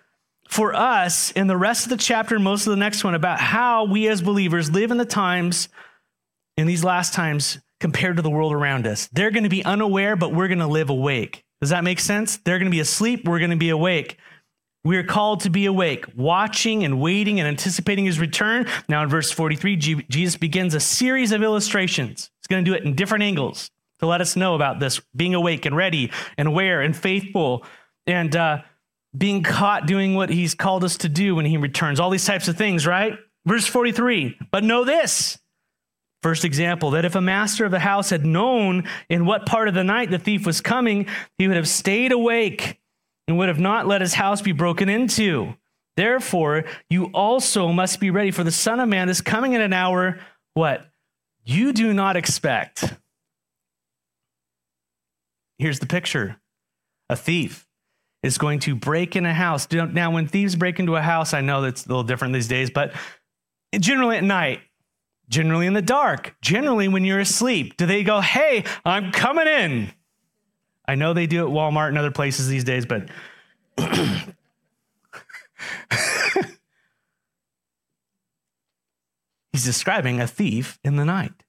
for 0.48 0.76
us 0.76 1.32
in 1.32 1.48
the 1.48 1.58
rest 1.58 1.86
of 1.86 1.90
the 1.90 1.98
chapter 1.98 2.36
and 2.36 2.44
most 2.44 2.68
of 2.68 2.70
the 2.70 2.78
next 2.78 3.04
one 3.04 3.16
about 3.16 3.40
how 3.40 3.86
we 3.86 4.08
as 4.08 4.22
believers 4.22 4.70
live 4.70 4.92
in 4.92 4.98
the 4.98 5.04
times, 5.04 5.68
in 6.58 6.68
these 6.68 6.84
last 6.84 7.16
times, 7.16 7.58
compared 7.80 8.18
to 8.18 8.22
the 8.22 8.30
world 8.30 8.54
around 8.54 8.86
us. 8.86 9.10
They're 9.12 9.32
going 9.32 9.46
to 9.46 9.50
be 9.50 9.66
unaware, 9.66 10.16
but 10.16 10.32
we're 10.32 10.48
going 10.48 10.60
to 10.60 10.68
live 10.68 10.92
awake. 10.92 11.44
Does 11.60 11.72
that 11.72 11.84
make 11.84 12.00
sense? 12.00 12.38
They're 12.38 12.60
going 12.60 12.70
to 12.70 12.76
be 12.76 12.82
asleep, 12.82 13.28
we're 13.28 13.40
going 13.40 13.50
to 13.50 13.58
be 13.58 13.72
awake. 13.72 14.20
We 14.90 14.98
are 14.98 15.04
called 15.04 15.42
to 15.42 15.52
be 15.52 15.68
awake, 15.68 16.06
watching 16.16 16.84
and 16.84 17.00
waiting 17.00 17.40
and 17.40 17.48
anticipating 17.48 18.06
his 18.06 18.20
return. 18.20 18.66
Now, 18.88 19.04
in 19.04 19.10
verse 19.10 19.30
43, 19.30 19.76
Jesus 19.76 20.36
begins 20.36 20.74
a 20.74 20.80
series 20.80 21.32
of 21.32 21.44
illustrations. 21.44 22.32
He's 22.42 22.48
going 22.48 22.66
to 22.66 22.72
do 22.72 22.76
it 22.76 22.84
in 22.84 22.96
different 22.96 23.24
angles 23.24 23.70
to 24.00 24.08
let 24.08 24.20
us 24.20 24.36
know 24.36 24.56
about 24.56 24.80
this 24.80 25.00
being 25.16 25.36
awake 25.36 25.68
and 25.68 25.76
ready 25.76 26.12
and 26.40 26.48
aware 26.48 26.82
and 26.82 26.98
faithful 26.98 27.64
and 28.08 28.36
uh, 28.36 28.64
being 29.16 29.44
caught 29.44 29.86
doing 29.86 30.16
what 30.16 30.32
he's 30.32 30.56
called 30.56 30.84
us 30.84 30.98
to 30.98 31.08
do 31.08 31.36
when 31.36 31.46
he 31.46 31.58
returns. 31.58 32.00
All 32.00 32.10
these 32.10 32.26
types 32.26 32.48
of 32.48 32.58
things, 32.58 32.88
right? 32.88 33.14
Verse 33.46 33.68
43, 33.68 34.40
but 34.50 34.64
know 34.64 34.86
this 34.86 35.38
First 36.22 36.44
example, 36.44 36.92
that 36.92 37.06
if 37.06 37.16
a 37.16 37.22
master 37.22 37.64
of 37.64 37.72
the 37.72 37.80
house 37.80 38.10
had 38.10 38.26
known 38.26 38.84
in 39.08 39.26
what 39.26 39.46
part 39.46 39.70
of 39.70 39.74
the 39.74 39.86
night 39.86 40.12
the 40.12 40.20
thief 40.20 40.46
was 40.46 40.60
coming, 40.60 41.08
he 41.38 41.48
would 41.48 41.56
have 41.56 41.68
stayed 41.68 42.12
awake 42.12 42.79
and 43.30 43.38
would 43.38 43.48
have 43.48 43.60
not 43.60 43.88
let 43.88 44.02
his 44.02 44.16
house 44.16 44.42
be 44.42 44.52
broken 44.52 44.90
into. 44.90 45.56
Therefore, 45.96 46.66
you 46.90 47.06
also 47.14 47.70
must 47.70 48.02
be 48.02 48.10
ready, 48.10 48.32
for 48.32 48.44
the 48.44 48.52
Son 48.52 48.82
of 48.82 48.90
Man 48.90 49.08
is 49.08 49.22
coming 49.22 49.54
in 49.54 49.62
an 49.62 49.72
hour, 49.72 50.20
what? 50.56 50.90
you 51.50 51.74
do 51.74 51.94
not 51.94 52.16
expect. 52.16 52.94
Here's 55.58 55.80
the 55.80 55.88
picture 55.88 56.38
a 57.10 57.16
thief 57.16 57.68
is 58.22 58.38
going 58.38 58.60
to 58.60 58.76
break 58.76 59.16
in 59.16 59.26
a 59.26 59.34
house. 59.34 59.68
Now, 59.72 60.12
when 60.12 60.28
thieves 60.28 60.56
break 60.56 60.80
into 60.80 60.96
a 60.96 61.02
house, 61.02 61.34
I 61.34 61.42
know 61.42 61.62
that's 61.62 61.86
a 61.86 61.90
little 61.90 62.04
different 62.04 62.34
these 62.34 62.48
days, 62.48 62.70
but 62.70 62.94
generally 63.74 64.18
at 64.18 64.24
night, 64.24 64.60
generally 65.28 65.66
in 65.66 65.74
the 65.74 65.82
dark, 65.82 66.36
generally 66.42 66.88
when 66.88 67.04
you're 67.04 67.20
asleep, 67.20 67.78
do 67.78 67.86
they 67.86 68.04
go, 68.04 68.22
Hey, 68.22 68.64
I'm 68.86 69.12
coming 69.12 69.48
in? 69.48 69.94
I 70.90 70.96
know 70.96 71.14
they 71.14 71.28
do 71.28 71.46
at 71.46 71.54
Walmart 71.54 71.90
and 71.90 72.00
other 72.00 72.10
places 72.10 72.48
these 72.48 72.64
days, 72.64 72.84
but 72.88 73.10
he's 79.52 79.64
describing 79.64 80.20
a 80.20 80.26
thief 80.26 80.80
in 80.84 80.96
the 80.96 81.06
night. 81.06 81.44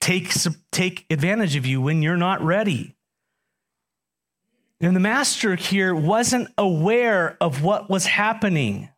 Take, 0.00 0.32
take 0.72 1.04
advantage 1.10 1.56
of 1.56 1.66
you 1.66 1.82
when 1.82 2.00
you're 2.00 2.16
not 2.16 2.40
ready. 2.40 2.96
And 4.80 4.96
the 4.96 5.00
master 5.00 5.54
here 5.54 5.94
wasn't 5.94 6.48
aware 6.56 7.36
of 7.38 7.62
what 7.62 7.90
was 7.90 8.06
happening. 8.06 8.88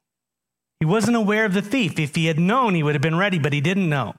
He 0.79 0.87
wasn't 0.87 1.17
aware 1.17 1.45
of 1.45 1.55
the 1.55 1.63
thief. 1.63 1.99
If 1.99 2.15
he 2.15 2.27
had 2.27 2.39
known, 2.39 2.77
he 2.77 2.85
would 2.85 2.95
have 2.95 3.03
been 3.03 3.19
ready, 3.19 3.41
but 3.41 3.53
he 3.53 3.61
didn't 3.61 3.89
know. 3.89 4.15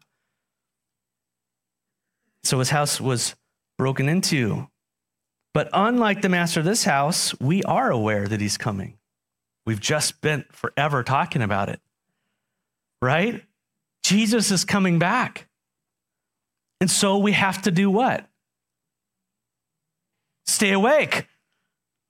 So 2.44 2.60
his 2.60 2.72
house 2.72 3.00
was 3.00 3.34
broken 3.78 4.10
into. 4.10 4.68
But 5.54 5.70
unlike 5.74 6.22
the 6.22 6.30
master 6.30 6.60
of 6.60 6.66
this 6.66 6.84
house, 6.84 7.40
we 7.40 7.64
are 7.64 7.90
aware 7.90 8.28
that 8.28 8.42
he's 8.42 8.58
coming. 8.58 8.98
We've 9.66 9.80
just 9.80 10.08
spent 10.08 10.54
forever 10.56 11.04
talking 11.04 11.42
about 11.42 11.70
it, 11.70 11.80
right? 13.02 13.44
Jesus 14.04 14.52
is 14.52 14.66
coming 14.66 15.00
back. 15.00 15.48
And 16.82 16.90
so 16.90 17.18
we 17.18 17.34
have 17.34 17.62
to 17.64 17.72
do 17.72 17.90
what? 17.90 18.26
Stay 20.46 20.72
awake 20.72 21.28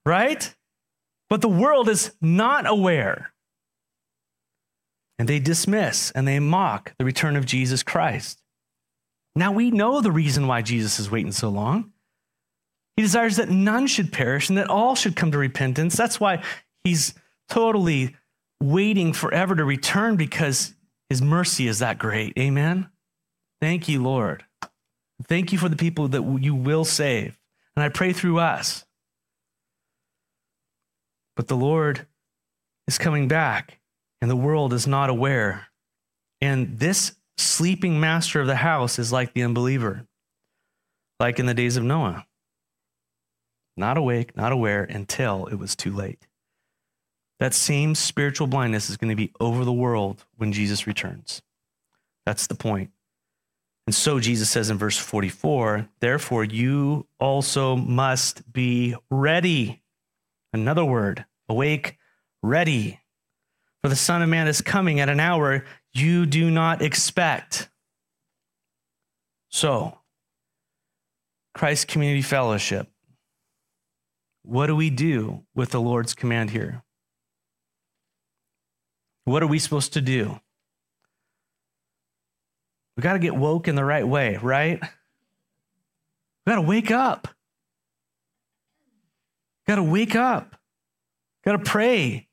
right? 0.10 0.54
But 1.30 1.42
the 1.42 1.50
world 1.50 1.88
is 1.88 2.12
not 2.20 2.68
aware. 2.68 3.32
And 5.18 5.28
they 5.28 5.40
dismiss 5.40 6.12
and 6.12 6.28
they 6.28 6.40
mock 6.40 6.94
the 6.98 7.06
return 7.06 7.36
of 7.36 7.46
Jesus 7.46 7.84
Christ. 7.84 8.42
Now 9.36 9.52
we 9.52 9.70
know 9.70 10.02
the 10.02 10.12
reason 10.12 10.48
why 10.48 10.62
Jesus 10.62 11.00
is 11.00 11.12
waiting 11.12 11.32
so 11.32 11.50
long. 11.50 11.92
He 13.00 13.04
desires 13.04 13.38
that 13.38 13.48
none 13.48 13.88
should 13.88 14.12
perish 14.12 14.50
and 14.50 14.58
that 14.58 14.70
all 14.70 14.94
should 14.94 15.16
come 15.16 15.32
to 15.32 15.38
repentance. 15.38 15.96
That's 15.96 16.20
why 16.20 16.44
he's 16.84 17.14
totally 17.48 18.18
waiting 18.62 19.14
forever 19.14 19.56
to 19.56 19.64
return 19.64 20.18
because 20.18 20.74
his 21.08 21.22
mercy 21.22 21.66
is 21.68 21.80
that 21.80 21.98
great. 21.98 22.38
Amen. 22.38 22.90
Thank 23.62 23.88
you, 23.88 24.04
Lord. 24.04 24.44
Thank 25.24 25.54
you 25.54 25.58
for 25.58 25.70
the 25.70 25.78
people 25.78 26.10
that 26.10 26.42
you 26.42 26.54
will 26.54 26.84
save. 26.84 27.40
And 27.74 27.86
I 27.86 27.88
pray 27.88 28.12
through 28.12 28.40
us 28.40 28.84
but 31.38 31.48
the 31.48 31.56
Lord 31.56 32.06
is 32.86 32.98
coming 32.98 33.30
back, 33.30 33.80
and 34.20 34.30
the 34.30 34.36
world 34.36 34.74
is 34.74 34.86
not 34.86 35.10
aware. 35.10 35.68
And 36.42 36.80
this 36.80 37.16
sleeping 37.38 37.98
master 37.98 38.42
of 38.42 38.48
the 38.48 38.58
house 38.58 39.00
is 39.00 39.14
like 39.14 39.34
the 39.34 39.44
unbeliever, 39.44 40.06
like 41.18 41.40
in 41.40 41.46
the 41.46 41.54
days 41.54 41.78
of 41.78 41.86
Noah. 41.86 42.26
Not 43.80 43.98
awake, 43.98 44.36
not 44.36 44.52
aware 44.52 44.84
until 44.84 45.46
it 45.46 45.56
was 45.56 45.74
too 45.74 45.94
late. 45.94 46.28
That 47.40 47.54
same 47.54 47.96
spiritual 47.96 48.48
blindness 48.48 48.90
is 48.90 48.98
going 48.98 49.10
to 49.10 49.16
be 49.16 49.32
over 49.40 49.64
the 49.64 49.72
world 49.72 50.26
when 50.36 50.52
Jesus 50.52 50.86
returns. 50.86 51.42
That's 52.26 52.48
the 52.48 52.56
point. 52.56 52.92
And 53.88 53.96
so 53.96 54.20
Jesus 54.20 54.50
says 54.50 54.70
in 54.70 54.78
verse 54.78 54.98
44 54.98 55.88
Therefore, 56.02 56.44
you 56.44 57.08
also 57.22 57.78
must 57.78 58.52
be 58.52 58.96
ready. 59.10 59.82
Another 60.52 60.84
word, 60.84 61.24
awake, 61.48 61.98
ready. 62.44 63.00
For 63.82 63.88
the 63.88 63.96
Son 63.96 64.22
of 64.22 64.28
Man 64.28 64.50
is 64.50 64.60
coming 64.60 65.00
at 65.00 65.08
an 65.08 65.22
hour 65.22 65.64
you 65.94 66.26
do 66.26 66.52
not 66.52 66.82
expect. 66.82 67.70
So, 69.50 69.98
Christ 71.56 71.88
Community 71.88 72.22
Fellowship, 72.22 72.90
what 74.44 74.68
do 74.68 74.76
we 74.76 74.90
do 74.90 75.44
with 75.54 75.72
the 75.72 75.82
Lord's 75.82 76.14
command 76.14 76.52
here? 76.52 76.84
What 79.26 79.44
are 79.44 79.48
we 79.48 79.60
supposed 79.60 79.94
to 79.94 80.02
do? 80.02 80.40
We 82.98 83.02
got 83.02 83.14
to 83.14 83.20
get 83.20 83.36
woke 83.36 83.68
in 83.68 83.76
the 83.76 83.86
right 83.86 84.08
way, 84.08 84.38
right? 84.42 84.82
We 86.46 86.50
got 86.52 86.56
to 86.56 86.62
wake 86.62 86.92
up. 86.92 87.28
Got 89.68 89.76
to 89.76 89.84
wake 89.84 90.16
up. 90.16 90.56
Got 91.46 91.52
to 91.54 91.60
pray. 91.60 92.28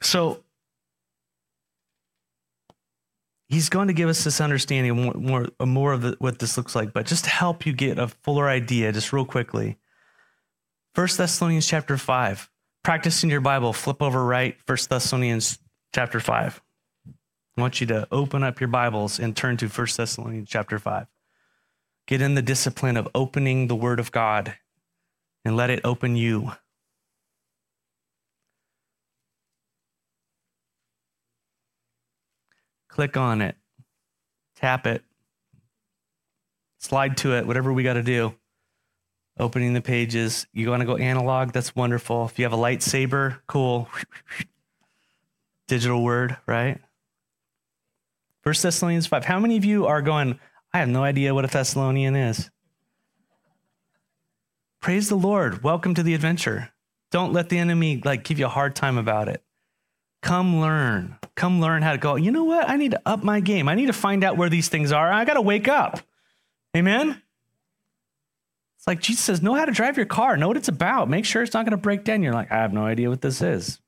So 0.00 0.44
he's 3.48 3.68
going 3.68 3.88
to 3.88 3.94
give 3.94 4.08
us 4.08 4.24
this 4.24 4.40
understanding 4.40 4.96
more, 4.96 5.14
more, 5.14 5.46
more 5.64 5.92
of 5.92 6.02
the, 6.02 6.16
what 6.18 6.38
this 6.38 6.56
looks 6.56 6.74
like, 6.74 6.92
but 6.92 7.06
just 7.06 7.24
to 7.24 7.30
help 7.30 7.66
you 7.66 7.72
get 7.72 7.98
a 7.98 8.08
fuller 8.08 8.48
idea, 8.48 8.92
just 8.92 9.12
real 9.12 9.24
quickly. 9.24 9.76
First 10.94 11.18
Thessalonians 11.18 11.66
chapter 11.66 11.96
5. 11.96 12.50
Practicing 12.82 13.30
your 13.30 13.40
Bible, 13.40 13.72
flip 13.72 14.00
over 14.00 14.24
right, 14.24 14.56
First 14.66 14.88
Thessalonians 14.88 15.58
chapter 15.94 16.20
5. 16.20 16.60
I 17.56 17.60
want 17.60 17.80
you 17.80 17.86
to 17.88 18.06
open 18.12 18.42
up 18.42 18.60
your 18.60 18.68
Bibles 18.68 19.18
and 19.18 19.36
turn 19.36 19.56
to 19.58 19.68
First 19.68 19.96
Thessalonians 19.96 20.48
chapter 20.48 20.78
5. 20.78 21.06
Get 22.06 22.22
in 22.22 22.34
the 22.34 22.42
discipline 22.42 22.96
of 22.96 23.08
opening 23.14 23.66
the 23.66 23.74
Word 23.74 23.98
of 23.98 24.12
God 24.12 24.54
and 25.44 25.56
let 25.56 25.70
it 25.70 25.80
open 25.84 26.16
you. 26.16 26.52
Click 32.96 33.18
on 33.18 33.42
it, 33.42 33.56
tap 34.58 34.86
it, 34.86 35.04
slide 36.78 37.18
to 37.18 37.34
it, 37.34 37.46
whatever 37.46 37.70
we 37.70 37.82
got 37.82 37.92
to 37.92 38.02
do. 38.02 38.34
Opening 39.38 39.74
the 39.74 39.82
pages. 39.82 40.46
You 40.54 40.70
want 40.70 40.80
to 40.80 40.86
go 40.86 40.96
analog? 40.96 41.52
That's 41.52 41.76
wonderful. 41.76 42.24
If 42.24 42.38
you 42.38 42.46
have 42.46 42.54
a 42.54 42.56
lightsaber, 42.56 43.40
cool. 43.46 43.90
Digital 45.68 46.02
word, 46.02 46.38
right? 46.46 46.80
First 48.40 48.62
Thessalonians 48.62 49.06
5. 49.06 49.26
How 49.26 49.40
many 49.40 49.58
of 49.58 49.64
you 49.66 49.84
are 49.84 50.00
going, 50.00 50.40
I 50.72 50.78
have 50.78 50.88
no 50.88 51.04
idea 51.04 51.34
what 51.34 51.44
a 51.44 51.48
Thessalonian 51.48 52.16
is. 52.16 52.50
Praise 54.80 55.10
the 55.10 55.16
Lord. 55.16 55.62
Welcome 55.62 55.92
to 55.96 56.02
the 56.02 56.14
adventure. 56.14 56.72
Don't 57.10 57.34
let 57.34 57.50
the 57.50 57.58
enemy 57.58 58.00
like 58.02 58.24
give 58.24 58.38
you 58.38 58.46
a 58.46 58.48
hard 58.48 58.74
time 58.74 58.96
about 58.96 59.28
it. 59.28 59.42
Come 60.22 60.62
learn. 60.62 61.18
Come 61.36 61.60
learn 61.60 61.82
how 61.82 61.92
to 61.92 61.98
go. 61.98 62.16
You 62.16 62.30
know 62.30 62.44
what? 62.44 62.68
I 62.68 62.76
need 62.76 62.92
to 62.92 63.02
up 63.06 63.22
my 63.22 63.40
game. 63.40 63.68
I 63.68 63.74
need 63.74 63.86
to 63.86 63.92
find 63.92 64.24
out 64.24 64.36
where 64.36 64.48
these 64.48 64.68
things 64.68 64.90
are. 64.90 65.12
I 65.12 65.24
got 65.24 65.34
to 65.34 65.42
wake 65.42 65.68
up. 65.68 66.00
Amen. 66.74 67.22
It's 68.78 68.86
like 68.86 69.00
Jesus 69.00 69.24
says, 69.24 69.42
know 69.42 69.54
how 69.54 69.66
to 69.66 69.72
drive 69.72 69.96
your 69.96 70.06
car, 70.06 70.36
know 70.36 70.48
what 70.48 70.56
it's 70.56 70.68
about, 70.68 71.08
make 71.08 71.24
sure 71.24 71.42
it's 71.42 71.54
not 71.54 71.64
going 71.64 71.72
to 71.72 71.76
break 71.76 72.04
down. 72.04 72.22
You're 72.22 72.32
like, 72.32 72.50
I 72.50 72.56
have 72.56 72.72
no 72.72 72.84
idea 72.84 73.10
what 73.10 73.20
this 73.20 73.42
is. 73.42 73.80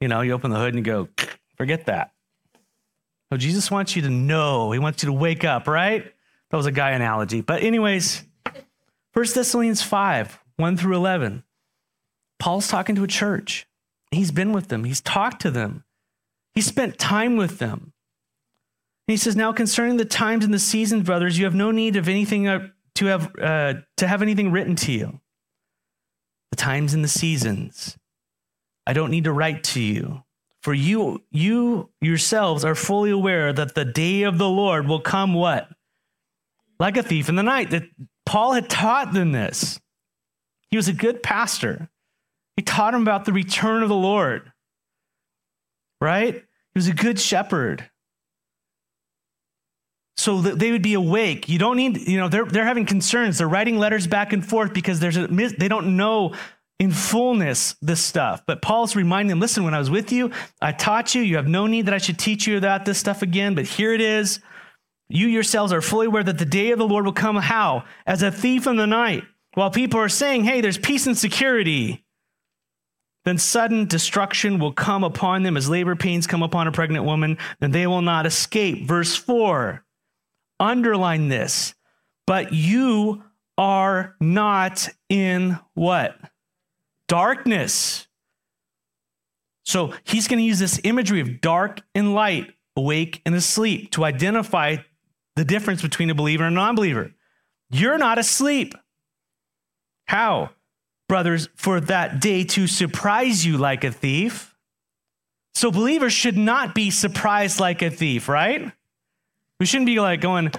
You 0.00 0.08
know, 0.08 0.20
you 0.20 0.32
open 0.32 0.50
the 0.50 0.58
hood 0.58 0.74
and 0.74 0.78
you 0.78 0.92
go, 0.92 1.08
forget 1.56 1.86
that. 1.86 2.12
No, 3.30 3.36
Jesus 3.36 3.70
wants 3.70 3.96
you 3.96 4.02
to 4.02 4.10
know. 4.10 4.70
He 4.72 4.78
wants 4.78 5.02
you 5.02 5.08
to 5.08 5.12
wake 5.12 5.44
up, 5.44 5.66
right? 5.66 6.04
That 6.50 6.56
was 6.56 6.66
a 6.66 6.72
guy 6.72 6.92
analogy. 6.92 7.40
But, 7.40 7.62
anyways, 7.62 8.24
1 9.12 9.26
Thessalonians 9.34 9.82
5, 9.82 10.38
1 10.56 10.76
through 10.76 10.96
11. 10.96 11.42
Paul's 12.38 12.68
talking 12.68 12.94
to 12.94 13.04
a 13.04 13.08
church. 13.08 13.66
He's 14.10 14.30
been 14.30 14.52
with 14.52 14.68
them, 14.68 14.84
he's 14.84 15.00
talked 15.00 15.42
to 15.42 15.50
them, 15.50 15.84
he 16.58 16.62
spent 16.62 16.98
time 16.98 17.36
with 17.36 17.58
them. 17.58 17.92
And 19.06 19.12
he 19.12 19.16
says, 19.16 19.36
Now 19.36 19.52
concerning 19.52 19.96
the 19.96 20.04
times 20.04 20.44
and 20.44 20.52
the 20.52 20.58
seasons, 20.58 21.04
brothers, 21.04 21.38
you 21.38 21.44
have 21.44 21.54
no 21.54 21.70
need 21.70 21.96
of 21.96 22.08
anything 22.08 22.48
uh, 22.48 22.68
to 22.96 23.06
have, 23.06 23.32
uh, 23.40 23.74
to 23.98 24.06
have 24.06 24.22
anything 24.22 24.50
written 24.50 24.76
to 24.76 24.92
you. 24.92 25.20
The 26.50 26.56
times 26.56 26.94
and 26.94 27.04
the 27.04 27.08
seasons. 27.08 27.96
I 28.86 28.92
don't 28.92 29.10
need 29.10 29.24
to 29.24 29.32
write 29.32 29.64
to 29.64 29.80
you 29.80 30.24
for 30.62 30.74
you, 30.74 31.22
you 31.30 31.90
yourselves 32.00 32.64
are 32.64 32.74
fully 32.74 33.10
aware 33.10 33.52
that 33.52 33.74
the 33.74 33.84
day 33.84 34.24
of 34.24 34.38
the 34.38 34.48
Lord 34.48 34.86
will 34.86 35.00
come 35.00 35.34
what? 35.34 35.68
Like 36.80 36.96
a 36.96 37.02
thief 37.02 37.28
in 37.28 37.36
the 37.36 37.42
night. 37.42 37.70
That 37.70 37.84
Paul 38.26 38.52
had 38.52 38.68
taught 38.68 39.12
them 39.12 39.32
this. 39.32 39.80
He 40.70 40.76
was 40.76 40.88
a 40.88 40.92
good 40.92 41.22
pastor. 41.22 41.88
He 42.56 42.62
taught 42.62 42.92
them 42.92 43.02
about 43.02 43.24
the 43.24 43.32
return 43.32 43.82
of 43.82 43.88
the 43.88 43.94
Lord. 43.94 44.52
Right? 46.00 46.44
He 46.74 46.78
was 46.78 46.88
a 46.88 46.94
good 46.94 47.18
shepherd. 47.18 47.90
So 50.16 50.40
that 50.42 50.58
they 50.58 50.72
would 50.72 50.82
be 50.82 50.94
awake. 50.94 51.48
You 51.48 51.58
don't 51.58 51.76
need, 51.76 52.08
you 52.08 52.18
know, 52.18 52.28
they're, 52.28 52.44
they're 52.44 52.64
having 52.64 52.86
concerns. 52.86 53.38
They're 53.38 53.48
writing 53.48 53.78
letters 53.78 54.06
back 54.06 54.32
and 54.32 54.44
forth 54.44 54.74
because 54.74 54.98
there's 54.98 55.16
a, 55.16 55.28
they 55.28 55.68
don't 55.68 55.96
know 55.96 56.34
in 56.78 56.90
fullness 56.90 57.76
this 57.80 58.04
stuff. 58.04 58.42
But 58.46 58.62
Paul's 58.62 58.96
reminding 58.96 59.30
them 59.30 59.40
listen, 59.40 59.64
when 59.64 59.74
I 59.74 59.78
was 59.78 59.90
with 59.90 60.12
you, 60.12 60.32
I 60.60 60.72
taught 60.72 61.14
you. 61.14 61.22
You 61.22 61.36
have 61.36 61.46
no 61.46 61.66
need 61.66 61.86
that 61.86 61.94
I 61.94 61.98
should 61.98 62.18
teach 62.18 62.46
you 62.46 62.56
about 62.56 62.84
this 62.84 62.98
stuff 62.98 63.22
again, 63.22 63.54
but 63.54 63.64
here 63.64 63.92
it 63.92 64.00
is. 64.00 64.40
You 65.08 65.26
yourselves 65.26 65.72
are 65.72 65.80
fully 65.80 66.06
aware 66.06 66.22
that 66.22 66.38
the 66.38 66.44
day 66.44 66.70
of 66.70 66.78
the 66.78 66.86
Lord 66.86 67.04
will 67.04 67.12
come 67.12 67.36
how? 67.36 67.84
As 68.06 68.22
a 68.22 68.30
thief 68.30 68.66
in 68.66 68.76
the 68.76 68.86
night. 68.86 69.24
While 69.54 69.70
people 69.70 69.98
are 70.00 70.08
saying, 70.08 70.44
hey, 70.44 70.60
there's 70.60 70.78
peace 70.78 71.06
and 71.06 71.16
security, 71.16 72.04
then 73.28 73.38
sudden 73.38 73.86
destruction 73.86 74.58
will 74.58 74.72
come 74.72 75.04
upon 75.04 75.42
them 75.42 75.56
as 75.56 75.68
labor 75.68 75.94
pains 75.94 76.26
come 76.26 76.42
upon 76.42 76.66
a 76.66 76.72
pregnant 76.72 77.04
woman, 77.04 77.36
and 77.60 77.72
they 77.72 77.86
will 77.86 78.02
not 78.02 78.26
escape. 78.26 78.86
Verse 78.86 79.14
4. 79.14 79.84
Underline 80.58 81.28
this. 81.28 81.74
But 82.26 82.52
you 82.52 83.22
are 83.56 84.16
not 84.20 84.88
in 85.08 85.58
what? 85.74 86.18
Darkness. 87.06 88.06
So 89.64 89.92
he's 90.04 90.28
going 90.28 90.38
to 90.38 90.44
use 90.44 90.58
this 90.58 90.80
imagery 90.84 91.20
of 91.20 91.40
dark 91.40 91.82
and 91.94 92.14
light, 92.14 92.54
awake 92.76 93.20
and 93.26 93.34
asleep, 93.34 93.90
to 93.92 94.04
identify 94.04 94.76
the 95.36 95.44
difference 95.44 95.82
between 95.82 96.08
a 96.10 96.14
believer 96.14 96.44
and 96.44 96.54
a 96.54 96.56
non 96.56 96.74
believer. 96.74 97.10
You're 97.70 97.98
not 97.98 98.18
asleep. 98.18 98.74
How? 100.06 100.50
Brothers, 101.08 101.48
for 101.54 101.80
that 101.80 102.20
day 102.20 102.44
to 102.44 102.66
surprise 102.66 103.44
you 103.44 103.56
like 103.56 103.84
a 103.84 103.90
thief. 103.90 104.54
So 105.54 105.70
believers 105.70 106.12
should 106.12 106.36
not 106.36 106.74
be 106.74 106.90
surprised 106.90 107.58
like 107.58 107.82
a 107.82 107.90
thief, 107.90 108.28
right? 108.28 108.70
We 109.58 109.66
shouldn't 109.66 109.86
be 109.86 109.98
like 109.98 110.20
going, 110.20 110.52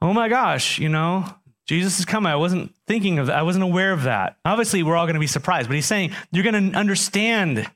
oh 0.00 0.12
my 0.12 0.28
gosh, 0.28 0.78
you 0.78 0.88
know, 0.88 1.24
Jesus 1.66 1.98
is 1.98 2.04
coming. 2.04 2.30
I 2.30 2.36
wasn't 2.36 2.74
thinking 2.86 3.18
of 3.18 3.28
that. 3.28 3.36
I 3.36 3.42
wasn't 3.42 3.64
aware 3.64 3.92
of 3.92 4.02
that. 4.02 4.36
Obviously, 4.44 4.82
we're 4.82 4.96
all 4.96 5.06
going 5.06 5.14
to 5.14 5.20
be 5.20 5.26
surprised, 5.26 5.68
but 5.68 5.74
he's 5.74 5.86
saying 5.86 6.12
you're 6.30 6.44
going 6.44 6.70
to 6.70 6.78
understand 6.78 7.68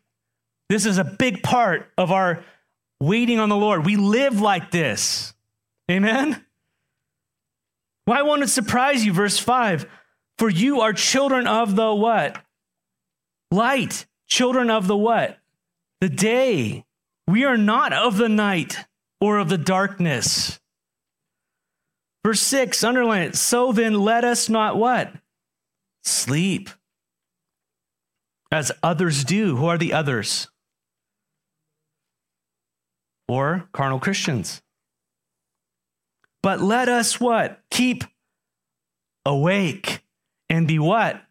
this 0.68 0.84
is 0.84 0.98
a 0.98 1.04
big 1.04 1.42
part 1.42 1.90
of 1.96 2.12
our 2.12 2.44
waiting 3.00 3.38
on 3.38 3.48
the 3.48 3.56
Lord. 3.56 3.86
We 3.86 3.96
live 3.96 4.40
like 4.40 4.70
this. 4.70 5.32
Amen? 5.90 6.44
Why 8.04 8.22
won't 8.22 8.42
it 8.42 8.48
surprise 8.48 9.04
you? 9.04 9.12
Verse 9.12 9.38
5 9.38 9.86
For 10.38 10.48
you 10.48 10.80
are 10.80 10.92
children 10.92 11.46
of 11.46 11.74
the 11.74 11.92
what? 11.92 12.40
Light. 13.50 14.06
Children 14.28 14.70
of 14.70 14.86
the 14.86 14.96
what? 14.96 15.38
The 16.00 16.08
day. 16.08 16.84
We 17.26 17.44
are 17.44 17.56
not 17.56 17.92
of 17.92 18.16
the 18.16 18.28
night 18.28 18.76
or 19.20 19.38
of 19.38 19.48
the 19.48 19.58
darkness. 19.58 20.60
Verse 22.24 22.40
6, 22.40 22.84
underline 22.84 23.22
it. 23.22 23.36
So 23.36 23.72
then 23.72 23.94
let 23.94 24.24
us 24.24 24.48
not 24.48 24.76
what? 24.76 25.12
Sleep. 26.04 26.70
As 28.52 28.70
others 28.82 29.24
do. 29.24 29.56
Who 29.56 29.66
are 29.66 29.78
the 29.78 29.92
others? 29.92 30.48
Or 33.26 33.68
carnal 33.72 33.98
Christians. 33.98 34.62
But 36.42 36.60
let 36.60 36.88
us 36.88 37.20
what? 37.20 37.60
Keep 37.70 38.04
awake 39.26 40.00
and 40.48 40.66
be 40.66 40.78
what? 40.78 41.22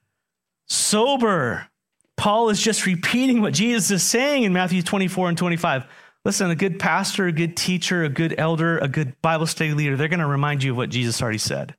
Sober. 0.67 1.67
Paul 2.15 2.49
is 2.49 2.61
just 2.61 2.85
repeating 2.85 3.41
what 3.41 3.53
Jesus 3.53 3.91
is 3.91 4.03
saying 4.03 4.43
in 4.43 4.53
Matthew 4.53 4.81
24 4.81 5.29
and 5.29 5.37
25. 5.37 5.85
Listen, 6.25 6.49
a 6.49 6.55
good 6.55 6.79
pastor, 6.79 7.27
a 7.27 7.31
good 7.31 7.55
teacher, 7.55 8.03
a 8.03 8.09
good 8.09 8.35
elder, 8.37 8.79
a 8.79 8.87
good 8.87 9.21
Bible 9.21 9.45
study 9.45 9.73
leader, 9.73 9.95
they're 9.95 10.07
going 10.07 10.19
to 10.19 10.25
remind 10.25 10.63
you 10.63 10.71
of 10.71 10.77
what 10.77 10.89
Jesus 10.89 11.21
already 11.21 11.37
said. 11.37 11.75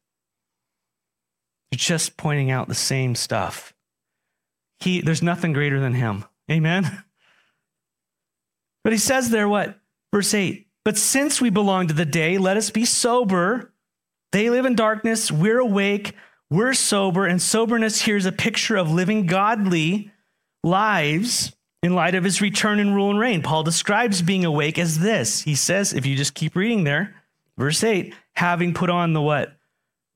They're 1.71 1.77
just 1.77 2.17
pointing 2.17 2.51
out 2.51 2.69
the 2.69 2.75
same 2.75 3.15
stuff. 3.15 3.75
He, 4.81 5.01
there's 5.01 5.23
nothing 5.23 5.53
greater 5.53 5.81
than 5.81 5.95
him. 5.95 6.25
Amen. 6.51 7.05
But 8.85 8.93
he 8.95 8.99
says 8.99 9.29
there 9.29 9.49
what? 9.49 9.79
Verse 10.15 10.33
8. 10.33 10.67
But 10.83 10.97
since 10.97 11.43
we 11.43 11.51
belong 11.51 11.89
to 11.89 11.95
the 11.95 12.07
day, 12.07 12.39
let 12.39 12.57
us 12.57 12.71
be 12.71 12.87
sober. 12.87 13.75
They 14.33 14.49
live 14.49 14.65
in 14.65 14.77
darkness, 14.77 15.31
we're 15.31 15.59
awake, 15.59 16.15
we're 16.51 16.75
sober, 16.75 17.27
and 17.27 17.41
soberness 17.41 18.03
here 18.03 18.17
is 18.17 18.27
a 18.27 18.33
picture 18.33 18.77
of 18.77 18.91
living 18.91 19.27
godly 19.27 20.11
lives 20.63 21.55
in 21.83 21.95
light 21.95 22.15
of 22.15 22.25
his 22.25 22.41
return 22.41 22.79
and 22.79 22.95
rule 22.95 23.11
and 23.11 23.19
reign. 23.19 23.43
Paul 23.43 23.63
describes 23.63 24.23
being 24.23 24.45
awake 24.45 24.79
as 24.79 24.99
this. 24.99 25.43
He 25.43 25.55
says, 25.55 25.93
if 25.93 26.07
you 26.07 26.17
just 26.17 26.35
keep 26.35 26.57
reading 26.57 26.85
there, 26.85 27.15
verse 27.57 27.85
8, 27.85 28.15
having 28.35 28.75
put 28.75 28.91
on 28.91 29.13
the 29.13 29.23
what? 29.23 29.57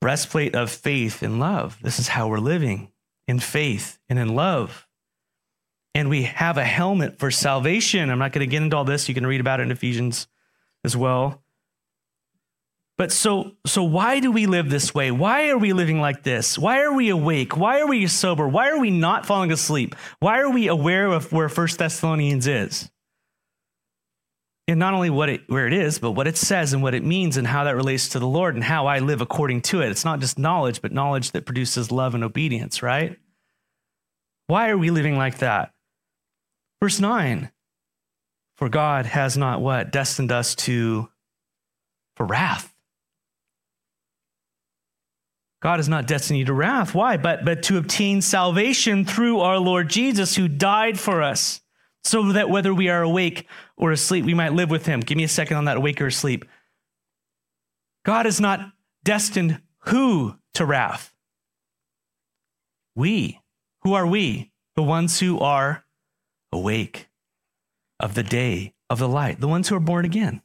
Breastplate 0.01 0.55
of 0.55 0.71
faith 0.71 1.21
and 1.21 1.39
love. 1.39 1.77
This 1.81 1.99
is 1.99 2.09
how 2.09 2.27
we're 2.27 2.39
living 2.39 2.91
in 3.27 3.39
faith 3.39 3.99
and 4.09 4.19
in 4.19 4.35
love. 4.35 4.87
And 5.95 6.09
we 6.09 6.23
have 6.23 6.57
a 6.57 6.65
helmet 6.65 7.19
for 7.19 7.29
salvation. 7.29 8.09
I'm 8.09 8.19
not 8.19 8.33
going 8.33 8.45
to 8.45 8.51
get 8.51 8.63
into 8.63 8.75
all 8.75 8.83
this. 8.83 9.07
You 9.07 9.13
can 9.13 9.27
read 9.27 9.39
about 9.39 9.59
it 9.59 9.63
in 9.63 9.71
Ephesians 9.71 10.27
as 10.83 10.97
well. 10.97 11.42
But 12.97 13.11
so 13.11 13.53
so 13.65 13.83
why 13.83 14.19
do 14.19 14.31
we 14.31 14.45
live 14.45 14.69
this 14.69 14.93
way? 14.93 15.09
Why 15.09 15.49
are 15.49 15.57
we 15.57 15.73
living 15.73 15.99
like 15.99 16.23
this? 16.23 16.57
Why 16.59 16.81
are 16.81 16.93
we 16.93 17.09
awake? 17.09 17.57
Why 17.57 17.79
are 17.79 17.87
we 17.87 18.05
sober? 18.07 18.47
Why 18.47 18.69
are 18.69 18.79
we 18.79 18.91
not 18.91 19.25
falling 19.25 19.51
asleep? 19.51 19.95
Why 20.19 20.39
are 20.39 20.51
we 20.51 20.67
aware 20.67 21.07
of 21.07 21.31
where 21.31 21.49
First 21.49 21.79
Thessalonians 21.79 22.45
is? 22.45 22.91
And 24.67 24.79
not 24.79 24.93
only 24.93 25.09
what 25.09 25.27
it, 25.27 25.41
where 25.47 25.67
it 25.67 25.73
is, 25.73 25.99
but 25.99 26.11
what 26.11 26.27
it 26.27 26.37
says 26.37 26.71
and 26.71 26.81
what 26.81 26.93
it 26.93 27.03
means 27.03 27.35
and 27.35 27.45
how 27.45 27.65
that 27.65 27.75
relates 27.75 28.09
to 28.09 28.19
the 28.19 28.27
Lord 28.27 28.55
and 28.55 28.63
how 28.63 28.87
I 28.87 28.99
live 28.99 29.19
according 29.19 29.61
to 29.63 29.81
it. 29.81 29.89
It's 29.89 30.05
not 30.05 30.21
just 30.21 30.39
knowledge, 30.39 30.81
but 30.81 30.93
knowledge 30.93 31.31
that 31.31 31.45
produces 31.45 31.91
love 31.91 32.15
and 32.15 32.23
obedience, 32.23 32.81
right? 32.81 33.17
Why 34.47 34.69
are 34.69 34.77
we 34.77 34.89
living 34.89 35.17
like 35.17 35.39
that? 35.39 35.73
Verse 36.81 36.99
9 36.99 37.51
For 38.55 38.69
God 38.69 39.05
has 39.07 39.35
not 39.35 39.61
what? 39.61 39.91
Destined 39.91 40.31
us 40.31 40.55
to 40.55 41.09
for 42.15 42.25
wrath 42.25 42.72
God 45.63 45.79
is 45.79 45.87
not 45.87 46.07
destined 46.07 46.45
to 46.45 46.53
wrath. 46.53 46.93
Why? 46.93 47.15
But, 47.15 47.45
but 47.45 47.63
to 47.63 47.77
obtain 47.77 48.21
salvation 48.21 49.05
through 49.05 49.39
our 49.39 49.57
Lord 49.57 49.89
Jesus, 49.89 50.35
who 50.35 50.49
died 50.49 50.99
for 50.99 51.23
us, 51.23 51.61
so 52.03 52.33
that 52.33 52.49
whether 52.49 52.73
we 52.73 52.89
are 52.89 53.01
awake 53.01 53.47
or 53.77 53.93
asleep, 53.93 54.25
we 54.25 54.33
might 54.33 54.51
live 54.51 54.69
with 54.69 54.85
him. 54.85 54.99
Give 54.99 55.17
me 55.17 55.23
a 55.23 55.29
second 55.29 55.55
on 55.55 55.63
that 55.65 55.77
awake 55.77 56.01
or 56.01 56.07
asleep. 56.07 56.43
God 58.05 58.25
is 58.25 58.41
not 58.41 58.73
destined 59.05 59.61
who 59.85 60.35
to 60.55 60.65
wrath? 60.65 61.13
We. 62.93 63.39
Who 63.83 63.93
are 63.93 64.05
we? 64.05 64.51
The 64.75 64.83
ones 64.83 65.21
who 65.21 65.39
are 65.39 65.85
awake 66.51 67.07
of 68.01 68.15
the 68.15 68.23
day 68.23 68.73
of 68.89 68.99
the 68.99 69.07
light, 69.07 69.39
the 69.39 69.47
ones 69.47 69.69
who 69.69 69.75
are 69.75 69.79
born 69.79 70.03
again. 70.03 70.41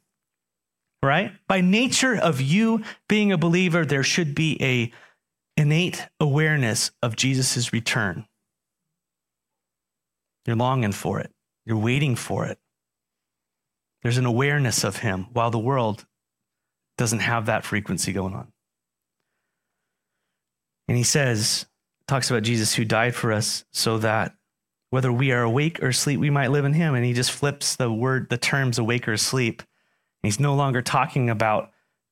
Right? 1.03 1.33
By 1.49 1.61
nature 1.61 2.15
of 2.15 2.41
you 2.41 2.85
being 3.09 3.33
a 3.33 3.39
believer, 3.39 3.85
there 3.85 4.05
should 4.05 4.37
be 4.37 4.57
a 4.63 4.93
innate 5.59 6.09
awareness 6.21 6.93
of 7.03 7.17
Jesus' 7.17 7.73
return. 7.73 8.27
You're 10.47 10.57
longing 10.57 10.93
for 10.93 11.19
it, 11.19 11.33
you're 11.67 11.77
waiting 11.77 12.17
for 12.17 12.47
it. 12.47 12.59
There's 14.03 14.19
an 14.19 14.27
awareness 14.27 14.85
of 14.85 14.99
Him 14.99 15.27
while 15.33 15.51
the 15.51 15.59
world 15.59 16.07
doesn't 16.97 17.19
have 17.19 17.47
that 17.47 17.65
frequency 17.65 18.13
going 18.13 18.35
on. 18.35 18.53
And 20.87 20.97
he 20.97 21.03
says, 21.03 21.67
talks 22.07 22.31
about 22.31 22.45
Jesus 22.45 22.75
who 22.75 22.85
died 22.85 23.15
for 23.15 23.33
us 23.33 23.65
so 23.73 23.99
that 23.99 24.35
whether 24.91 25.13
we 25.13 25.33
are 25.33 25.43
awake 25.43 25.83
or 25.83 25.89
asleep, 25.89 26.19
we 26.19 26.31
might 26.31 26.51
live 26.51 26.65
in 26.65 26.73
him. 26.73 26.95
And 26.95 27.05
he 27.05 27.13
just 27.13 27.31
flips 27.31 27.77
the 27.77 27.93
word, 27.93 28.31
the 28.31 28.39
terms 28.39 28.79
awake 28.79 29.07
or 29.07 29.13
asleep. 29.13 29.63
He's 30.23 30.41
no 30.41 30.55
longer 30.55 30.81
talking 30.81 31.29
about 31.29 31.71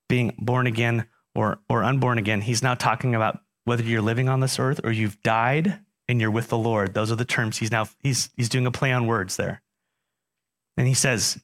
being 0.08 0.34
born 0.38 0.66
again 0.66 1.06
or, 1.36 1.58
or 1.68 1.84
unborn 1.84 2.18
again. 2.18 2.40
He's 2.40 2.62
now 2.62 2.74
talking 2.74 3.14
about 3.14 3.40
whether 3.64 3.82
you're 3.82 4.02
living 4.02 4.28
on 4.28 4.40
this 4.40 4.58
earth 4.58 4.80
or 4.84 4.92
you've 4.92 5.20
died 5.22 5.80
and 6.08 6.20
you're 6.20 6.30
with 6.30 6.48
the 6.48 6.58
Lord. 6.58 6.94
Those 6.94 7.12
are 7.12 7.16
the 7.16 7.24
terms 7.24 7.58
he's 7.58 7.70
now, 7.70 7.86
he's, 8.00 8.30
he's 8.36 8.48
doing 8.48 8.66
a 8.66 8.70
play 8.70 8.92
on 8.92 9.06
words 9.06 9.36
there. 9.36 9.62
And 10.76 10.86
he 10.86 10.94
says, 10.94 11.42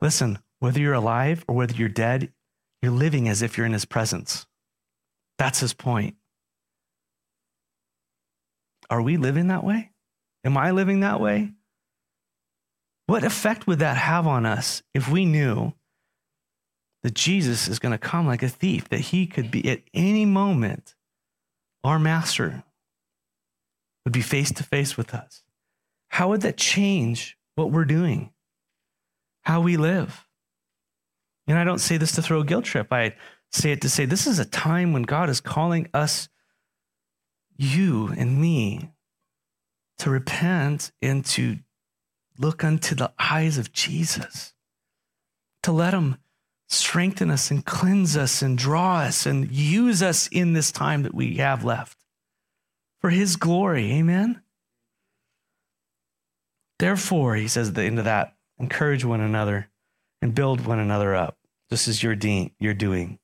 listen, 0.00 0.38
whether 0.58 0.80
you're 0.80 0.94
alive 0.94 1.44
or 1.48 1.54
whether 1.54 1.74
you're 1.74 1.88
dead, 1.88 2.32
you're 2.82 2.92
living 2.92 3.28
as 3.28 3.42
if 3.42 3.56
you're 3.56 3.66
in 3.66 3.72
his 3.72 3.84
presence. 3.84 4.46
That's 5.38 5.60
his 5.60 5.74
point. 5.74 6.16
Are 8.88 9.02
we 9.02 9.16
living 9.16 9.48
that 9.48 9.64
way? 9.64 9.92
Am 10.44 10.56
I 10.56 10.70
living 10.70 11.00
that 11.00 11.20
way? 11.20 11.52
What 13.06 13.24
effect 13.24 13.66
would 13.66 13.80
that 13.80 13.96
have 13.96 14.26
on 14.26 14.46
us 14.46 14.82
if 14.94 15.08
we 15.08 15.24
knew 15.24 15.72
that 17.02 17.14
Jesus 17.14 17.68
is 17.68 17.78
going 17.78 17.92
to 17.92 17.98
come 17.98 18.26
like 18.26 18.42
a 18.42 18.48
thief, 18.48 18.88
that 18.88 19.00
he 19.00 19.26
could 19.26 19.50
be 19.50 19.68
at 19.68 19.82
any 19.94 20.26
moment, 20.26 20.94
our 21.82 21.98
master 21.98 22.64
would 24.04 24.12
be 24.12 24.20
face 24.20 24.52
to 24.52 24.62
face 24.62 24.96
with 24.96 25.14
us? 25.14 25.42
How 26.08 26.28
would 26.28 26.42
that 26.42 26.56
change 26.56 27.38
what 27.54 27.70
we're 27.70 27.84
doing, 27.84 28.32
how 29.42 29.60
we 29.60 29.76
live? 29.76 30.26
And 31.46 31.58
I 31.58 31.64
don't 31.64 31.78
say 31.78 31.96
this 31.96 32.12
to 32.12 32.22
throw 32.22 32.40
a 32.40 32.44
guilt 32.44 32.64
trip. 32.64 32.92
I 32.92 33.14
say 33.50 33.72
it 33.72 33.80
to 33.82 33.88
say 33.88 34.04
this 34.04 34.26
is 34.26 34.38
a 34.38 34.44
time 34.44 34.92
when 34.92 35.02
God 35.02 35.28
is 35.28 35.40
calling 35.40 35.88
us, 35.94 36.28
you 37.56 38.08
and 38.16 38.40
me, 38.40 38.90
to 39.98 40.10
repent 40.10 40.92
and 41.02 41.24
to 41.26 41.58
look 42.38 42.64
unto 42.64 42.94
the 42.94 43.12
eyes 43.18 43.58
of 43.58 43.72
Jesus, 43.72 44.54
to 45.62 45.72
let 45.72 45.92
him 45.92 46.16
strengthen 46.70 47.30
us 47.30 47.50
and 47.50 47.66
cleanse 47.66 48.16
us 48.16 48.42
and 48.42 48.56
draw 48.56 49.00
us 49.00 49.26
and 49.26 49.50
use 49.50 50.02
us 50.02 50.28
in 50.28 50.52
this 50.52 50.70
time 50.70 51.02
that 51.02 51.14
we 51.14 51.36
have 51.36 51.64
left 51.64 51.98
for 53.00 53.10
his 53.10 53.36
glory. 53.36 53.92
Amen. 53.92 54.40
Therefore, 56.78 57.34
he 57.34 57.48
says 57.48 57.68
at 57.68 57.74
the 57.74 57.82
end 57.82 57.98
of 57.98 58.04
that, 58.04 58.34
encourage 58.58 59.04
one 59.04 59.20
another 59.20 59.68
and 60.22 60.34
build 60.34 60.64
one 60.64 60.78
another 60.78 61.14
up, 61.14 61.36
just 61.70 61.88
as 61.88 62.02
you're, 62.02 62.14
de- 62.14 62.54
you're 62.60 62.72
doing. 62.72 63.18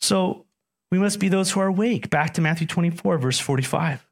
So 0.00 0.46
we 0.90 0.98
must 0.98 1.20
be 1.20 1.28
those 1.28 1.52
who 1.52 1.60
are 1.60 1.68
awake. 1.68 2.10
Back 2.10 2.34
to 2.34 2.40
Matthew 2.40 2.66
24, 2.66 3.18
verse 3.18 3.38
45. 3.38 4.06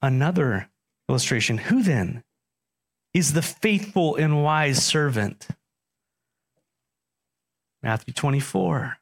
Another 0.00 0.70
illustration. 1.08 1.58
Who 1.58 1.82
then 1.82 2.24
is 3.14 3.32
the 3.32 3.42
faithful 3.42 4.16
and 4.16 4.42
wise 4.42 4.84
servant? 4.84 5.48
Matthew 7.82 8.14
24. 8.14 8.98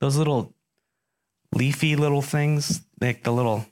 Those 0.00 0.16
little 0.16 0.54
leafy 1.52 1.96
little 1.96 2.22
things, 2.22 2.82
like 3.00 3.22
the 3.22 3.32
little 3.32 3.66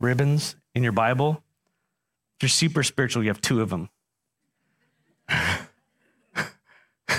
ribbons 0.00 0.56
in 0.74 0.82
your 0.82 0.92
Bible. 0.92 1.42
If 2.36 2.42
you're 2.42 2.48
super 2.48 2.82
spiritual, 2.82 3.22
you 3.22 3.30
have 3.30 3.40
two 3.40 3.62
of 3.62 3.70
them. 3.70 3.88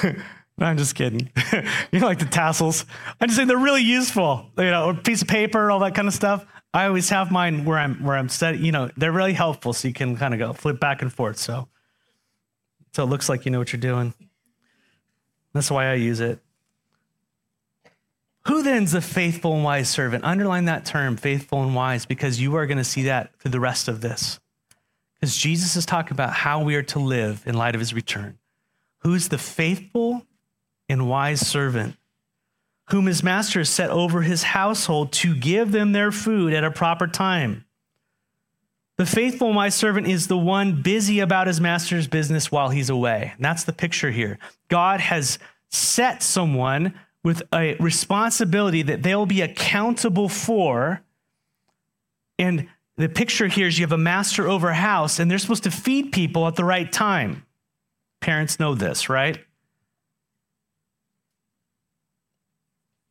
no, 0.04 0.14
I'm 0.60 0.78
just 0.78 0.96
kidding. 0.96 1.32
you 1.92 2.00
know, 2.00 2.06
like 2.06 2.20
the 2.20 2.26
tassels. 2.26 2.86
I'm 3.20 3.28
just 3.28 3.38
saying 3.38 3.48
they're 3.48 3.58
really 3.58 3.84
useful. 3.84 4.52
You 4.58 4.66
know, 4.66 4.90
a 4.90 4.94
piece 4.94 5.22
of 5.22 5.28
paper, 5.28 5.72
all 5.72 5.80
that 5.80 5.96
kind 5.96 6.08
of 6.08 6.14
stuff. 6.14 6.46
I 6.74 6.86
always 6.86 7.10
have 7.10 7.32
mine 7.32 7.66
where 7.66 7.78
I'm 7.78 8.04
where 8.04 8.16
I'm 8.16 8.30
studying. 8.30 8.64
You 8.64 8.72
know, 8.72 8.90
they're 8.98 9.12
really 9.12 9.34
helpful, 9.34 9.74
so 9.74 9.88
you 9.88 9.94
can 9.94 10.18
kind 10.18 10.34
of 10.34 10.40
go 10.40 10.54
flip 10.54 10.80
back 10.80 11.02
and 11.02 11.12
forth. 11.12 11.38
So, 11.38 11.68
so 12.94 13.04
it 13.04 13.08
looks 13.08 13.30
like 13.30 13.46
you 13.46 13.52
know 13.52 13.60
what 13.60 13.74
you're 13.74 13.80
doing. 13.80 14.14
That's 15.54 15.72
why 15.72 15.90
I 15.90 15.96
use 15.96 16.20
it. 16.20 16.40
Who 18.48 18.64
then's 18.64 18.94
a 18.94 19.02
faithful 19.02 19.56
and 19.56 19.64
wise 19.64 19.90
servant? 19.90 20.24
Underline 20.24 20.66
that 20.66 20.86
term, 20.86 21.18
faithful 21.18 21.64
and 21.64 21.76
wise, 21.76 22.06
because 22.06 22.40
you 22.40 22.56
are 22.56 22.66
going 22.66 22.78
to 22.78 22.84
see 22.84 23.04
that 23.04 23.38
through 23.40 23.52
the 23.52 23.60
rest 23.60 23.88
of 23.88 24.00
this. 24.00 24.40
Because 25.16 25.36
Jesus 25.36 25.76
is 25.76 25.86
talking 25.86 26.14
about 26.14 26.32
how 26.32 26.64
we 26.64 26.76
are 26.76 26.84
to 26.84 27.00
live 27.00 27.44
in 27.46 27.56
light 27.56 27.76
of 27.76 27.82
his 27.82 27.94
return. 27.94 28.38
Who's 29.00 29.30
the 29.30 29.38
faithful 29.38 30.26
and 30.88 31.10
wise 31.10 31.46
servant, 31.46 31.98
whom 32.90 33.06
his 33.06 33.24
master 33.24 33.64
set 33.64 33.90
over 33.90 34.22
his 34.22 34.44
household 34.44 35.12
to 35.12 35.36
give 35.36 35.72
them 35.72 35.92
their 35.92 36.12
food 36.12 36.54
at 36.54 36.64
a 36.64 36.72
proper 36.72 37.08
time? 37.08 37.66
The 38.98 39.06
faithful 39.06 39.54
my 39.54 39.70
servant 39.70 40.08
is 40.08 40.28
the 40.28 40.38
one 40.38 40.82
busy 40.82 41.20
about 41.20 41.48
his 41.48 41.62
master's 41.62 42.08
business 42.08 42.52
while 42.52 42.70
he's 42.70 42.90
away. 42.90 43.32
And 43.36 43.46
that's 43.46 43.64
the 43.64 43.74
picture 43.74 44.10
here. 44.10 44.40
God 44.70 45.00
has 45.00 45.38
set 45.70 46.24
someone 46.24 46.96
with 47.24 47.44
a 47.54 47.76
responsibility 47.76 48.82
that 48.84 49.04
they'll 49.04 49.28
be 49.28 49.42
accountable 49.42 50.30
for. 50.30 51.02
And 52.40 52.68
the 52.96 53.10
picture 53.10 53.48
here 53.48 53.68
is 53.68 53.78
you 53.78 53.84
have 53.84 53.92
a 53.92 53.98
master 53.98 54.48
over 54.48 54.70
a 54.70 54.76
house, 54.76 55.20
and 55.20 55.30
they're 55.30 55.38
supposed 55.38 55.64
to 55.64 55.72
feed 55.72 56.12
people 56.12 56.48
at 56.48 56.56
the 56.56 56.64
right 56.64 56.92
time. 56.92 57.46
Parents 58.20 58.60
know 58.60 58.74
this, 58.74 59.10
right? 59.10 59.38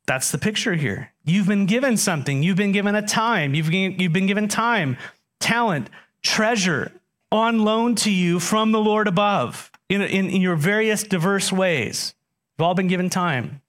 That's 0.07 0.31
the 0.31 0.39
picture 0.39 0.75
here. 0.75 1.13
You've 1.25 1.49
been 1.49 1.67
given 1.67 1.97
something. 1.97 2.43
You've 2.43 2.57
been 2.57 2.73
given 2.73 2.95
a 2.95 3.07
time. 3.07 3.55
You've, 3.55 3.73
you've 3.73 4.13
been 4.13 4.27
given 4.27 4.47
time, 4.49 4.97
talent, 5.41 5.91
treasure 6.23 6.93
on 7.33 7.65
loan 7.65 7.97
to 7.97 8.11
you 8.11 8.39
from 8.39 8.73
the 8.73 8.79
Lord 8.79 9.09
above 9.09 9.71
in, 9.89 10.01
in, 10.03 10.31
in 10.31 10.41
your 10.41 10.57
various 10.57 11.03
diverse 11.03 11.53
ways. 11.53 12.15
You've 12.57 12.65
all 12.65 12.75
been 12.75 12.89
given 12.89 13.11
time. 13.11 13.61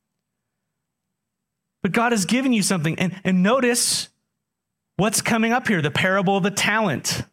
But 1.82 1.92
God 1.92 2.12
has 2.12 2.26
given 2.26 2.54
you 2.54 2.62
something. 2.62 3.00
And, 3.00 3.20
and 3.24 3.42
notice 3.42 4.10
what's 4.96 5.22
coming 5.22 5.52
up 5.52 5.68
here 5.68 5.82
the 5.82 5.92
parable 5.92 6.38
of 6.38 6.44
the 6.44 6.52
talent, 6.52 7.24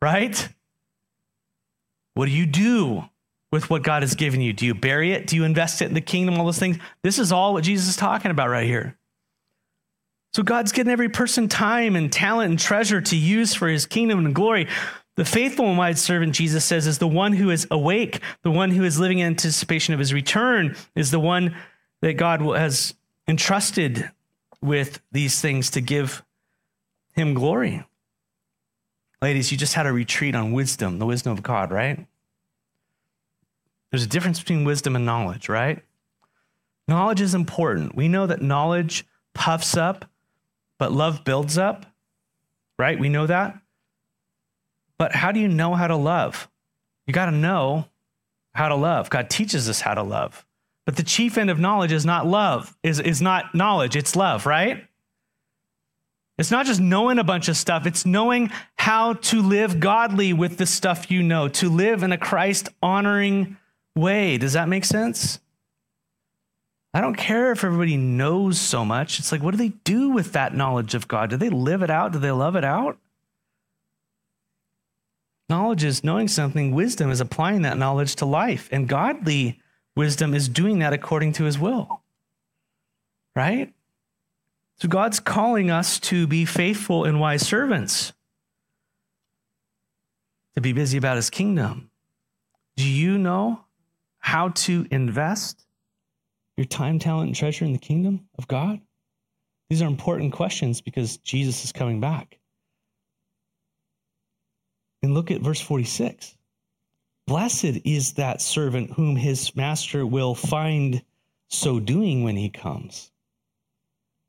right? 0.00 0.48
What 2.14 2.26
do 2.26 2.32
you 2.32 2.46
do 2.46 3.08
with 3.54 3.70
what 3.70 3.84
God 3.84 4.02
has 4.02 4.16
given 4.16 4.40
you? 4.40 4.52
Do 4.52 4.66
you 4.66 4.74
bury 4.74 5.12
it? 5.12 5.28
Do 5.28 5.36
you 5.36 5.44
invest 5.44 5.80
it 5.80 5.86
in 5.86 5.94
the 5.94 6.00
kingdom? 6.00 6.38
All 6.38 6.44
those 6.44 6.58
things. 6.58 6.76
This 7.02 7.20
is 7.20 7.30
all 7.30 7.52
what 7.52 7.62
Jesus 7.62 7.88
is 7.88 7.96
talking 7.96 8.32
about 8.32 8.50
right 8.50 8.66
here. 8.66 8.98
So 10.32 10.42
God's 10.42 10.72
given 10.72 10.92
every 10.92 11.08
person 11.08 11.48
time 11.48 11.94
and 11.94 12.12
talent 12.12 12.50
and 12.50 12.58
treasure 12.58 13.00
to 13.00 13.16
use 13.16 13.54
for 13.54 13.68
his 13.68 13.86
kingdom 13.86 14.26
and 14.26 14.34
glory. 14.34 14.66
The 15.16 15.24
faithful 15.24 15.66
and 15.66 15.78
wise 15.78 16.02
servant, 16.02 16.34
Jesus 16.34 16.64
says, 16.64 16.88
is 16.88 16.98
the 16.98 17.06
one 17.06 17.32
who 17.32 17.50
is 17.50 17.68
awake, 17.70 18.20
the 18.42 18.50
one 18.50 18.72
who 18.72 18.82
is 18.82 18.98
living 18.98 19.20
in 19.20 19.28
anticipation 19.28 19.94
of 19.94 20.00
his 20.00 20.12
return, 20.12 20.74
is 20.96 21.12
the 21.12 21.20
one 21.20 21.54
that 22.02 22.14
God 22.14 22.40
has 22.40 22.94
entrusted 23.28 24.10
with 24.60 25.00
these 25.12 25.40
things 25.40 25.70
to 25.70 25.80
give 25.80 26.24
him 27.14 27.34
glory. 27.34 27.84
Ladies, 29.22 29.52
you 29.52 29.56
just 29.56 29.74
had 29.74 29.86
a 29.86 29.92
retreat 29.92 30.34
on 30.34 30.52
wisdom, 30.52 30.98
the 30.98 31.06
wisdom 31.06 31.30
of 31.30 31.44
God, 31.44 31.70
right? 31.70 32.08
There's 33.94 34.02
a 34.02 34.08
difference 34.08 34.40
between 34.40 34.64
wisdom 34.64 34.96
and 34.96 35.06
knowledge, 35.06 35.48
right? 35.48 35.80
Knowledge 36.88 37.20
is 37.20 37.32
important. 37.32 37.94
We 37.94 38.08
know 38.08 38.26
that 38.26 38.42
knowledge 38.42 39.06
puffs 39.34 39.76
up, 39.76 40.04
but 40.80 40.90
love 40.90 41.22
builds 41.22 41.56
up, 41.56 41.86
right? 42.76 42.98
We 42.98 43.08
know 43.08 43.28
that. 43.28 43.56
But 44.98 45.14
how 45.14 45.30
do 45.30 45.38
you 45.38 45.46
know 45.46 45.74
how 45.76 45.86
to 45.86 45.94
love? 45.94 46.50
You 47.06 47.14
got 47.14 47.26
to 47.26 47.30
know 47.30 47.84
how 48.52 48.66
to 48.66 48.74
love. 48.74 49.10
God 49.10 49.30
teaches 49.30 49.68
us 49.68 49.80
how 49.80 49.94
to 49.94 50.02
love. 50.02 50.44
But 50.86 50.96
the 50.96 51.04
chief 51.04 51.38
end 51.38 51.48
of 51.48 51.60
knowledge 51.60 51.92
is 51.92 52.04
not 52.04 52.26
love, 52.26 52.76
is, 52.82 52.98
is 52.98 53.22
not 53.22 53.54
knowledge, 53.54 53.94
it's 53.94 54.16
love, 54.16 54.44
right? 54.44 54.84
It's 56.36 56.50
not 56.50 56.66
just 56.66 56.80
knowing 56.80 57.20
a 57.20 57.24
bunch 57.24 57.46
of 57.46 57.56
stuff, 57.56 57.86
it's 57.86 58.04
knowing 58.04 58.50
how 58.74 59.12
to 59.12 59.40
live 59.40 59.78
godly 59.78 60.32
with 60.32 60.56
the 60.56 60.66
stuff 60.66 61.12
you 61.12 61.22
know, 61.22 61.46
to 61.46 61.68
live 61.68 62.02
in 62.02 62.10
a 62.10 62.18
Christ 62.18 62.70
honoring 62.82 63.56
way. 63.94 64.38
Does 64.38 64.52
that 64.54 64.68
make 64.68 64.84
sense? 64.84 65.40
I 66.92 67.00
don't 67.00 67.16
care 67.16 67.50
if 67.52 67.64
everybody 67.64 67.96
knows 67.96 68.60
so 68.60 68.84
much. 68.84 69.18
It's 69.18 69.32
like, 69.32 69.42
what 69.42 69.50
do 69.50 69.56
they 69.56 69.72
do 69.84 70.10
with 70.10 70.32
that 70.32 70.54
knowledge 70.54 70.94
of 70.94 71.08
God? 71.08 71.30
Do 71.30 71.36
they 71.36 71.50
live 71.50 71.82
it 71.82 71.90
out? 71.90 72.12
Do 72.12 72.18
they 72.18 72.30
love 72.30 72.54
it 72.56 72.64
out? 72.64 72.98
Knowledge 75.48 75.84
is 75.84 76.04
knowing 76.04 76.28
something, 76.28 76.72
wisdom 76.72 77.10
is 77.10 77.20
applying 77.20 77.62
that 77.62 77.76
knowledge 77.76 78.14
to 78.16 78.24
life. 78.24 78.68
And 78.72 78.88
godly 78.88 79.60
Wisdom 79.96 80.34
is 80.34 80.48
doing 80.48 80.80
that 80.80 80.92
according 80.92 81.32
to 81.34 81.44
his 81.44 81.58
will. 81.58 82.02
Right? 83.36 83.72
So 84.76 84.88
God's 84.88 85.20
calling 85.20 85.70
us 85.70 86.00
to 86.00 86.26
be 86.26 86.44
faithful 86.44 87.04
and 87.04 87.20
wise 87.20 87.46
servants, 87.46 88.12
to 90.54 90.60
be 90.60 90.72
busy 90.72 90.98
about 90.98 91.16
his 91.16 91.30
kingdom. 91.30 91.90
Do 92.76 92.88
you 92.88 93.18
know 93.18 93.63
how 94.24 94.48
to 94.48 94.86
invest 94.90 95.66
your 96.56 96.64
time, 96.64 96.98
talent, 96.98 97.26
and 97.26 97.36
treasure 97.36 97.66
in 97.66 97.74
the 97.74 97.78
kingdom 97.78 98.26
of 98.38 98.48
God? 98.48 98.80
These 99.68 99.82
are 99.82 99.86
important 99.86 100.32
questions 100.32 100.80
because 100.80 101.18
Jesus 101.18 101.62
is 101.62 101.72
coming 101.72 102.00
back. 102.00 102.38
And 105.02 105.12
look 105.12 105.30
at 105.30 105.42
verse 105.42 105.60
46. 105.60 106.38
Blessed 107.26 107.82
is 107.84 108.14
that 108.14 108.40
servant 108.40 108.92
whom 108.92 109.14
his 109.14 109.54
master 109.54 110.06
will 110.06 110.34
find 110.34 111.02
so 111.50 111.78
doing 111.78 112.24
when 112.24 112.36
he 112.36 112.48
comes. 112.48 113.12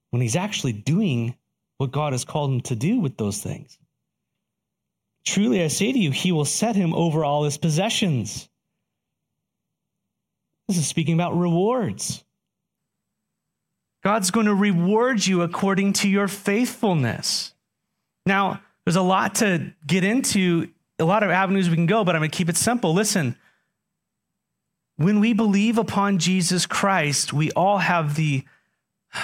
When 0.09 0.21
he's 0.21 0.35
actually 0.35 0.73
doing 0.73 1.35
what 1.77 1.93
God 1.93 2.11
has 2.11 2.25
called 2.25 2.51
him 2.51 2.61
to 2.61 2.75
do 2.75 2.99
with 2.99 3.15
those 3.15 3.41
things. 3.41 3.79
Truly, 5.25 5.63
I 5.63 5.67
say 5.69 5.93
to 5.93 5.97
you, 5.97 6.11
he 6.11 6.33
will 6.33 6.43
set 6.43 6.75
him 6.75 6.93
over 6.93 7.23
all 7.23 7.45
his 7.45 7.57
possessions. 7.57 8.49
This 10.68 10.78
is 10.78 10.88
speaking 10.88 11.13
about 11.13 11.38
rewards. 11.38 12.24
God's 14.03 14.32
going 14.32 14.45
to 14.45 14.55
reward 14.55 15.26
you 15.26 15.41
according 15.41 15.93
to 15.93 16.09
your 16.09 16.28
faithfulness. 16.28 17.53
Now, 18.26 18.61
there's 18.86 18.95
a 18.95 19.01
lot 19.01 19.36
to 19.36 19.74
get 19.86 20.03
into 20.03 20.70
a 20.99 21.05
lot 21.05 21.24
of 21.24 21.30
avenues 21.30 21.70
we 21.70 21.76
can 21.76 21.86
go, 21.86 22.03
but 22.03 22.16
I'm 22.16 22.22
going 22.22 22.30
to 22.30 22.38
keep 22.38 22.49
it 22.49 22.57
simple. 22.57 22.93
Listen, 22.93 23.36
when 24.97 25.20
we 25.20 25.34
believe 25.34 25.78
upon 25.78 26.20
Jesus 26.20 26.66
Christ, 26.66 27.34
we 27.34 27.51
all 27.51 27.80
have 27.80 28.16
the, 28.16 28.43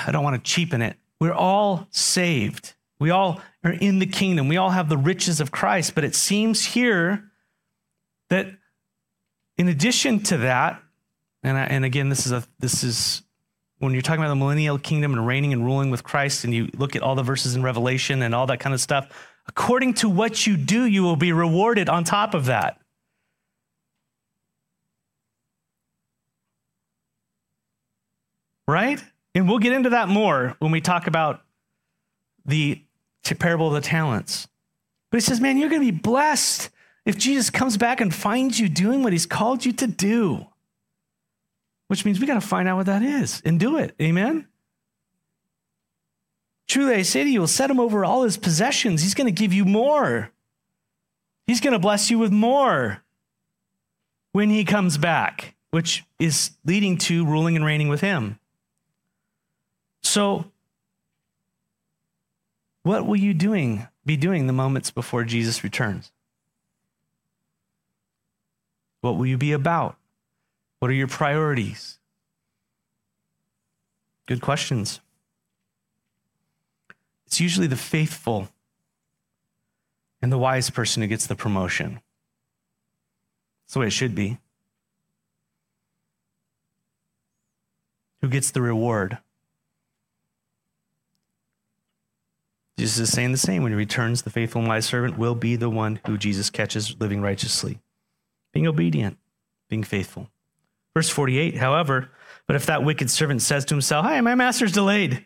I 0.06 0.12
don't 0.12 0.24
want 0.24 0.44
to 0.44 0.52
cheapen 0.52 0.82
it, 0.82 0.98
we're 1.20 1.34
all 1.34 1.88
saved. 1.92 2.74
We 3.00 3.10
all 3.10 3.42
are 3.64 3.72
in 3.72 4.00
the 4.00 4.06
kingdom. 4.06 4.48
We 4.48 4.58
all 4.58 4.70
have 4.72 4.90
the 4.90 4.98
riches 4.98 5.40
of 5.40 5.52
Christ. 5.52 5.96
But 5.96 6.04
it 6.04 6.14
seems 6.14 6.66
here 6.66 7.32
that 8.30 8.48
in 9.58 9.68
addition 9.68 10.22
to 10.24 10.38
that, 10.38 10.81
and, 11.44 11.58
I, 11.58 11.64
and 11.64 11.86
again, 11.86 12.10
this 12.10 12.26
is 12.26 12.32
a 12.32 12.44
this 12.60 12.84
is 12.84 13.24
when 13.80 13.94
you're 13.94 14.04
talking 14.04 14.22
about 14.22 14.30
the 14.30 14.36
millennial 14.36 14.78
kingdom 14.78 15.14
and 15.14 15.26
reigning 15.26 15.54
and 15.54 15.66
ruling 15.66 15.90
with 15.90 16.04
Christ, 16.04 16.44
and 16.44 16.54
you 16.54 16.70
look 16.76 16.96
at 16.96 17.02
all 17.02 17.16
the 17.16 17.24
verses 17.24 17.56
in 17.56 17.64
Revelation 17.64 18.22
and 18.22 18.36
all 18.36 18.46
that 18.48 18.60
kind 18.60 18.76
of 18.76 18.82
stuff, 18.82 19.10
according 19.48 19.96
to 19.96 20.10
what 20.10 20.46
you 20.46 20.56
do, 20.56 20.86
you 20.86 21.02
will 21.02 21.16
be 21.16 21.32
rewarded 21.32 21.90
on 21.90 22.04
top 22.04 22.36
of 22.36 22.46
that. 22.46 22.80
Right? 28.68 29.04
And 29.34 29.50
we'll 29.50 29.60
get 29.60 29.74
into 29.74 29.90
that 29.90 30.08
more 30.08 30.56
when 30.60 30.72
we 30.72 30.80
talk 30.80 31.08
about 31.08 31.42
the 32.46 32.84
parable 33.40 33.68
of 33.68 33.74
the 33.74 33.82
talents. 33.82 34.48
But 35.10 35.18
he 35.18 35.22
says, 35.22 35.42
man, 35.42 35.58
you're 35.58 35.70
going 35.70 35.82
to 35.86 35.92
be 35.92 35.98
blessed 35.98 36.70
if 37.06 37.18
Jesus 37.18 37.50
comes 37.50 37.78
back 37.78 38.00
and 38.00 38.14
finds 38.14 38.60
you 38.60 38.70
doing 38.70 39.04
what 39.04 39.12
he's 39.12 39.26
called 39.26 39.66
you 39.66 39.72
to 39.74 39.88
do 39.88 40.46
which 41.92 42.06
means 42.06 42.22
we 42.22 42.26
got 42.26 42.36
to 42.36 42.48
find 42.48 42.70
out 42.70 42.78
what 42.78 42.86
that 42.86 43.04
is 43.04 43.42
and 43.44 43.60
do 43.60 43.76
it. 43.76 43.94
Amen? 44.02 44.48
Truly, 46.66 46.96
I 46.96 47.02
say 47.02 47.26
to 47.26 47.30
you, 47.30 47.42
he'll 47.42 47.48
set 47.48 47.70
him 47.70 47.82
over 47.82 48.06
all 48.06 48.24
his 48.24 48.38
possessions. 48.38 49.02
He's 49.04 49.14
going 49.14 49.28
to 49.28 49.38
give 49.38 49.52
you 49.52 49.66
more. 49.66 50.32
He's 51.48 51.60
going 51.60 51.74
to 51.74 51.80
bless 51.80 52.10
you 52.10 52.18
with 52.18 52.32
more 52.32 53.04
when 54.32 54.50
he 54.50 54.64
comes 54.64 54.98
back, 54.98 55.54
which 55.72 56.06
is 56.18 56.52
leading 56.64 56.98
to 57.00 57.26
ruling 57.26 57.58
and 57.58 57.66
reigning 57.66 57.90
with 57.90 58.00
him. 58.00 58.40
So, 60.02 60.46
what 62.84 63.06
will 63.06 63.18
you 63.18 63.34
doing 63.34 63.86
be 64.06 64.16
doing 64.16 64.48
the 64.48 64.54
moments 64.54 64.92
before 64.92 65.26
Jesus 65.26 65.62
returns? 65.62 66.14
What 69.02 69.18
will 69.18 69.26
you 69.26 69.38
be 69.38 69.52
about? 69.52 69.98
What 70.82 70.90
are 70.90 70.96
your 70.96 71.08
priorities? 71.08 72.00
Good 74.26 74.42
questions. 74.42 75.00
It's 77.28 77.40
usually 77.40 77.68
the 77.68 77.76
faithful 77.76 78.50
and 80.24 80.32
the 80.32 80.40
wise 80.40 80.72
person 80.72 81.04
who 81.04 81.08
gets 81.08 81.28
the 81.28 81.36
promotion. 81.36 82.02
That's 83.62 83.74
the 83.76 83.80
way 83.82 83.88
it 83.88 83.92
should 83.92 84.16
be. 84.16 84.40
Who 88.22 88.28
gets 88.28 88.50
the 88.50 88.64
reward? 88.64 89.20
Jesus 92.80 92.98
is 92.98 93.12
saying 93.12 93.34
the 93.34 93.38
same. 93.38 93.62
When 93.62 93.72
he 93.72 93.78
returns, 93.78 94.24
the 94.24 94.32
faithful 94.32 94.62
and 94.62 94.68
wise 94.68 94.88
servant 94.88 95.16
will 95.16 95.36
be 95.36 95.56
the 95.56 95.70
one 95.70 96.00
who 96.08 96.18
Jesus 96.18 96.50
catches 96.50 97.00
living 97.00 97.22
righteously, 97.22 97.78
being 98.52 98.66
obedient, 98.66 99.20
being 99.70 99.84
faithful. 99.84 100.31
Verse 100.94 101.10
48, 101.10 101.58
however, 101.58 102.10
but 102.48 102.56
if 102.56 102.66
that 102.66 102.84
wicked 102.84 103.10
servant 103.10 103.42
says 103.42 103.64
to 103.66 103.74
himself, 103.74 104.06
Hi, 104.06 104.20
my 104.22 104.36
master's 104.36 104.74
delayed, 104.74 105.26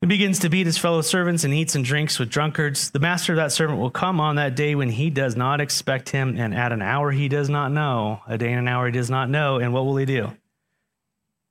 he 0.00 0.06
begins 0.06 0.38
to 0.40 0.50
beat 0.50 0.66
his 0.66 0.78
fellow 0.78 1.00
servants 1.00 1.44
and 1.44 1.54
eats 1.54 1.74
and 1.74 1.84
drinks 1.84 2.18
with 2.18 2.28
drunkards, 2.28 2.90
the 2.90 2.98
master 2.98 3.32
of 3.32 3.36
that 3.36 3.52
servant 3.52 3.80
will 3.80 3.90
come 3.90 4.20
on 4.20 4.36
that 4.36 4.54
day 4.54 4.74
when 4.74 4.90
he 4.90 5.08
does 5.08 5.34
not 5.34 5.60
expect 5.60 6.10
him, 6.10 6.36
and 6.38 6.54
at 6.54 6.72
an 6.72 6.82
hour 6.82 7.10
he 7.10 7.28
does 7.28 7.48
not 7.48 7.72
know, 7.72 8.20
a 8.26 8.36
day 8.36 8.50
and 8.50 8.58
an 8.58 8.68
hour 8.68 8.86
he 8.86 8.92
does 8.92 9.08
not 9.08 9.30
know, 9.30 9.58
and 9.58 9.72
what 9.72 9.86
will 9.86 9.96
he 9.96 10.04
do? 10.04 10.36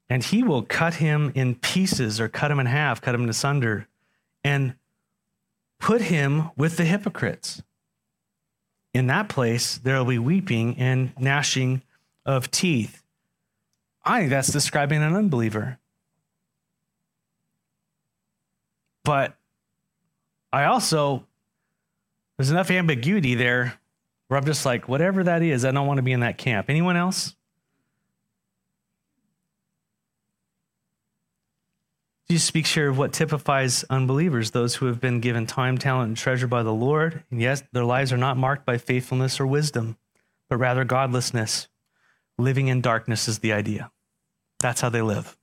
And 0.09 0.23
he 0.23 0.43
will 0.43 0.61
cut 0.61 0.95
him 0.95 1.31
in 1.33 1.55
pieces 1.55 2.19
or 2.19 2.29
cut 2.29 2.51
him 2.51 2.59
in 2.59 2.67
half, 2.67 3.01
cut 3.01 3.15
him 3.15 3.27
asunder, 3.27 3.87
and 4.43 4.75
put 5.79 6.01
him 6.01 6.51
with 6.55 6.77
the 6.77 6.85
hypocrites. 6.85 7.63
In 8.93 9.07
that 9.07 9.29
place, 9.29 9.77
there 9.77 9.97
will 9.97 10.05
be 10.05 10.19
weeping 10.19 10.77
and 10.77 11.11
gnashing 11.19 11.81
of 12.25 12.51
teeth. 12.51 13.03
I 14.03 14.19
think 14.19 14.29
that's 14.29 14.51
describing 14.51 15.01
an 15.01 15.15
unbeliever. 15.15 15.79
But 19.03 19.35
I 20.51 20.65
also, 20.65 21.25
there's 22.37 22.51
enough 22.51 22.71
ambiguity 22.71 23.35
there 23.35 23.77
where 24.27 24.37
I'm 24.37 24.45
just 24.45 24.65
like, 24.65 24.87
whatever 24.87 25.23
that 25.23 25.41
is, 25.41 25.65
I 25.65 25.71
don't 25.71 25.87
want 25.87 25.97
to 25.97 26.03
be 26.03 26.11
in 26.11 26.21
that 26.21 26.37
camp. 26.37 26.69
Anyone 26.69 26.95
else? 26.95 27.35
Jesus 32.29 32.47
speaks 32.47 32.73
here 32.73 32.89
of 32.89 32.97
what 32.97 33.13
typifies 33.13 33.83
unbelievers, 33.89 34.51
those 34.51 34.75
who 34.75 34.85
have 34.87 34.99
been 34.99 35.19
given 35.19 35.45
time, 35.45 35.77
talent, 35.77 36.07
and 36.07 36.17
treasure 36.17 36.47
by 36.47 36.63
the 36.63 36.73
Lord. 36.73 37.23
And 37.29 37.41
yes, 37.41 37.61
their 37.73 37.83
lives 37.83 38.13
are 38.13 38.17
not 38.17 38.37
marked 38.37 38.65
by 38.65 38.77
faithfulness 38.77 39.39
or 39.39 39.45
wisdom, 39.45 39.97
but 40.49 40.57
rather 40.57 40.83
godlessness. 40.85 41.67
Living 42.37 42.67
in 42.67 42.81
darkness 42.81 43.27
is 43.27 43.39
the 43.39 43.53
idea. 43.53 43.91
That's 44.59 44.81
how 44.81 44.89
they 44.89 45.01
live. 45.01 45.37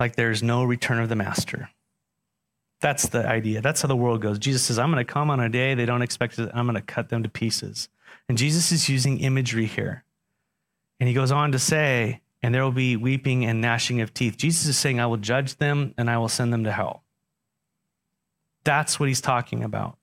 Like 0.00 0.16
there's 0.16 0.42
no 0.42 0.64
return 0.64 0.98
of 1.00 1.08
the 1.08 1.16
master. 1.16 1.70
That's 2.80 3.08
the 3.08 3.26
idea. 3.26 3.60
That's 3.60 3.82
how 3.82 3.88
the 3.88 3.96
world 3.96 4.20
goes. 4.20 4.38
Jesus 4.38 4.62
says, 4.62 4.78
I'm 4.78 4.90
going 4.90 5.04
to 5.04 5.10
come 5.10 5.30
on 5.30 5.40
a 5.40 5.48
day 5.48 5.74
they 5.74 5.86
don't 5.86 6.02
expect 6.02 6.38
it. 6.38 6.50
I'm 6.52 6.66
going 6.66 6.74
to 6.74 6.82
cut 6.82 7.08
them 7.08 7.22
to 7.22 7.28
pieces. 7.28 7.88
And 8.28 8.36
Jesus 8.36 8.72
is 8.72 8.88
using 8.88 9.20
imagery 9.20 9.66
here. 9.66 10.04
And 11.00 11.08
he 11.08 11.14
goes 11.14 11.32
on 11.32 11.52
to 11.52 11.58
say, 11.58 12.20
and 12.42 12.54
there 12.54 12.62
will 12.62 12.72
be 12.72 12.96
weeping 12.96 13.44
and 13.46 13.60
gnashing 13.60 14.00
of 14.00 14.12
teeth. 14.12 14.36
Jesus 14.36 14.66
is 14.66 14.76
saying, 14.76 15.00
I 15.00 15.06
will 15.06 15.16
judge 15.16 15.56
them 15.56 15.94
and 15.96 16.10
I 16.10 16.18
will 16.18 16.28
send 16.28 16.52
them 16.52 16.64
to 16.64 16.72
hell. 16.72 17.02
That's 18.64 19.00
what 19.00 19.08
he's 19.08 19.20
talking 19.20 19.64
about. 19.64 19.96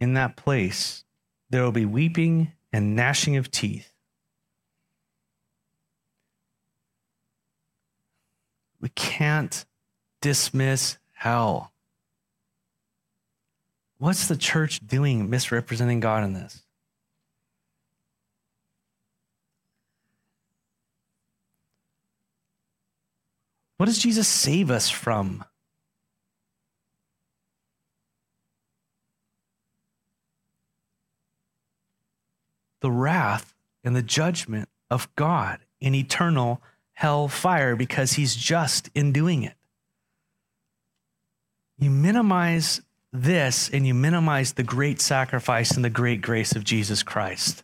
In 0.00 0.14
that 0.14 0.36
place, 0.36 1.04
there 1.50 1.62
will 1.62 1.72
be 1.72 1.84
weeping 1.84 2.52
and 2.72 2.96
gnashing 2.96 3.36
of 3.36 3.50
teeth. 3.50 3.92
We 8.80 8.88
can't 8.90 9.64
dismiss 10.22 10.96
hell. 11.12 11.72
What's 13.98 14.28
the 14.28 14.36
church 14.36 14.80
doing 14.86 15.28
misrepresenting 15.28 16.00
God 16.00 16.24
in 16.24 16.32
this? 16.32 16.62
What 23.76 23.86
does 23.86 23.98
Jesus 23.98 24.28
save 24.28 24.70
us 24.70 24.88
from? 24.88 25.44
The 32.80 32.90
wrath 32.90 33.54
and 33.84 33.94
the 33.94 34.02
judgment 34.02 34.68
of 34.90 35.14
God 35.16 35.60
in 35.80 35.94
eternal 35.94 36.60
hell 36.92 37.28
fire 37.28 37.76
because 37.76 38.12
he's 38.12 38.36
just 38.36 38.90
in 38.94 39.12
doing 39.12 39.42
it. 39.42 39.54
You 41.78 41.90
minimize 41.90 42.82
this 43.12 43.70
and 43.70 43.86
you 43.86 43.94
minimize 43.94 44.52
the 44.52 44.62
great 44.62 45.00
sacrifice 45.00 45.72
and 45.72 45.84
the 45.84 45.90
great 45.90 46.20
grace 46.20 46.54
of 46.54 46.64
Jesus 46.64 47.02
Christ 47.02 47.62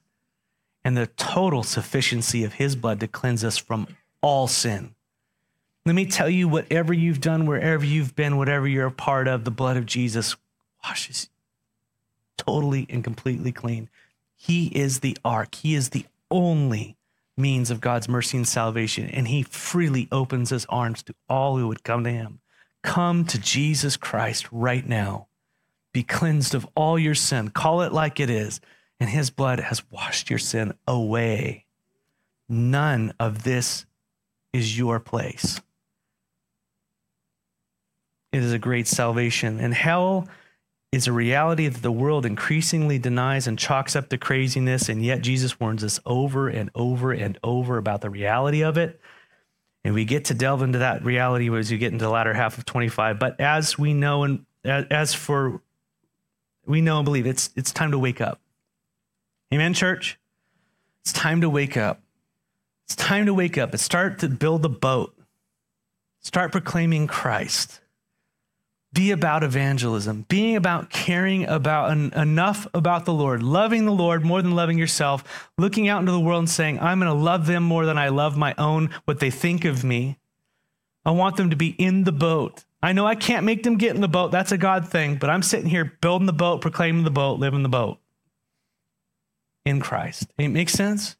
and 0.84 0.96
the 0.96 1.06
total 1.06 1.62
sufficiency 1.62 2.44
of 2.44 2.54
his 2.54 2.76
blood 2.76 3.00
to 3.00 3.08
cleanse 3.08 3.44
us 3.44 3.58
from 3.58 3.88
all 4.22 4.46
sin. 4.46 4.94
Let 5.84 5.94
me 5.94 6.06
tell 6.06 6.30
you, 6.30 6.48
whatever 6.48 6.92
you've 6.92 7.20
done, 7.20 7.46
wherever 7.46 7.84
you've 7.84 8.16
been, 8.16 8.36
whatever 8.38 8.66
you're 8.66 8.86
a 8.86 8.92
part 8.92 9.28
of, 9.28 9.44
the 9.44 9.50
blood 9.50 9.76
of 9.76 9.86
Jesus 9.86 10.34
washes 10.82 11.28
totally 12.36 12.86
and 12.88 13.02
completely 13.04 13.52
clean. 13.52 13.88
He 14.47 14.66
is 14.66 15.01
the 15.01 15.18
ark. 15.24 15.57
He 15.57 15.74
is 15.74 15.88
the 15.88 16.07
only 16.30 16.97
means 17.36 17.68
of 17.68 17.80
God's 17.80 18.09
mercy 18.09 18.36
and 18.36 18.47
salvation. 18.47 19.11
And 19.11 19.26
he 19.26 19.42
freely 19.42 20.07
opens 20.12 20.51
his 20.51 20.66
arms 20.66 21.03
to 21.03 21.16
all 21.28 21.57
who 21.57 21.66
would 21.66 21.82
come 21.82 22.05
to 22.05 22.11
him. 22.11 22.38
Come 22.84 23.24
to 23.24 23.40
Jesus 23.40 23.97
Christ 23.97 24.47
right 24.53 24.86
now. 24.86 25.26
Be 25.92 26.05
cleansed 26.05 26.55
of 26.55 26.64
all 26.76 26.97
your 26.97 27.16
sin. 27.16 27.49
Call 27.49 27.82
it 27.82 27.92
like 27.92 28.20
it 28.20 28.30
is. 28.30 28.61
And 29.01 29.11
his 29.11 29.30
blood 29.30 29.59
has 29.59 29.82
washed 29.90 30.30
your 30.30 30.38
sin 30.38 30.74
away. 30.86 31.64
None 32.49 33.14
of 33.18 33.42
this 33.42 33.84
is 34.53 34.78
your 34.78 35.01
place. 35.01 35.61
It 38.30 38.44
is 38.44 38.53
a 38.53 38.61
great 38.61 38.86
salvation. 38.86 39.59
And 39.59 39.74
hell 39.74 40.28
is 40.97 41.07
a 41.07 41.12
reality 41.12 41.68
that 41.68 41.82
the 41.82 41.92
world 41.92 42.24
increasingly 42.24 42.99
denies 42.99 43.47
and 43.47 43.59
chalks 43.59 43.94
up 43.94 44.09
to 44.09 44.16
craziness. 44.18 44.88
And 44.88 45.05
yet 45.05 45.20
Jesus 45.20 45.61
warns 45.61 45.84
us 45.84 46.01
over 46.07 46.49
and 46.49 46.70
over 46.74 47.12
and 47.12 47.38
over 47.44 47.76
about 47.76 48.01
the 48.01 48.11
reality 48.11 48.62
of 48.64 48.78
it. 48.78 48.99
And 49.84 49.94
we 49.94 50.05
get 50.05 50.24
to 50.26 50.34
delve 50.34 50.62
into 50.62 50.78
that 50.78 51.05
reality 51.05 51.55
as 51.55 51.70
you 51.70 51.78
get 51.78 51.92
into 51.92 52.07
the 52.07 52.11
latter 52.11 52.32
half 52.32 52.59
of 52.59 52.64
25. 52.64 53.18
But 53.18 53.38
as 53.40 53.78
we 53.78 53.92
know, 53.92 54.24
and 54.24 54.47
as 54.64 55.14
for 55.14 55.61
we 56.64 56.80
know 56.80 56.97
and 56.97 57.05
believe, 57.05 57.26
it's 57.26 57.51
it's 57.55 57.72
time 57.72 57.92
to 57.92 57.99
wake 57.99 58.20
up. 58.20 58.40
Amen, 59.55 59.74
church. 59.74 60.18
It's 61.03 61.12
time 61.12 61.42
to 61.42 61.51
wake 61.51 61.76
up. 61.76 62.01
It's 62.86 62.97
time 62.97 63.26
to 63.26 63.34
wake 63.34 63.59
up 63.59 63.70
and 63.70 63.80
start 63.80 64.18
to 64.20 64.28
build 64.28 64.62
the 64.62 64.68
boat. 64.68 65.14
Start 66.20 66.51
proclaiming 66.51 67.07
Christ 67.07 67.80
be 68.97 69.11
about 69.11 69.44
evangelism, 69.44 70.24
being 70.26 70.57
about 70.57 70.88
caring 70.88 71.47
about 71.47 71.90
en- 71.90 72.12
enough 72.14 72.66
about 72.72 73.05
the 73.05 73.12
Lord, 73.12 73.42
loving 73.42 73.84
the 73.84 73.92
Lord 73.92 74.24
more 74.24 74.40
than 74.40 74.57
loving 74.57 74.78
yourself, 74.78 75.51
looking 75.59 75.86
out 75.86 76.01
into 76.01 76.12
the 76.12 76.20
world 76.20 76.40
and 76.40 76.51
saying, 76.51 76.80
I'm 76.80 76.99
going 76.99 77.12
to 77.12 77.24
love 77.24 77.47
them 77.47 77.62
more 77.62 77.84
than 77.84 77.99
I 77.99 78.09
love 78.09 78.38
my 78.38 78.55
own, 78.57 78.88
what 79.05 79.20
they 79.20 79.30
think 79.30 79.66
of 79.66 79.84
me. 79.84 80.16
I 81.05 81.11
want 81.11 81.36
them 81.36 81.51
to 81.51 81.57
be 81.57 81.68
in 81.68 82.05
the 82.05 82.12
boat. 82.12 82.64
I 82.82 82.94
know 82.94 83.07
I 83.07 83.16
can't 83.16 83.44
make 83.44 83.64
them 83.64 83.76
get 83.76 83.94
in 83.94 84.01
the 84.01 84.09
boat. 84.09 84.32
That's 84.32 84.51
a 84.51 84.59
God 84.59 84.88
thing, 84.88 85.16
but 85.16 85.28
I'm 85.28 85.42
sitting 85.42 85.68
here 85.68 85.92
building 86.01 86.26
the 86.26 86.32
boat, 86.32 86.62
proclaiming 86.62 87.05
the 87.05 87.11
boat, 87.11 87.38
living 87.38 87.62
the 87.62 87.68
boat 87.68 87.99
in 89.66 89.78
Christ. 89.78 90.26
It 90.38 90.49
makes 90.49 90.72
sense? 90.72 91.16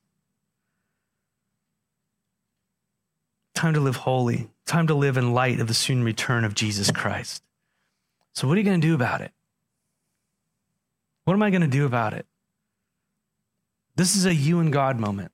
Time 3.55 3.75
to 3.75 3.81
live 3.81 3.97
holy, 3.97 4.49
time 4.65 4.87
to 4.87 4.95
live 4.95 5.19
in 5.19 5.35
light 5.35 5.61
of 5.61 5.69
the 5.69 5.75
soon 5.75 6.03
return 6.03 6.45
of 6.45 6.55
Jesus 6.55 6.91
Christ. 6.91 7.43
So, 8.37 8.47
what 8.47 8.57
are 8.57 8.61
you 8.61 8.67
going 8.67 8.83
to 8.83 8.87
do 8.87 8.95
about 8.95 9.23
it? 9.23 9.33
What 11.25 11.33
am 11.33 11.43
I 11.43 11.49
going 11.49 11.63
to 11.63 11.67
do 11.67 11.87
about 11.87 12.13
it? 12.13 12.27
This 13.97 14.15
is 14.15 14.27
a 14.27 14.35
you 14.35 14.61
and 14.61 14.71
God 14.71 15.01
moment. 15.01 15.33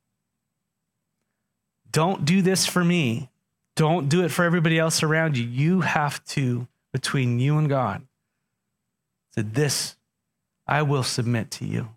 Don't 1.90 2.24
do 2.24 2.42
this 2.42 2.64
for 2.64 2.84
me. 2.84 3.28
Don't 3.74 4.08
do 4.08 4.22
it 4.22 4.28
for 4.30 4.44
everybody 4.44 4.78
else 4.78 5.02
around 5.02 5.36
you. 5.36 5.44
You 5.44 5.80
have 5.80 6.24
to, 6.26 6.68
between 6.92 7.40
you 7.40 7.58
and 7.58 7.68
God, 7.68 8.06
say, 9.34 9.42
This 9.42 9.96
I 10.68 10.82
will 10.82 11.02
submit 11.02 11.50
to 11.52 11.66
you. 11.66 11.88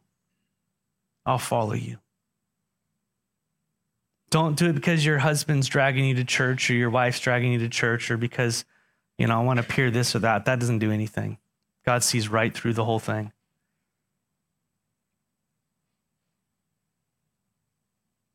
I'll 1.23 1.37
follow 1.37 1.73
you. 1.73 1.99
Don't 4.31 4.57
do 4.57 4.69
it 4.69 4.73
because 4.73 5.05
your 5.05 5.19
husband's 5.19 5.67
dragging 5.67 6.05
you 6.05 6.15
to 6.15 6.23
church 6.23 6.67
or 6.71 6.73
your 6.73 6.89
wife's 6.89 7.19
dragging 7.19 7.51
you 7.51 7.59
to 7.59 7.69
church 7.69 8.09
or 8.09 8.17
because 8.17 8.65
you 9.17 9.27
know, 9.27 9.39
I 9.39 9.43
want 9.43 9.59
to 9.59 9.65
appear 9.65 9.91
this 9.91 10.15
or 10.15 10.19
that. 10.19 10.45
That 10.45 10.59
doesn't 10.59 10.79
do 10.79 10.91
anything. 10.91 11.37
God 11.85 12.03
sees 12.03 12.27
right 12.27 12.53
through 12.53 12.73
the 12.73 12.85
whole 12.85 12.99
thing. 12.99 13.31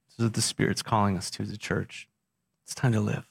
This 0.08 0.18
is 0.18 0.24
what 0.24 0.34
the 0.34 0.42
Spirit's 0.42 0.82
calling 0.82 1.16
us 1.16 1.30
to 1.32 1.42
as 1.42 1.50
a 1.50 1.58
church. 1.58 2.08
It's 2.64 2.74
time 2.74 2.92
to 2.92 3.00
live. 3.00 3.26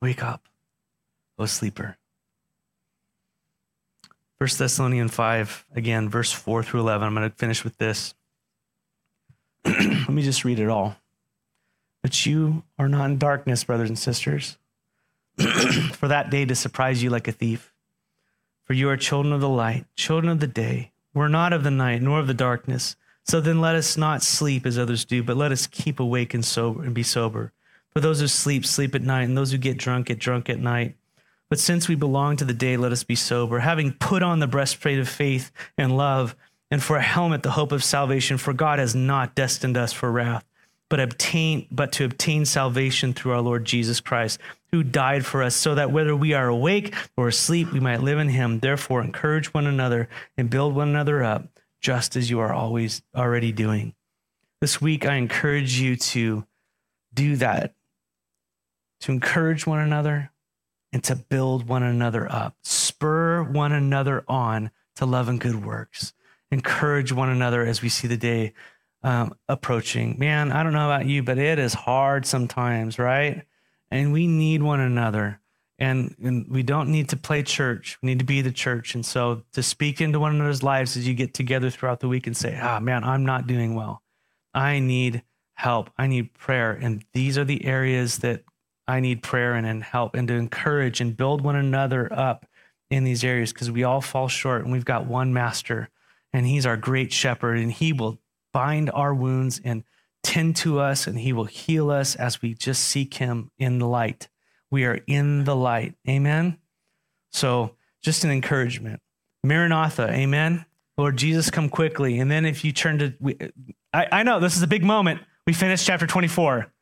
Wake 0.00 0.22
up, 0.22 0.48
O 1.38 1.46
sleeper. 1.46 1.96
1 4.38 4.50
Thessalonians 4.58 5.14
5, 5.14 5.66
again, 5.76 6.08
verse 6.08 6.32
4 6.32 6.64
through 6.64 6.80
11. 6.80 7.06
I'm 7.06 7.14
going 7.14 7.30
to 7.30 7.36
finish 7.36 7.62
with 7.62 7.78
this. 7.78 8.14
Let 9.64 10.08
me 10.08 10.22
just 10.22 10.44
read 10.44 10.58
it 10.58 10.68
all. 10.68 10.96
But 12.02 12.26
you 12.26 12.64
are 12.76 12.88
not 12.88 13.04
in 13.04 13.18
darkness, 13.18 13.62
brothers 13.62 13.88
and 13.88 13.98
sisters 13.98 14.58
for 15.92 16.08
that 16.08 16.30
day 16.30 16.44
to 16.44 16.54
surprise 16.54 17.02
you 17.02 17.10
like 17.10 17.28
a 17.28 17.32
thief. 17.32 17.72
For 18.62 18.74
you 18.74 18.88
are 18.88 18.96
children 18.96 19.32
of 19.32 19.40
the 19.40 19.48
light, 19.48 19.86
children 19.96 20.30
of 20.30 20.40
the 20.40 20.46
day. 20.46 20.92
We're 21.14 21.28
not 21.28 21.52
of 21.52 21.64
the 21.64 21.70
night, 21.70 22.02
nor 22.02 22.18
of 22.18 22.26
the 22.26 22.34
darkness. 22.34 22.96
So 23.24 23.40
then 23.40 23.60
let 23.60 23.74
us 23.74 23.96
not 23.96 24.22
sleep 24.22 24.66
as 24.66 24.78
others 24.78 25.04
do, 25.04 25.22
but 25.22 25.36
let 25.36 25.52
us 25.52 25.66
keep 25.66 26.00
awake 26.00 26.34
and 26.34 26.44
sober 26.44 26.82
and 26.82 26.94
be 26.94 27.02
sober. 27.02 27.52
For 27.90 28.00
those 28.00 28.20
who 28.20 28.28
sleep, 28.28 28.64
sleep 28.64 28.94
at 28.94 29.02
night, 29.02 29.24
and 29.24 29.36
those 29.36 29.52
who 29.52 29.58
get 29.58 29.76
drunk, 29.76 30.06
get 30.06 30.18
drunk 30.18 30.48
at 30.48 30.58
night. 30.58 30.96
But 31.50 31.58
since 31.58 31.86
we 31.86 31.94
belong 31.94 32.36
to 32.38 32.44
the 32.44 32.54
day, 32.54 32.76
let 32.78 32.92
us 32.92 33.04
be 33.04 33.14
sober, 33.14 33.58
having 33.58 33.92
put 33.92 34.22
on 34.22 34.38
the 34.38 34.46
breastplate 34.46 34.98
of 34.98 35.08
faith 35.08 35.52
and 35.76 35.96
love, 35.96 36.34
and 36.70 36.82
for 36.82 36.96
a 36.96 37.02
helmet 37.02 37.42
the 37.42 37.50
hope 37.50 37.72
of 37.72 37.84
salvation. 37.84 38.38
For 38.38 38.54
God 38.54 38.78
has 38.78 38.94
not 38.94 39.34
destined 39.34 39.76
us 39.76 39.92
for 39.92 40.10
wrath, 40.10 40.44
but 40.92 41.00
obtain 41.00 41.66
but 41.70 41.90
to 41.90 42.04
obtain 42.04 42.44
salvation 42.44 43.14
through 43.14 43.32
our 43.32 43.40
Lord 43.40 43.64
Jesus 43.64 43.98
Christ 43.98 44.38
who 44.72 44.82
died 44.82 45.24
for 45.24 45.42
us, 45.42 45.56
so 45.56 45.74
that 45.74 45.90
whether 45.90 46.14
we 46.14 46.34
are 46.34 46.48
awake 46.48 46.94
or 47.16 47.28
asleep, 47.28 47.72
we 47.72 47.80
might 47.80 48.02
live 48.02 48.18
in 48.18 48.28
him. 48.28 48.58
Therefore, 48.58 49.00
encourage 49.00 49.54
one 49.54 49.66
another 49.66 50.10
and 50.36 50.50
build 50.50 50.74
one 50.74 50.90
another 50.90 51.24
up, 51.24 51.48
just 51.80 52.14
as 52.14 52.28
you 52.28 52.40
are 52.40 52.52
always 52.52 53.00
already 53.16 53.52
doing. 53.52 53.94
This 54.60 54.82
week, 54.82 55.06
I 55.06 55.14
encourage 55.14 55.80
you 55.80 55.96
to 55.96 56.46
do 57.14 57.36
that, 57.36 57.74
to 59.00 59.12
encourage 59.12 59.66
one 59.66 59.80
another 59.80 60.30
and 60.92 61.02
to 61.04 61.16
build 61.16 61.68
one 61.68 61.82
another 61.82 62.30
up, 62.30 62.54
spur 62.64 63.42
one 63.42 63.72
another 63.72 64.24
on 64.28 64.70
to 64.96 65.06
love 65.06 65.30
and 65.30 65.40
good 65.40 65.64
works, 65.64 66.12
encourage 66.50 67.12
one 67.12 67.30
another 67.30 67.64
as 67.64 67.80
we 67.80 67.88
see 67.88 68.06
the 68.06 68.18
day 68.18 68.52
um, 69.02 69.34
approaching. 69.48 70.16
Man, 70.18 70.52
I 70.52 70.62
don't 70.62 70.72
know 70.72 70.90
about 70.90 71.06
you, 71.06 71.22
but 71.22 71.38
it 71.38 71.58
is 71.58 71.74
hard 71.74 72.26
sometimes, 72.26 72.98
right? 72.98 73.44
and 73.92 74.12
we 74.12 74.26
need 74.26 74.62
one 74.62 74.80
another. 74.80 75.38
And, 75.78 76.14
and 76.22 76.46
we 76.48 76.62
don't 76.62 76.90
need 76.90 77.10
to 77.10 77.16
play 77.16 77.42
church. 77.42 77.98
We 78.02 78.06
need 78.06 78.20
to 78.20 78.24
be 78.24 78.40
the 78.40 78.52
church. 78.52 78.94
And 78.94 79.04
so 79.04 79.42
to 79.52 79.62
speak 79.62 80.00
into 80.00 80.18
one 80.18 80.34
another's 80.34 80.62
lives 80.62 80.96
as 80.96 81.06
you 81.06 81.14
get 81.14 81.34
together 81.34 81.70
throughout 81.70 82.00
the 82.00 82.08
week 82.08 82.26
and 82.26 82.36
say, 82.36 82.58
ah, 82.60 82.80
man, 82.80 83.04
I'm 83.04 83.24
not 83.26 83.46
doing 83.46 83.74
well. 83.74 84.02
I 84.54 84.78
need 84.78 85.22
help. 85.54 85.90
I 85.98 86.06
need 86.06 86.32
prayer. 86.34 86.72
And 86.72 87.04
these 87.12 87.36
are 87.36 87.44
the 87.44 87.64
areas 87.64 88.18
that 88.18 88.44
I 88.86 89.00
need 89.00 89.22
prayer 89.22 89.54
and, 89.54 89.66
and 89.66 89.82
help 89.82 90.14
and 90.14 90.26
to 90.28 90.34
encourage 90.34 91.00
and 91.00 91.16
build 91.16 91.42
one 91.42 91.56
another 91.56 92.10
up 92.12 92.46
in 92.90 93.04
these 93.04 93.24
areas 93.24 93.52
because 93.52 93.70
we 93.70 93.84
all 93.84 94.00
fall 94.00 94.28
short 94.28 94.62
and 94.62 94.72
we've 94.72 94.84
got 94.84 95.06
one 95.06 95.32
master 95.32 95.88
and 96.32 96.46
he's 96.46 96.66
our 96.66 96.76
great 96.76 97.12
shepherd 97.12 97.58
and 97.58 97.72
he 97.72 97.92
will 97.92 98.18
bind 98.52 98.90
our 98.90 99.14
wounds 99.14 99.60
and 99.64 99.84
tend 100.22 100.56
to 100.56 100.78
us 100.78 101.06
and 101.06 101.18
he 101.18 101.32
will 101.32 101.44
heal 101.44 101.90
us 101.90 102.14
as 102.14 102.40
we 102.40 102.54
just 102.54 102.84
seek 102.84 103.14
him 103.14 103.50
in 103.58 103.78
the 103.78 103.86
light. 103.86 104.28
We 104.70 104.84
are 104.84 105.00
in 105.06 105.44
the 105.44 105.56
light. 105.56 105.94
Amen. 106.08 106.58
So, 107.30 107.76
just 108.02 108.24
an 108.24 108.30
encouragement. 108.30 109.00
Maranatha. 109.44 110.10
Amen. 110.10 110.64
Lord 110.96 111.16
Jesus, 111.16 111.50
come 111.50 111.68
quickly. 111.68 112.18
And 112.18 112.30
then 112.30 112.44
if 112.44 112.64
you 112.64 112.72
turn 112.72 112.98
to, 112.98 113.14
we, 113.20 113.36
I, 113.92 114.06
I 114.12 114.22
know 114.22 114.40
this 114.40 114.56
is 114.56 114.62
a 114.62 114.66
big 114.66 114.84
moment. 114.84 115.20
We 115.46 115.52
finished 115.52 115.86
chapter 115.86 116.06
24. 116.06 116.72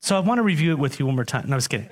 So 0.00 0.16
I 0.16 0.20
want 0.20 0.38
to 0.38 0.42
review 0.42 0.72
it 0.72 0.78
with 0.78 0.98
you 0.98 1.06
one 1.06 1.16
more 1.16 1.24
time. 1.24 1.48
No, 1.48 1.54
I 1.54 1.56
was 1.56 1.68
kidding. 1.68 1.88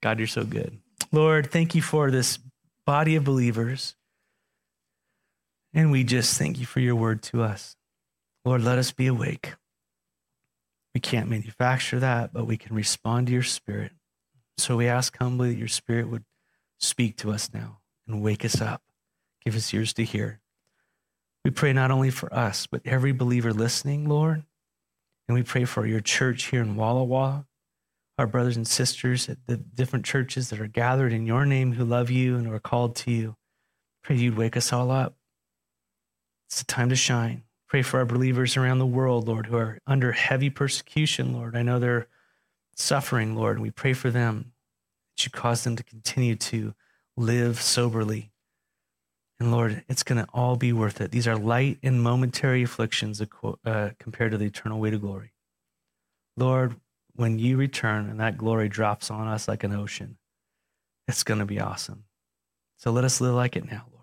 God, 0.00 0.18
you're 0.18 0.28
so 0.28 0.44
good. 0.44 0.78
Lord, 1.12 1.50
thank 1.50 1.74
you 1.74 1.82
for 1.82 2.10
this 2.10 2.38
body 2.86 3.16
of 3.16 3.24
believers 3.24 3.94
and 5.72 5.90
we 5.90 6.04
just 6.04 6.38
thank 6.38 6.58
you 6.58 6.66
for 6.66 6.80
your 6.80 6.96
word 6.96 7.22
to 7.24 7.42
us. 7.42 7.76
Lord, 8.44 8.62
let 8.62 8.78
us 8.78 8.92
be 8.92 9.06
awake. 9.06 9.54
We 10.94 11.00
can't 11.00 11.28
manufacture 11.28 12.00
that, 12.00 12.32
but 12.32 12.46
we 12.46 12.56
can 12.56 12.74
respond 12.74 13.28
to 13.28 13.32
your 13.32 13.42
spirit. 13.42 13.92
So 14.58 14.76
we 14.76 14.88
ask 14.88 15.16
humbly 15.18 15.50
that 15.50 15.58
your 15.58 15.68
spirit 15.68 16.08
would 16.08 16.24
speak 16.78 17.16
to 17.18 17.30
us 17.30 17.50
now 17.52 17.78
and 18.06 18.22
wake 18.22 18.44
us 18.44 18.60
up, 18.60 18.82
give 19.44 19.54
us 19.54 19.72
ears 19.72 19.92
to 19.94 20.04
hear. 20.04 20.40
We 21.44 21.50
pray 21.50 21.72
not 21.72 21.90
only 21.90 22.10
for 22.10 22.32
us, 22.34 22.66
but 22.66 22.82
every 22.84 23.12
believer 23.12 23.52
listening, 23.52 24.08
Lord. 24.08 24.44
And 25.28 25.34
we 25.34 25.42
pray 25.42 25.64
for 25.64 25.86
your 25.86 26.00
church 26.00 26.46
here 26.46 26.60
in 26.60 26.76
Walla 26.76 27.04
Walla, 27.04 27.46
our 28.18 28.26
brothers 28.26 28.56
and 28.56 28.66
sisters 28.66 29.28
at 29.28 29.38
the 29.46 29.56
different 29.56 30.04
churches 30.04 30.50
that 30.50 30.60
are 30.60 30.66
gathered 30.66 31.12
in 31.12 31.26
your 31.26 31.46
name 31.46 31.72
who 31.72 31.84
love 31.84 32.10
you 32.10 32.36
and 32.36 32.48
are 32.48 32.58
called 32.58 32.96
to 32.96 33.10
you. 33.12 33.36
Pray 34.02 34.16
you'd 34.16 34.36
wake 34.36 34.56
us 34.56 34.72
all 34.72 34.90
up. 34.90 35.14
It's 36.50 36.62
a 36.62 36.66
time 36.66 36.88
to 36.88 36.96
shine. 36.96 37.44
Pray 37.68 37.82
for 37.82 38.00
our 38.00 38.04
believers 38.04 38.56
around 38.56 38.78
the 38.78 38.86
world, 38.86 39.28
Lord, 39.28 39.46
who 39.46 39.56
are 39.56 39.78
under 39.86 40.10
heavy 40.10 40.50
persecution, 40.50 41.32
Lord. 41.32 41.56
I 41.56 41.62
know 41.62 41.78
they're 41.78 42.08
suffering, 42.74 43.36
Lord, 43.36 43.56
and 43.56 43.62
we 43.62 43.70
pray 43.70 43.92
for 43.92 44.10
them 44.10 44.52
that 45.16 45.24
you 45.24 45.30
cause 45.30 45.62
them 45.62 45.76
to 45.76 45.84
continue 45.84 46.34
to 46.34 46.74
live 47.16 47.60
soberly. 47.60 48.32
And 49.38 49.52
Lord, 49.52 49.84
it's 49.88 50.02
going 50.02 50.22
to 50.22 50.28
all 50.34 50.56
be 50.56 50.72
worth 50.72 51.00
it. 51.00 51.12
These 51.12 51.28
are 51.28 51.36
light 51.36 51.78
and 51.84 52.02
momentary 52.02 52.64
afflictions 52.64 53.22
uh, 53.64 53.90
compared 54.00 54.32
to 54.32 54.38
the 54.38 54.46
eternal 54.46 54.80
weight 54.80 54.94
of 54.94 55.00
glory. 55.00 55.32
Lord, 56.36 56.74
when 57.14 57.38
you 57.38 57.56
return 57.56 58.10
and 58.10 58.18
that 58.18 58.36
glory 58.36 58.68
drops 58.68 59.10
on 59.10 59.28
us 59.28 59.46
like 59.46 59.62
an 59.62 59.72
ocean, 59.72 60.18
it's 61.06 61.22
going 61.22 61.40
to 61.40 61.46
be 61.46 61.60
awesome. 61.60 62.04
So 62.76 62.90
let 62.90 63.04
us 63.04 63.20
live 63.20 63.34
like 63.34 63.56
it 63.56 63.70
now, 63.70 63.84
Lord. 63.92 63.99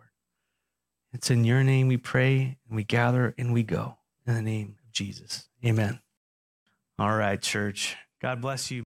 It's 1.14 1.32
in 1.32 1.44
your 1.44 1.64
name 1.64 1.88
we 1.88 1.98
pray 1.98 2.58
and 2.68 2.76
we 2.76 2.84
gather 2.84 3.34
and 3.38 3.54
we 3.54 3.64
go. 3.64 3.98
In 4.26 4.36
the 4.36 4.42
name 4.42 4.76
of 4.84 4.92
Jesus. 4.92 5.48
Amen. 5.66 6.02
All 7.00 7.16
right, 7.16 7.42
church. 7.42 7.96
God 8.22 8.42
bless 8.42 8.72
you. 8.72 8.84